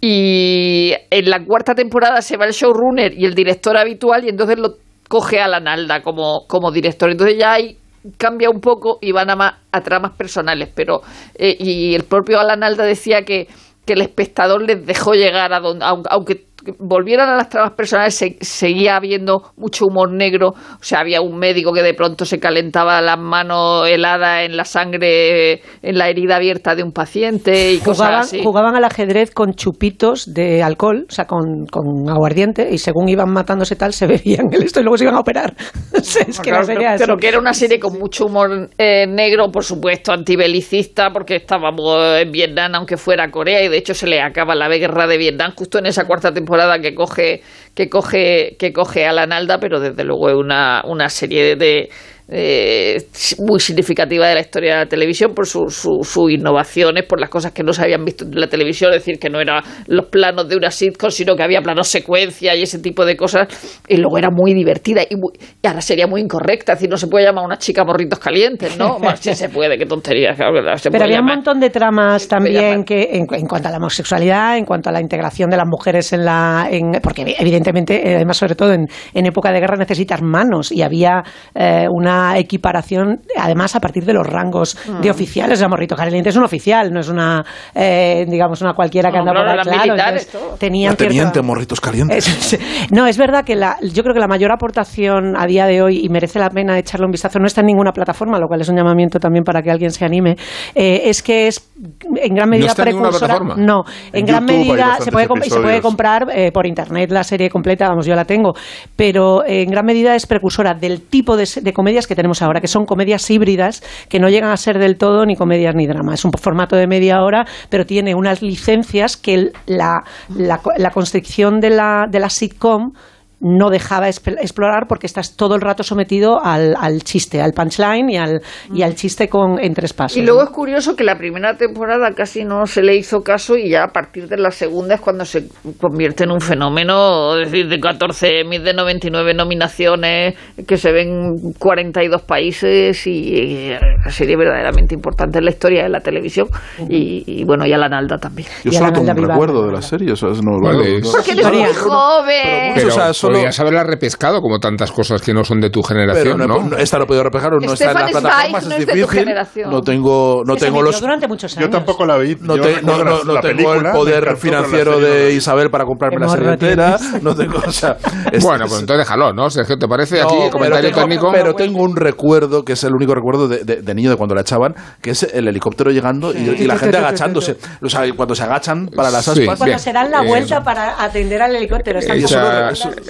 [0.00, 4.60] y en la cuarta temporada se va el showrunner y el director habitual y entonces
[4.60, 4.76] lo
[5.08, 7.10] coge a la Nalda como, como director.
[7.10, 7.76] Entonces ya ahí
[8.16, 10.68] cambia un poco y van a, más, a tramas personales.
[10.74, 11.02] pero
[11.34, 13.48] eh, Y el propio Alan Alda decía que,
[13.84, 16.47] que el espectador les dejó llegar a donde, aunque, aunque
[16.78, 20.48] volvieran a las tramas personales, se, seguía habiendo mucho humor negro.
[20.48, 24.64] O sea, había un médico que de pronto se calentaba las manos heladas en la
[24.64, 28.42] sangre, en la herida abierta de un paciente y cosas Jugaban, así.
[28.42, 33.32] jugaban al ajedrez con chupitos de alcohol, o sea, con, con aguardiente, y según iban
[33.32, 35.54] matándose tal, se bebían el esto y luego se iban a operar.
[35.94, 39.06] es que la Claro, serie pero, pero que era una serie con mucho humor eh,
[39.06, 44.06] negro, por supuesto, antibelicista, porque estábamos en Vietnam, aunque fuera Corea, y de hecho se
[44.06, 46.47] le acaba la guerra de Vietnam justo en esa cuarta temporada
[46.80, 47.42] que coge
[47.78, 51.88] que coge que coge a la Nalda, pero desde luego es una, una serie de
[52.30, 52.98] eh,
[53.38, 57.30] muy significativa de la historia de la televisión por sus su, sus innovaciones, por las
[57.30, 60.06] cosas que no se habían visto en la televisión, es decir, que no eran los
[60.10, 63.48] planos de una sitcom, sino que había planos secuencia y ese tipo de cosas,
[63.88, 65.32] y luego era muy divertida y, muy-
[65.62, 68.18] y ahora sería muy incorrecta, es decir, no se puede llamar a una chica morritos
[68.18, 68.98] calientes, ¿no?
[69.08, 72.28] Bueno, sí se puede, qué tontería, claro que se Pero había un montón de tramas
[72.28, 75.66] también que en, en cuanto a la homosexualidad, en cuanto a la integración de las
[75.66, 76.68] mujeres en la...
[76.70, 80.82] En, porque evidentemente, eh, además sobre todo en, en época de guerra necesitas manos y
[80.82, 81.22] había
[81.54, 85.00] eh, una equiparación, además a partir de los rangos Mm.
[85.00, 85.58] de oficiales.
[85.58, 89.16] O sea, Morrito Caliente es un oficial, no es una, eh, digamos, una cualquiera que
[89.18, 89.54] No, anda por claro, ahí.
[89.54, 90.58] eran Claro, militares, entonces todo.
[90.58, 92.52] tenían La teniente, cierta- morritos calientes.
[92.52, 95.82] es- no, es verdad que la, yo creo que la mayor aportación a día de
[95.82, 98.60] hoy, y merece la pena echarle un vistazo, no está en ninguna plataforma, lo cual
[98.60, 100.36] es un llamamiento también para que alguien se anime,
[100.74, 101.68] eh, es que es
[102.16, 103.38] en gran ¿No medida está en ninguna precursora.
[103.38, 103.64] plataforma?
[103.64, 103.82] No,
[104.12, 107.50] en, En gran YouTube medida se puede, se puede comprar eh, por internet la serie
[107.58, 108.54] completa, vamos, yo la tengo,
[108.94, 112.60] pero eh, en gran medida es precursora del tipo de, de comedias que tenemos ahora,
[112.60, 116.14] que son comedias híbridas que no llegan a ser del todo ni comedias ni drama.
[116.14, 120.04] Es un formato de media hora, pero tiene unas licencias que la,
[120.36, 122.92] la, la constricción de la, de la sitcom
[123.40, 128.16] no dejaba explorar porque estás todo el rato sometido al, al chiste, al punchline y
[128.16, 128.40] al,
[128.74, 130.16] y al chiste con en tres pasos.
[130.16, 133.70] Y luego es curioso que la primera temporada casi no se le hizo caso y
[133.70, 135.46] ya a partir de la segunda es cuando se
[135.80, 140.34] convierte en un fenómeno, es decir, de 14 mil de 99 nominaciones
[140.66, 145.84] que se ven en 42 países y, eh, la serie verdaderamente importante en la historia
[145.84, 146.48] de la televisión
[146.88, 148.48] y, y bueno, y a la Nalda también.
[148.64, 150.12] Yo solo tengo un recuerdo de la serie.
[150.12, 151.04] o sea, no, ¿Cuál no- es?
[151.04, 152.72] no- Porque eres muy joven.
[152.74, 155.82] Pero o sea, solo- podrías haberla repescado como tantas cosas que no son de tu
[155.82, 156.62] generación, no, ¿no?
[156.62, 158.86] no- esta no he podido repescar, no está en las plataformas, es no es de
[158.86, 159.18] tu difícil.
[159.20, 159.70] generación.
[159.70, 161.70] No tengo, no tengo los durante muchos Yo años.
[161.70, 162.36] tampoco la vi.
[162.40, 165.32] no, Yo te- recuerdo no, la- no, no la tengo película, el poder financiero de.
[165.34, 166.98] Isabel para comprarme la serie entera.
[167.22, 167.96] No tengo, o sea,
[168.32, 169.50] es- Bueno, es- pues entonces déjalo, ¿no?
[169.50, 170.20] Sergio, ¿te parece?
[170.22, 171.30] no, Aquí, comentario tengo- técnico.
[171.32, 174.34] Pero tengo un recuerdo, que es el único recuerdo de, de- de niño de cuando
[174.34, 177.56] la echaban, que es el helicóptero llegando y, y la gente agachándose.
[177.82, 179.58] O sea, cuando se agachan para las Sí, aspas.
[179.58, 181.98] Cuando se dan la Eh, vuelta para atender al helicóptero.
[181.98, 182.18] están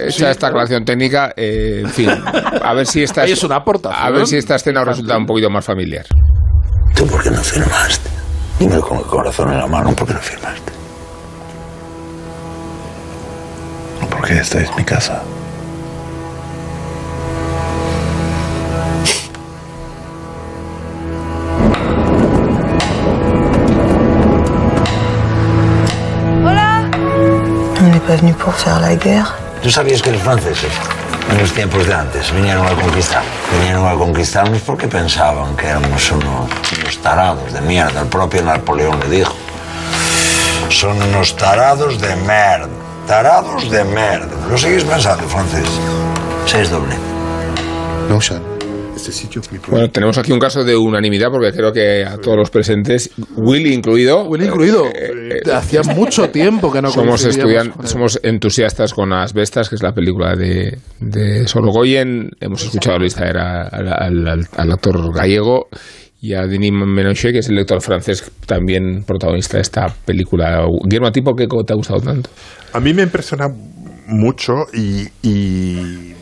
[0.09, 2.11] Hecha, todos- hecha esta aclaración técnica, eh, en fin,
[2.63, 4.03] a ver si esta es una aportación.
[4.07, 6.07] a ver si esta escena os resulta un poquito más familiar.
[6.95, 8.11] ¿Tú por qué no firmaste?
[8.59, 10.73] Dime con el corazón en la mano, ¿por qué no firmaste?
[14.11, 15.23] Porque esta es mi casa.
[27.81, 29.35] On n'est pas venu pour faire la guerre.
[29.63, 30.71] ¿Tú sabías que los franceses,
[31.31, 33.23] en los tiempos de antes, vinieron a conquistar?
[33.59, 36.49] Vinieron a conquistarnos porque pensaban que éramos unos,
[36.79, 38.01] unos tarados de mierda.
[38.03, 39.35] El propio Napoleón le dijo.
[40.69, 42.69] Son unos tarados de merda.
[43.07, 44.47] Tarados de merda.
[44.49, 45.67] ¿Lo seguís pensando, francés?
[46.47, 46.95] Seis doble.
[48.09, 48.58] No, Sean.
[48.99, 52.51] Este sitio Bueno, tenemos aquí un caso de unanimidad porque creo que a todos los
[52.51, 54.85] presentes, Willy incluido, Willy incluido.
[55.55, 59.93] Hacía mucho tiempo que no somos estudiantes, somos entusiastas con Las Bestas, que es la
[59.93, 62.31] película de, de Sorogoyen.
[62.41, 65.69] Hemos escuchado a Luis al- al- al actor gallego
[66.21, 70.67] y a Denis Menochet, que es el lector francés, también protagonista de esta película.
[70.85, 72.31] Guillermo, ¿a ti por qué te ha gustado tanto?
[72.73, 73.47] A mí me impresiona
[74.09, 76.15] mucho y, y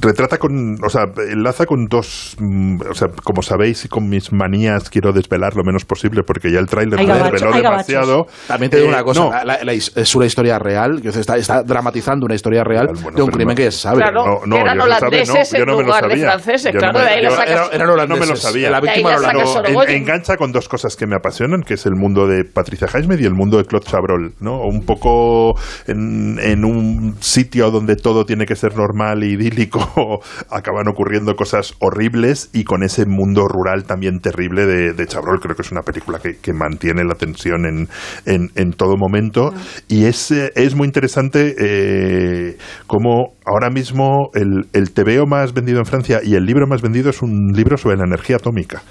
[0.00, 4.32] retrata con, o sea, enlaza con dos, mm, o sea, como sabéis y con mis
[4.32, 8.26] manías quiero desvelar lo menos posible porque ya el tráiler desveló demasiado.
[8.46, 11.00] También te digo Eh, una cosa, no, la- la- la his- es una historia real,
[11.02, 13.98] que está, está dramatizando una historia real de un crimen que se sabe.
[13.98, 16.30] Claro, No, no, eran sabe, holandeses no, yo no me lo lugar de sabía.
[16.32, 17.68] franceses, Yo claro, no me- de ahí la sacas.
[17.72, 18.70] Eran no me lo sabía.
[18.70, 19.32] La víctima la.
[19.66, 23.20] En- engancha con dos cosas que me apasionan, que es el mundo de Patricia Highsmith
[23.20, 24.60] y el mundo de Claude Chabrol, ¿no?
[24.60, 25.54] Un poco
[25.86, 29.80] en, en un sitio donde todo tiene que ser normal idílico,
[30.50, 35.40] acaban ocurriendo cosas horribles y con ese mundo rural también terrible de, de Chabrol.
[35.40, 37.88] Creo que es una película que, que mantiene la tensión en,
[38.26, 39.52] en, en todo momento
[39.88, 45.78] y es, eh, es muy interesante eh, cómo ahora mismo el, el TVO más vendido
[45.78, 48.82] en Francia y el libro más vendido es un libro sobre la energía atómica.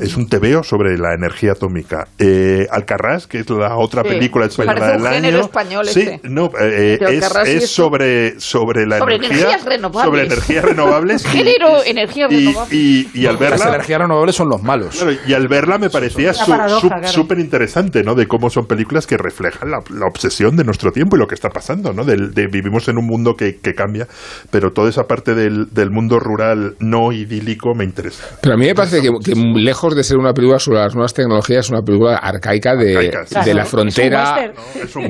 [0.00, 2.08] Es un tebeo sobre la energía atómica.
[2.18, 4.08] Eh, Alcarrás, que es la otra Sí.
[4.08, 5.44] película española Parece un del género año.
[5.46, 6.28] español sí, este.
[6.28, 9.38] no, eh, es, y es sobre, sobre la Sobre energía.
[9.40, 10.04] energías renovables.
[10.10, 11.24] Sobre energías renovables.
[11.26, 12.72] y- Género, energías y, renovables.
[12.72, 13.56] y, y al verla.
[13.56, 14.96] Las energías renovables son los malos.
[14.96, 17.08] Claro, y al verla me parecía Una su- su- claro.
[17.08, 18.14] súper interesante, ¿no?
[18.14, 21.34] De cómo son películas que reflejan la, la obsesión de nuestro tiempo y lo que
[21.34, 22.04] está pasando, ¿no?
[22.04, 24.06] Del- de, vivimos en un mundo que, que cambia,
[24.50, 28.24] pero toda esa parte del, del mundo rural no idílico me interesa.
[28.40, 29.34] Pero a mí me parece que, que
[29.74, 33.26] lejos de ser una película sobre las nuevas tecnologías, es una película arcaica de, Arcaica,
[33.26, 33.34] sí.
[33.34, 33.58] de Claro.
[33.58, 34.52] la frontera,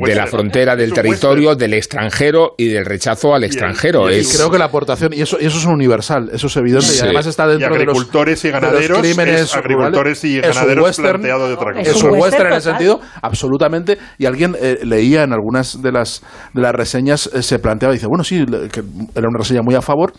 [0.06, 4.10] de la frontera del territorio, del extranjero y del rechazo al extranjero.
[4.10, 6.86] Y Es, creo que la aportación, y eso, y eso es universal, eso es evidente,
[6.86, 6.98] Sí.
[6.98, 10.24] y además está Y dentro de los, agricultores y de los ganaderos crímenes es agricultores
[10.24, 10.50] y rurales.
[10.50, 11.80] Es un ganaderos western, planteado de otra cosa.
[11.82, 15.92] Es, un western, western en el sentido, absolutamente, y alguien eh, leía en algunas de
[15.92, 16.22] las,
[16.54, 18.82] de las reseñas, eh, se planteaba, dice, bueno, sí, que
[19.14, 20.12] era una reseña muy a favor,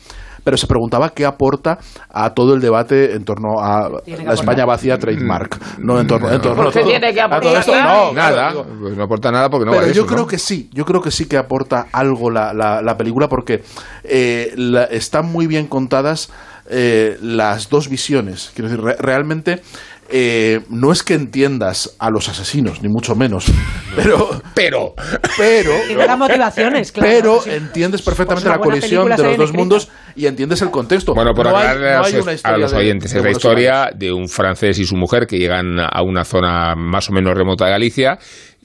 [0.46, 4.98] pero se preguntaba qué aporta a todo el debate en torno a la España vacía
[4.98, 5.60] trademark.
[5.80, 7.74] No en torno, en torno ¿Por qué a todo- tiene que a todo esto.
[7.76, 10.28] No, nada, pues no aporta nada porque no pero yo eso, creo ¿no?
[10.28, 13.64] que sí, yo creo que sí que aporta algo la, la- la película porque
[14.06, 16.32] eh, la- están muy bien contadas
[16.70, 18.52] eh, las dos visiones.
[18.56, 19.62] Quiero decir, re- realmente
[20.18, 23.48] eh, no es que entiendas a los asesinos, ni mucho menos,
[23.98, 24.94] pero pero
[25.38, 27.10] pero Y de las motivaciones, claro.
[27.12, 27.50] pero Sí.
[27.50, 31.14] entiendes perfectamente Pues una la colisión de los dos mundos y entiendes el contexto.
[31.14, 33.90] Bueno, por no hay, aclararle no a hay los- a oyentes, de es la historia
[33.94, 37.66] de un francés y su mujer que llegan a una zona más o menos remota
[37.66, 38.18] de Galicia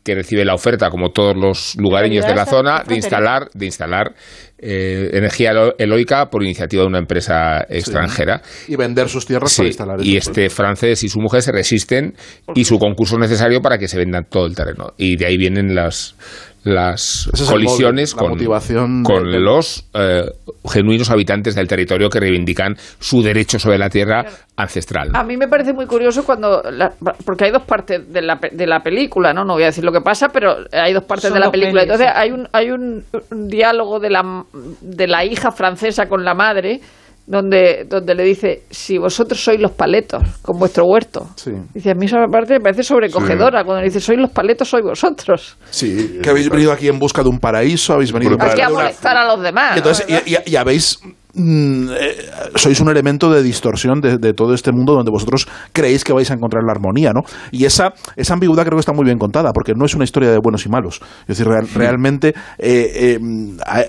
[0.04, 4.14] que recibe la oferta, como todos los lugareños de la zona, de instalar, de instalar
[4.62, 8.42] eh, energía eólica por iniciativa de una empresa extranjera.
[8.68, 12.14] y vender sus tierras Sí, para instalar y este francés y su mujer se resisten
[12.54, 14.92] y su concurso es necesario para que se vendan todo el terreno.
[14.96, 16.14] Y de ahí vienen las
[16.62, 20.24] las Ese colisiones la con, motivación con de- de- los eh,
[20.70, 24.26] genuinos habitantes del territorio que reivindican su derecho sobre la tierra
[24.56, 25.08] ancestral.
[25.14, 26.62] A mí me parece muy curioso cuando.
[26.70, 26.92] la-
[27.24, 29.42] porque hay dos partes de la, pe- de la película, ¿no?
[29.46, 31.80] No voy a decir lo que pasa, pero hay dos partes Son de la película.
[31.80, 32.20] pelis, Entonces sí.
[32.20, 34.44] hay un, hay un, un diálogo de la,
[34.80, 36.80] de la hija francesa con la madre.
[37.26, 41.28] Donde, donde le dice, si vosotros sois los paletos con vuestro huerto.
[41.72, 43.62] Dice, a mí esa parte me parece sobrecogedora.
[43.62, 45.56] Cuando le dice, sois los paletos, sois vosotros.
[45.70, 48.68] Sí, que habéis venido aquí en busca de un paraíso, habéis venido en Aquí a
[48.68, 49.76] una- molestar a los demás.
[49.76, 50.16] Y entonces, ¿no?
[50.26, 50.98] y, y- y habéis.
[51.34, 52.16] Mm, eh,
[52.56, 56.30] sois un elemento de distorsión de, de todo este mundo donde vosotros creéis que vais
[56.30, 57.22] a encontrar la armonía, ¿no?
[57.52, 60.30] Y esa, esa ambigüedad creo que está muy bien contada, porque no es una historia
[60.30, 61.00] de buenos y malos.
[61.22, 62.28] Es decir, real- realmente
[62.58, 63.18] eh, eh,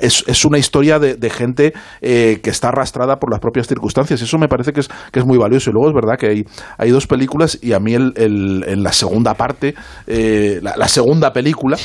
[0.01, 4.21] es, es una historia de, de gente eh, que está arrastrada por las propias circunstancias.
[4.21, 5.69] Y eso me parece que es, que es muy valioso.
[5.69, 6.43] Y luego es verdad que hay,
[6.77, 9.73] hay dos películas, y a mí el, el- en la segunda parte,
[10.07, 11.77] eh, la, la segunda película,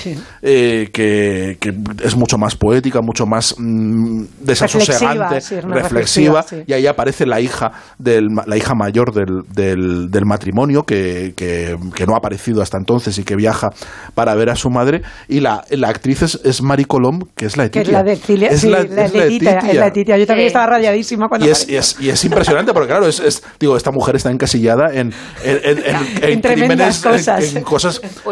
[0.42, 1.74] eh, que, que
[2.04, 6.64] es mucho más poética, mucho más mm, desasosegante, Reflexiva, sí, una reflexiva, reflexiva, sí.
[6.66, 11.34] y ahí aparece la hija del ma- la hija mayor del, del, del matrimonio que,
[11.36, 13.68] que, que no ha aparecido hasta entonces y que viaja
[14.14, 17.56] para ver a su madre y la, la actriz es, es Mari Colom que es
[17.56, 18.12] la Que Etitia es la de
[18.54, 19.70] Es sí, la- la, es la Letitia, Letitia.
[19.72, 20.16] es la Letitia.
[20.18, 20.48] Yo también Sí.
[20.48, 23.76] estaba radiadísima cuando y es, y, es, y es impresionante porque claro es, es- digo
[23.76, 25.12] esta mujer está encasillada en,
[25.44, 27.54] en, en, en- en crímenes en- cosas.
[27.56, 28.00] en, cosas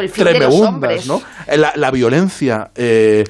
[0.53, 1.07] hombres.
[1.07, 1.21] ¿no?
[1.47, 3.25] Eh, la, la violencia eh,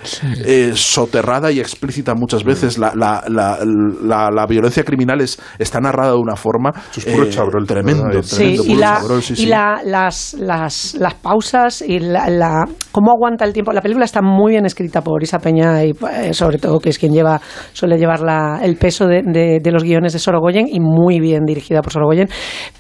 [0.45, 3.59] eh, soterrada y explícita muchas veces la, la, la,
[4.03, 8.05] la, la violencia criminal es, está narrada de una forma es puro eh, chabrol, tremendo,
[8.23, 9.47] tremendo, y, puro la, chabrol, sí, y sí.
[9.47, 13.73] la- las, las, las pausas y la, la- cómo aguanta el tiempo.
[13.73, 16.99] La película está muy bien escrita por Isa Peña y eh, sobre todo que es
[16.99, 17.41] quien lleva
[17.73, 21.45] suele llevar la- el peso de, de- de los guiones de Sorogoyen y muy bien
[21.45, 22.29] dirigida por Sorogoyen.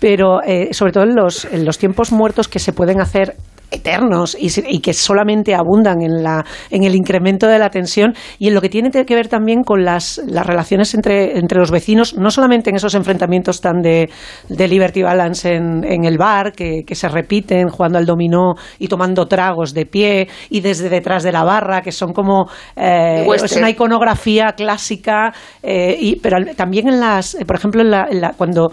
[0.01, 3.35] Pero eh, sobre todo en los, en los tiempos muertos que se pueden hacer
[3.75, 8.49] eternos y, y que solamente abundan en, la, en el incremento de la tensión y
[8.49, 12.17] en lo que tiene que ver también con las, las relaciones entre, entre los vecinos,
[12.17, 14.09] no solamente en esos enfrentamientos tan de,
[14.49, 18.89] de Liberty Balance en, en el bar, que, que se repiten jugando al dominó y
[18.89, 22.47] tomando tragos de pie y desde detrás de la barra, que son como
[22.77, 25.33] eh, es una iconografía clásica,
[25.63, 28.69] eh, y, pero también en las, eh, por ejemplo, en la- en la- cuando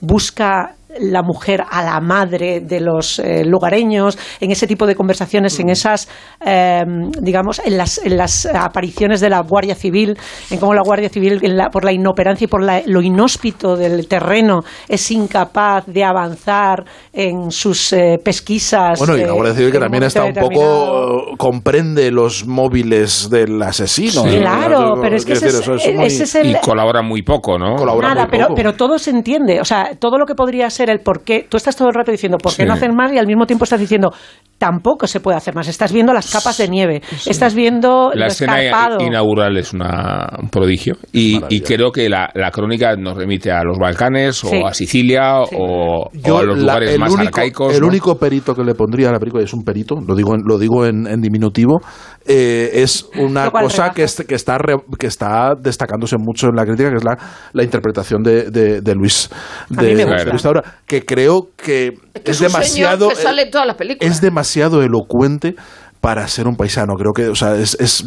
[0.00, 5.58] busca la mujer a la madre de los eh, lugareños, en ese tipo de conversaciones,
[5.60, 6.08] en esas,
[6.44, 6.82] eh,
[7.20, 10.16] digamos, en las, en las apariciones de la Guardia Civil,
[10.50, 13.76] en cómo la Guardia Civil, en la- por la inoperancia y por la- lo inhóspito
[13.76, 18.98] del terreno, es incapaz de avanzar en sus eh, pesquisas.
[18.98, 23.60] Bueno, y la eh, Guardia Civil que también está un poco comprende los móviles del
[23.62, 24.22] asesino.
[24.24, 24.38] Sí.
[24.38, 27.22] Claro, pero es que ese decir, es- eso muy- ese es el- Y colabora muy
[27.22, 27.76] poco, ¿no?
[27.76, 28.54] Colabora Nada, muy pero, poco.
[28.56, 29.60] pero todo se entiende.
[29.60, 31.46] O sea, todo lo que podría ser el por qué.
[31.48, 32.68] Tú estás todo el rato diciendo por qué Sí.
[32.68, 34.10] no hacen más y al mismo tiempo estás diciendo
[34.58, 35.68] tampoco se puede hacer más.
[35.68, 39.04] Estás viendo las capas de nieve, estás viendo La lo escena escarpado.
[39.04, 43.62] inaugural es una, un prodigio y, y creo que la, la crónica nos remite a
[43.62, 44.60] los Balcanes Sí.
[44.62, 47.74] o a Sicilia o, o Yo, a los la- lugares más único, arcaicos.
[47.74, 47.88] El ¿no?
[47.88, 50.40] único perito que le pondría a la película, y es un perito, lo digo en,
[50.46, 51.80] lo digo en, en diminutivo,
[52.24, 56.64] eh, es una cosa que, es- que, está re- que está destacándose mucho en la
[56.64, 57.16] crítica, que es la,
[57.52, 59.28] la interpretación de, de- de Luis
[59.76, 60.30] A mí de, me gusta.
[60.30, 61.94] Luis Taura, que creo que
[62.24, 64.14] es demasiado que sale en todas las películas.
[64.14, 65.54] es demasiado elocuente
[66.00, 66.94] para ser un paisano.
[66.94, 68.04] Creo que, o sea, es, es-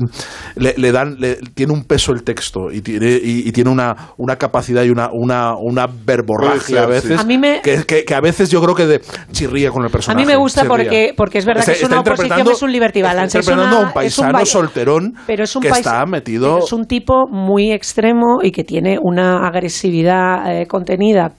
[0.55, 4.13] le, le dan, le- tiene un peso el texto y tiene, y, y tiene una,
[4.17, 7.17] una capacidad y una, una, una verborragia ser, a veces sí.
[7.19, 9.01] A mí me- que, que- que a veces yo creo que de,
[9.33, 10.23] chirría con el A personaje.
[10.25, 10.77] mí me gusta chirría.
[10.77, 13.39] porque, porque es verdad Está- que es una oposición, es un liberty está balance.
[13.39, 16.59] es una- a un paisano es un ba- solterón pero es un que está metido...
[16.59, 21.38] Es un tipo muy extremo y que tiene una agresividad eh, contenida eh,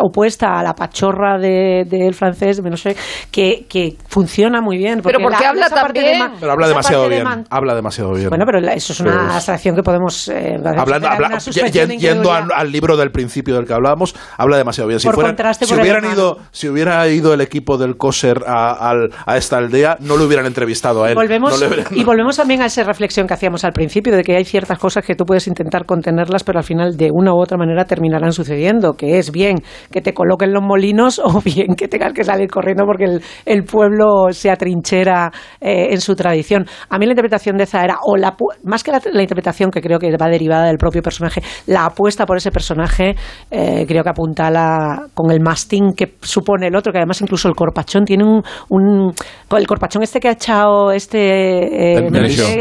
[0.00, 2.96] opuesta a la pachorra del de, del francés, no sé,
[3.30, 5.00] que, que funciona muy bien.
[5.02, 7.26] Pero porque la- habla esa parte también- de Pero habla demasiado de bien.
[7.50, 8.28] Habla demasiado bien.
[8.28, 10.28] Bueno, pero la- eso es una Pero es- abstracción que podemos...
[10.28, 15.00] eh, Hablando, habla- de yendo al, libro del principio del que hablábamos, habla demasiado bien.
[15.00, 16.14] Si, Por fueran- contraste si hubieran hermano.
[16.14, 20.24] ido, si hubiera ido el equipo del Coser a, al- a esta aldea, no lo
[20.24, 21.14] hubieran entrevistado a él.
[21.14, 24.22] Volvemos, No le hubieran- y volvemos también a esa reflexión que hacíamos al principio, de
[24.22, 27.40] que hay ciertas cosas que tú puedes intentar contenerlas, pero al final de una u
[27.40, 29.45] otra manera terminarán sucediendo, que es bien
[29.90, 33.64] que te coloquen los molinos o bien que tengas que salir corriendo porque el, el
[33.64, 36.66] pueblo se atrinchera eh, en su tradición.
[36.88, 39.98] A mí la interpretación de Zahara, o la, más que la, la interpretación que creo
[39.98, 43.14] que va derivada del propio personaje, la apuesta por ese personaje
[43.50, 47.54] eh, creo que apuntala con el mastín que supone el otro, que además incluso el
[47.54, 48.42] corpachón tiene un...
[48.70, 49.12] un
[49.56, 51.96] el corpachón este que ha echado este...
[51.98, 52.08] eh,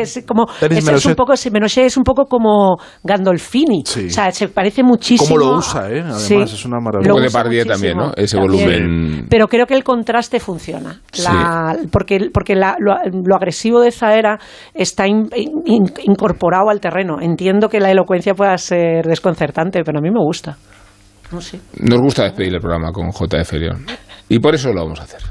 [0.02, 3.84] es como, es, es un poco, es un poco como Gandolfini.
[3.86, 5.38] O sea, se parece muchísimo...
[5.38, 6.02] Cómo lo usa, ¿eh?
[6.02, 6.36] Además, Sí.
[6.36, 7.10] es una maravilla.
[7.10, 8.12] Lo Un poco de usa Pardieu también, ¿no?
[8.16, 8.68] Ese También.
[8.68, 9.28] volumen.
[9.30, 11.02] Pero creo que el contraste funciona.
[11.24, 12.94] La- Porque, porque la- lo,
[13.26, 14.40] lo agresivo de Zaera
[14.74, 15.30] está in-
[15.66, 17.18] in- incorporado al terreno.
[17.22, 20.58] Entiendo que la elocuencia pueda ser desconcertante, pero a mí me gusta.
[21.32, 21.60] No sé.
[21.80, 23.86] Nos gusta despedir el programa con JF León.
[24.30, 25.22] Y por eso lo vamos a hacer.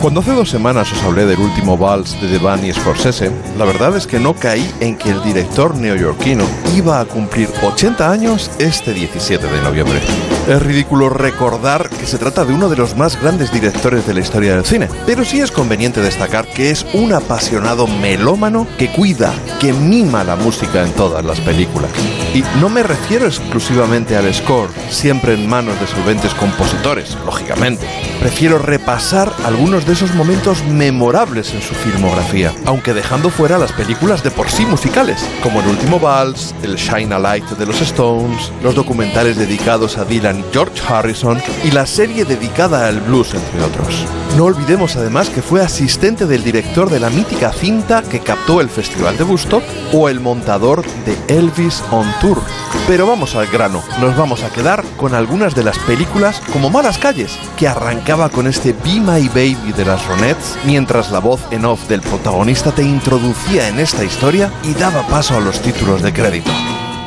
[0.00, 3.96] Cuando hace dos semanas os hablé del último vals de Devane y Scorsese, la verdad
[3.96, 6.44] es que no caí en que el director neoyorquino
[6.76, 10.00] iba a cumplir 80 años este 17 de noviembre.
[10.46, 14.20] Es ridículo recordar que se trata de uno de los más grandes directores de la
[14.20, 19.34] historia del cine, pero sí es conveniente destacar que es un apasionado melómano que cuida,
[19.58, 21.90] que mima la música en todas las películas.
[22.32, 27.86] Y no me refiero exclusivamente al score, siempre en manos de solventes compositores, lógicamente.
[28.20, 34.24] Prefiero repasar algunos de esos momentos memorables en su filmografía, aunque dejando fuera las películas
[34.24, 38.50] de por sí musicales, como El último vals, El Shine a Light de los Stones,
[38.62, 44.04] los documentales dedicados a Dylan George Harrison y la serie dedicada al blues, entre otros.
[44.36, 48.68] No olvidemos además que fue asistente del director de la mítica cinta que captó el
[48.68, 49.62] Festival de Woodstock
[49.92, 52.40] o el montador de Elvis on Tour.
[52.86, 56.98] Pero vamos al grano, nos vamos a quedar con algunas de las películas como Malas
[56.98, 57.68] Calles, que
[58.08, 62.72] con este Be My Baby de las Ronettes, mientras la voz en off del protagonista
[62.72, 66.50] te introducía en esta historia y daba paso a los títulos de crédito.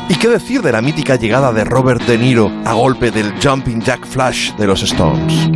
[0.10, 3.82] ¿Y qué decir de la mítica llegada de Robert De Niro a golpe del Jumping
[3.82, 5.49] Jack Flash de los Stones?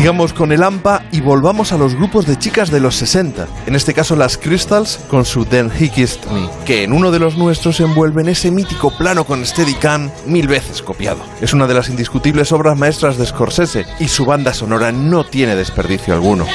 [0.00, 3.74] Sigamos con el AMPA y volvamos a los grupos de chicas de los 60, en
[3.74, 7.36] este caso las Crystals con su Then He Kissed Me, que en uno de los
[7.36, 11.20] nuestros envuelven ese mítico plano con Steadicam mil veces copiado.
[11.42, 15.54] Es una de las indiscutibles obras maestras de Scorsese y su banda sonora no tiene
[15.54, 16.46] desperdicio alguno.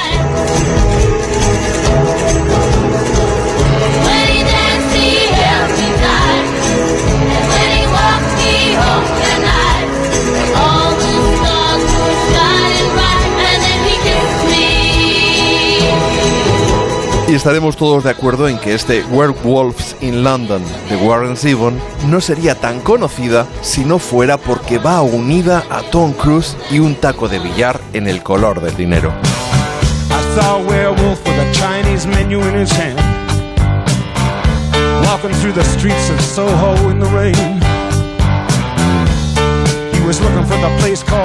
[17.36, 22.54] Estaremos todos de acuerdo en que este Werewolves in London de Warren Zevon no sería
[22.54, 27.38] tan conocida si no fuera porque va unida a Tom Cruise y un taco de
[27.38, 29.12] billar en el color del dinero.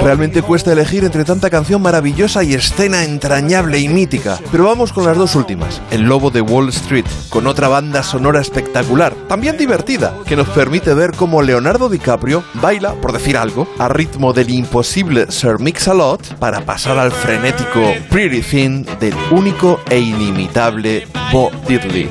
[0.02, 4.38] Realmente cuesta elegir entre tanta canción maravillosa y escena entrañable y mítica.
[4.50, 5.80] Pero vamos con las dos últimas.
[5.92, 10.94] El Lobo de Wall Street, con otra banda sonora espectacular, también divertida, que nos permite
[10.94, 16.64] ver cómo Leonardo DiCaprio baila, por decir algo, a ritmo del imposible Sir Mix-a-Lot para
[16.64, 17.80] pasar al frenético
[18.10, 22.10] Pretty Thin del único e inimitable Bo Diddley.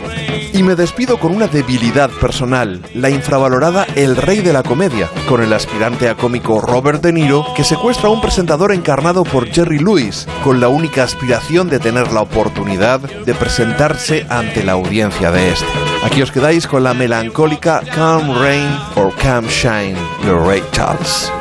[0.54, 5.42] Y me despido con una debilidad personal, la infravalorada El Rey de la Comedia, con
[5.42, 9.80] el aspirante a cómico Robert De Niro, que secuestra a un presentador encarnado por Jerry
[9.80, 15.52] Lewis, con la única aspiración de tener la oportunidad de presentarse ante la audiencia de
[15.52, 15.66] este.
[16.04, 21.32] Aquí os quedáis con la melancólica Calm Rain or Calm Shine de Ray Charles.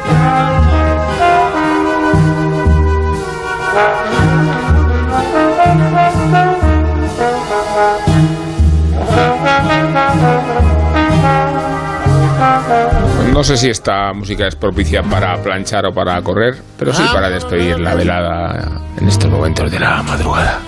[13.32, 17.31] No sé si esta música es propicia para planchar o para correr, pero sí para
[17.31, 20.59] despedir la velada en estos momentos de la madrugada.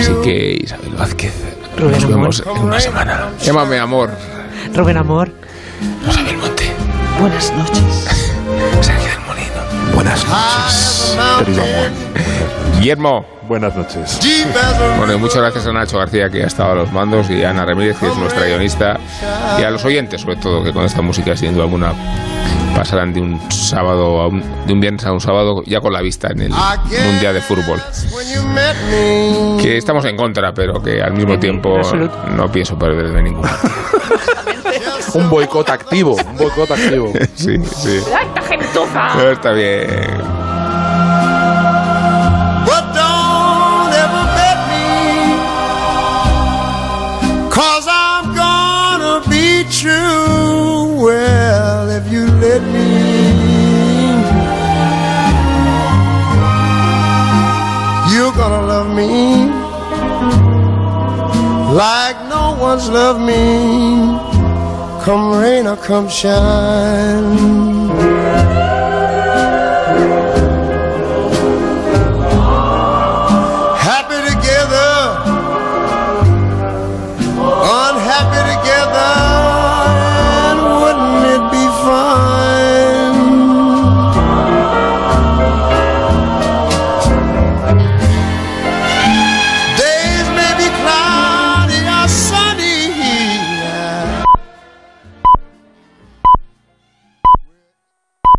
[0.00, 1.32] Así que Isabel Vázquez,
[1.78, 3.28] nos vemos en una semana.
[3.40, 4.10] Llámame amor.
[4.74, 5.32] Rubén Amor.
[6.36, 6.72] Monte.
[7.20, 7.84] Buenas noches.
[8.80, 9.94] Sergio del Molino.
[9.94, 12.37] Buenas noches, querido amor.
[12.78, 13.24] Guillermo.
[13.48, 14.20] Buenas noches.
[14.98, 17.50] Bueno, y muchas gracias a Nacho García, que ha estado a los mandos, y a
[17.50, 19.00] Ana Ramírez, que es nuestra guionista,
[19.58, 21.92] y a los oyentes, sobre todo, que con esta música, sin duda alguna,
[22.76, 26.02] pasarán de un sábado a un, de un viernes a un sábado ya con la
[26.02, 27.80] vista en el Mundial de Fútbol.
[29.60, 31.80] Que estamos en contra, pero que al mismo tiempo
[32.36, 33.50] no pienso perder de ninguna.
[35.14, 37.12] Un boicot activo, un boicot activo.
[37.34, 37.96] Sí, sí.
[37.96, 39.08] ¡Esta gentuza!
[39.16, 40.37] Pero está bien.
[49.80, 51.04] True.
[51.04, 52.88] Well, if you let me,
[58.12, 59.46] you're gonna love me
[61.76, 64.18] like no one's loved me.
[65.04, 67.87] Come rain or come shine.